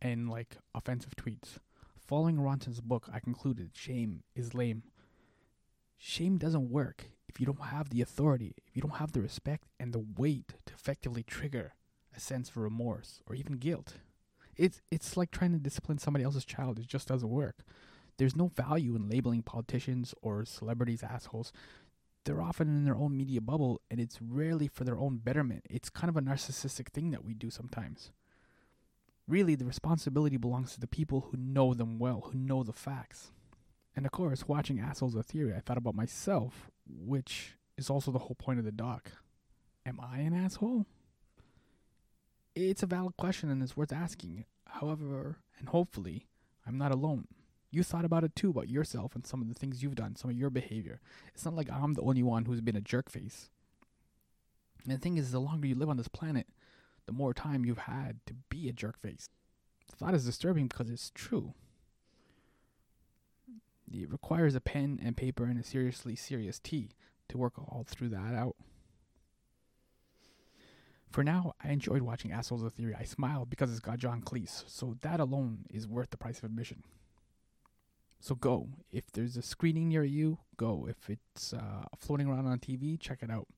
and 0.00 0.30
like 0.30 0.58
offensive 0.72 1.16
tweets. 1.16 1.58
Following 1.98 2.36
Ronson's 2.36 2.80
book, 2.80 3.08
I 3.12 3.18
concluded 3.18 3.70
shame 3.74 4.22
is 4.36 4.54
lame. 4.54 4.84
Shame 5.98 6.38
doesn't 6.38 6.70
work 6.70 7.06
if 7.28 7.40
you 7.40 7.46
don't 7.46 7.60
have 7.60 7.90
the 7.90 8.00
authority, 8.00 8.54
if 8.64 8.76
you 8.76 8.82
don't 8.82 8.98
have 8.98 9.10
the 9.10 9.20
respect 9.20 9.66
and 9.80 9.92
the 9.92 10.06
weight 10.16 10.54
to 10.66 10.74
effectively 10.74 11.24
trigger 11.24 11.74
a 12.16 12.20
sense 12.20 12.50
of 12.50 12.56
remorse 12.56 13.20
or 13.26 13.34
even 13.34 13.54
guilt. 13.54 13.94
It's 14.56 14.80
it's 14.92 15.16
like 15.16 15.32
trying 15.32 15.54
to 15.54 15.58
discipline 15.58 15.98
somebody 15.98 16.24
else's 16.24 16.44
child. 16.44 16.78
It 16.78 16.86
just 16.86 17.08
doesn't 17.08 17.28
work. 17.28 17.64
There's 18.16 18.36
no 18.36 18.48
value 18.48 18.94
in 18.94 19.08
labeling 19.08 19.42
politicians 19.42 20.14
or 20.22 20.44
celebrities 20.44 21.02
assholes. 21.02 21.52
They're 22.24 22.42
often 22.42 22.68
in 22.68 22.84
their 22.84 22.96
own 22.96 23.16
media 23.16 23.40
bubble 23.40 23.80
and 23.90 23.98
it's 23.98 24.22
rarely 24.22 24.68
for 24.68 24.84
their 24.84 24.98
own 24.98 25.16
betterment. 25.18 25.66
It's 25.68 25.90
kind 25.90 26.08
of 26.08 26.16
a 26.16 26.22
narcissistic 26.22 26.88
thing 26.88 27.10
that 27.10 27.24
we 27.24 27.34
do 27.34 27.50
sometimes. 27.50 28.12
Really, 29.26 29.54
the 29.54 29.64
responsibility 29.64 30.36
belongs 30.36 30.72
to 30.74 30.80
the 30.80 30.86
people 30.86 31.28
who 31.30 31.36
know 31.36 31.74
them 31.74 31.98
well, 31.98 32.28
who 32.32 32.38
know 32.38 32.62
the 32.62 32.72
facts. 32.72 33.30
And 33.94 34.04
of 34.04 34.12
course, 34.12 34.48
watching 34.48 34.80
Assholes: 34.80 35.14
A 35.14 35.22
Theory, 35.22 35.54
I 35.54 35.60
thought 35.60 35.76
about 35.76 35.94
myself, 35.94 36.70
which 36.86 37.56
is 37.76 37.88
also 37.88 38.10
the 38.10 38.18
whole 38.20 38.36
point 38.36 38.58
of 38.58 38.64
the 38.64 38.72
doc. 38.72 39.12
Am 39.86 40.00
I 40.00 40.18
an 40.18 40.34
asshole? 40.34 40.86
It's 42.54 42.82
a 42.82 42.86
valid 42.86 43.16
question 43.16 43.50
and 43.50 43.62
it's 43.62 43.76
worth 43.76 43.92
asking. 43.92 44.44
However, 44.66 45.38
and 45.58 45.68
hopefully, 45.68 46.26
I'm 46.66 46.78
not 46.78 46.92
alone. 46.92 47.26
You 47.72 47.82
thought 47.82 48.04
about 48.04 48.22
it 48.22 48.36
too, 48.36 48.50
about 48.50 48.68
yourself 48.68 49.14
and 49.14 49.26
some 49.26 49.40
of 49.40 49.48
the 49.48 49.54
things 49.54 49.82
you've 49.82 49.94
done, 49.94 50.14
some 50.14 50.30
of 50.30 50.36
your 50.36 50.50
behavior. 50.50 51.00
It's 51.34 51.44
not 51.44 51.56
like 51.56 51.70
I'm 51.70 51.94
the 51.94 52.02
only 52.02 52.22
one 52.22 52.44
who's 52.44 52.60
been 52.60 52.76
a 52.76 52.82
jerk 52.82 53.10
face. 53.10 53.48
And 54.84 54.92
the 54.92 54.98
thing 54.98 55.16
is, 55.16 55.32
the 55.32 55.40
longer 55.40 55.66
you 55.66 55.74
live 55.74 55.88
on 55.88 55.96
this 55.96 56.08
planet, 56.08 56.46
the 57.06 57.12
more 57.12 57.32
time 57.32 57.64
you've 57.64 57.78
had 57.78 58.20
to 58.26 58.34
be 58.50 58.68
a 58.68 58.72
jerk 58.72 59.00
face. 59.00 59.30
The 59.88 59.96
thought 59.96 60.14
is 60.14 60.26
disturbing 60.26 60.68
because 60.68 60.90
it's 60.90 61.10
true. 61.14 61.54
It 63.90 64.12
requires 64.12 64.54
a 64.54 64.60
pen 64.60 65.00
and 65.02 65.16
paper 65.16 65.44
and 65.44 65.58
a 65.58 65.64
seriously 65.64 66.14
serious 66.14 66.58
tea 66.58 66.90
to 67.28 67.38
work 67.38 67.58
all 67.58 67.84
through 67.88 68.10
that 68.10 68.34
out. 68.34 68.56
For 71.10 71.24
now, 71.24 71.54
I 71.62 71.70
enjoyed 71.70 72.02
watching 72.02 72.32
Assholes: 72.32 72.62
A 72.62 72.70
Theory. 72.70 72.94
I 72.98 73.04
smiled 73.04 73.50
because 73.50 73.70
it's 73.70 73.80
got 73.80 73.98
John 73.98 74.22
Cleese, 74.22 74.64
so 74.66 74.96
that 75.02 75.20
alone 75.20 75.66
is 75.70 75.86
worth 75.86 76.10
the 76.10 76.16
price 76.16 76.38
of 76.38 76.44
admission. 76.44 76.84
So 78.22 78.36
go. 78.36 78.68
If 78.92 79.10
there's 79.10 79.36
a 79.36 79.42
screening 79.42 79.88
near 79.88 80.04
you, 80.04 80.38
go. 80.56 80.86
If 80.88 81.10
it's 81.10 81.52
uh, 81.52 81.86
floating 81.98 82.28
around 82.28 82.46
on 82.46 82.60
TV, 82.60 82.98
check 82.98 83.18
it 83.20 83.32
out. 83.32 83.48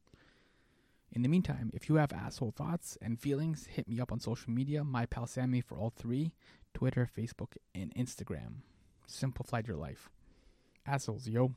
In 1.13 1.21
the 1.21 1.29
meantime, 1.29 1.71
if 1.75 1.91
you 1.91 1.97
have 1.97 2.15
asshole 2.15 2.55
thoughts 2.57 2.97
and 3.03 3.21
feelings, 3.21 3.67
hit 3.67 3.87
me 3.87 4.01
up 4.01 4.11
on 4.11 4.21
social 4.21 4.51
media, 4.51 4.83
my 4.83 5.05
pal 5.05 5.27
Sammy 5.27 5.61
for 5.61 5.77
all 5.77 5.91
three 5.95 6.33
Twitter, 6.73 7.07
Facebook, 7.15 7.59
and 7.75 7.95
Instagram. 7.95 8.63
Simplified 9.07 9.69
your 9.69 9.77
life. 9.77 10.09
Assholes, 10.87 11.29
yo. 11.29 11.53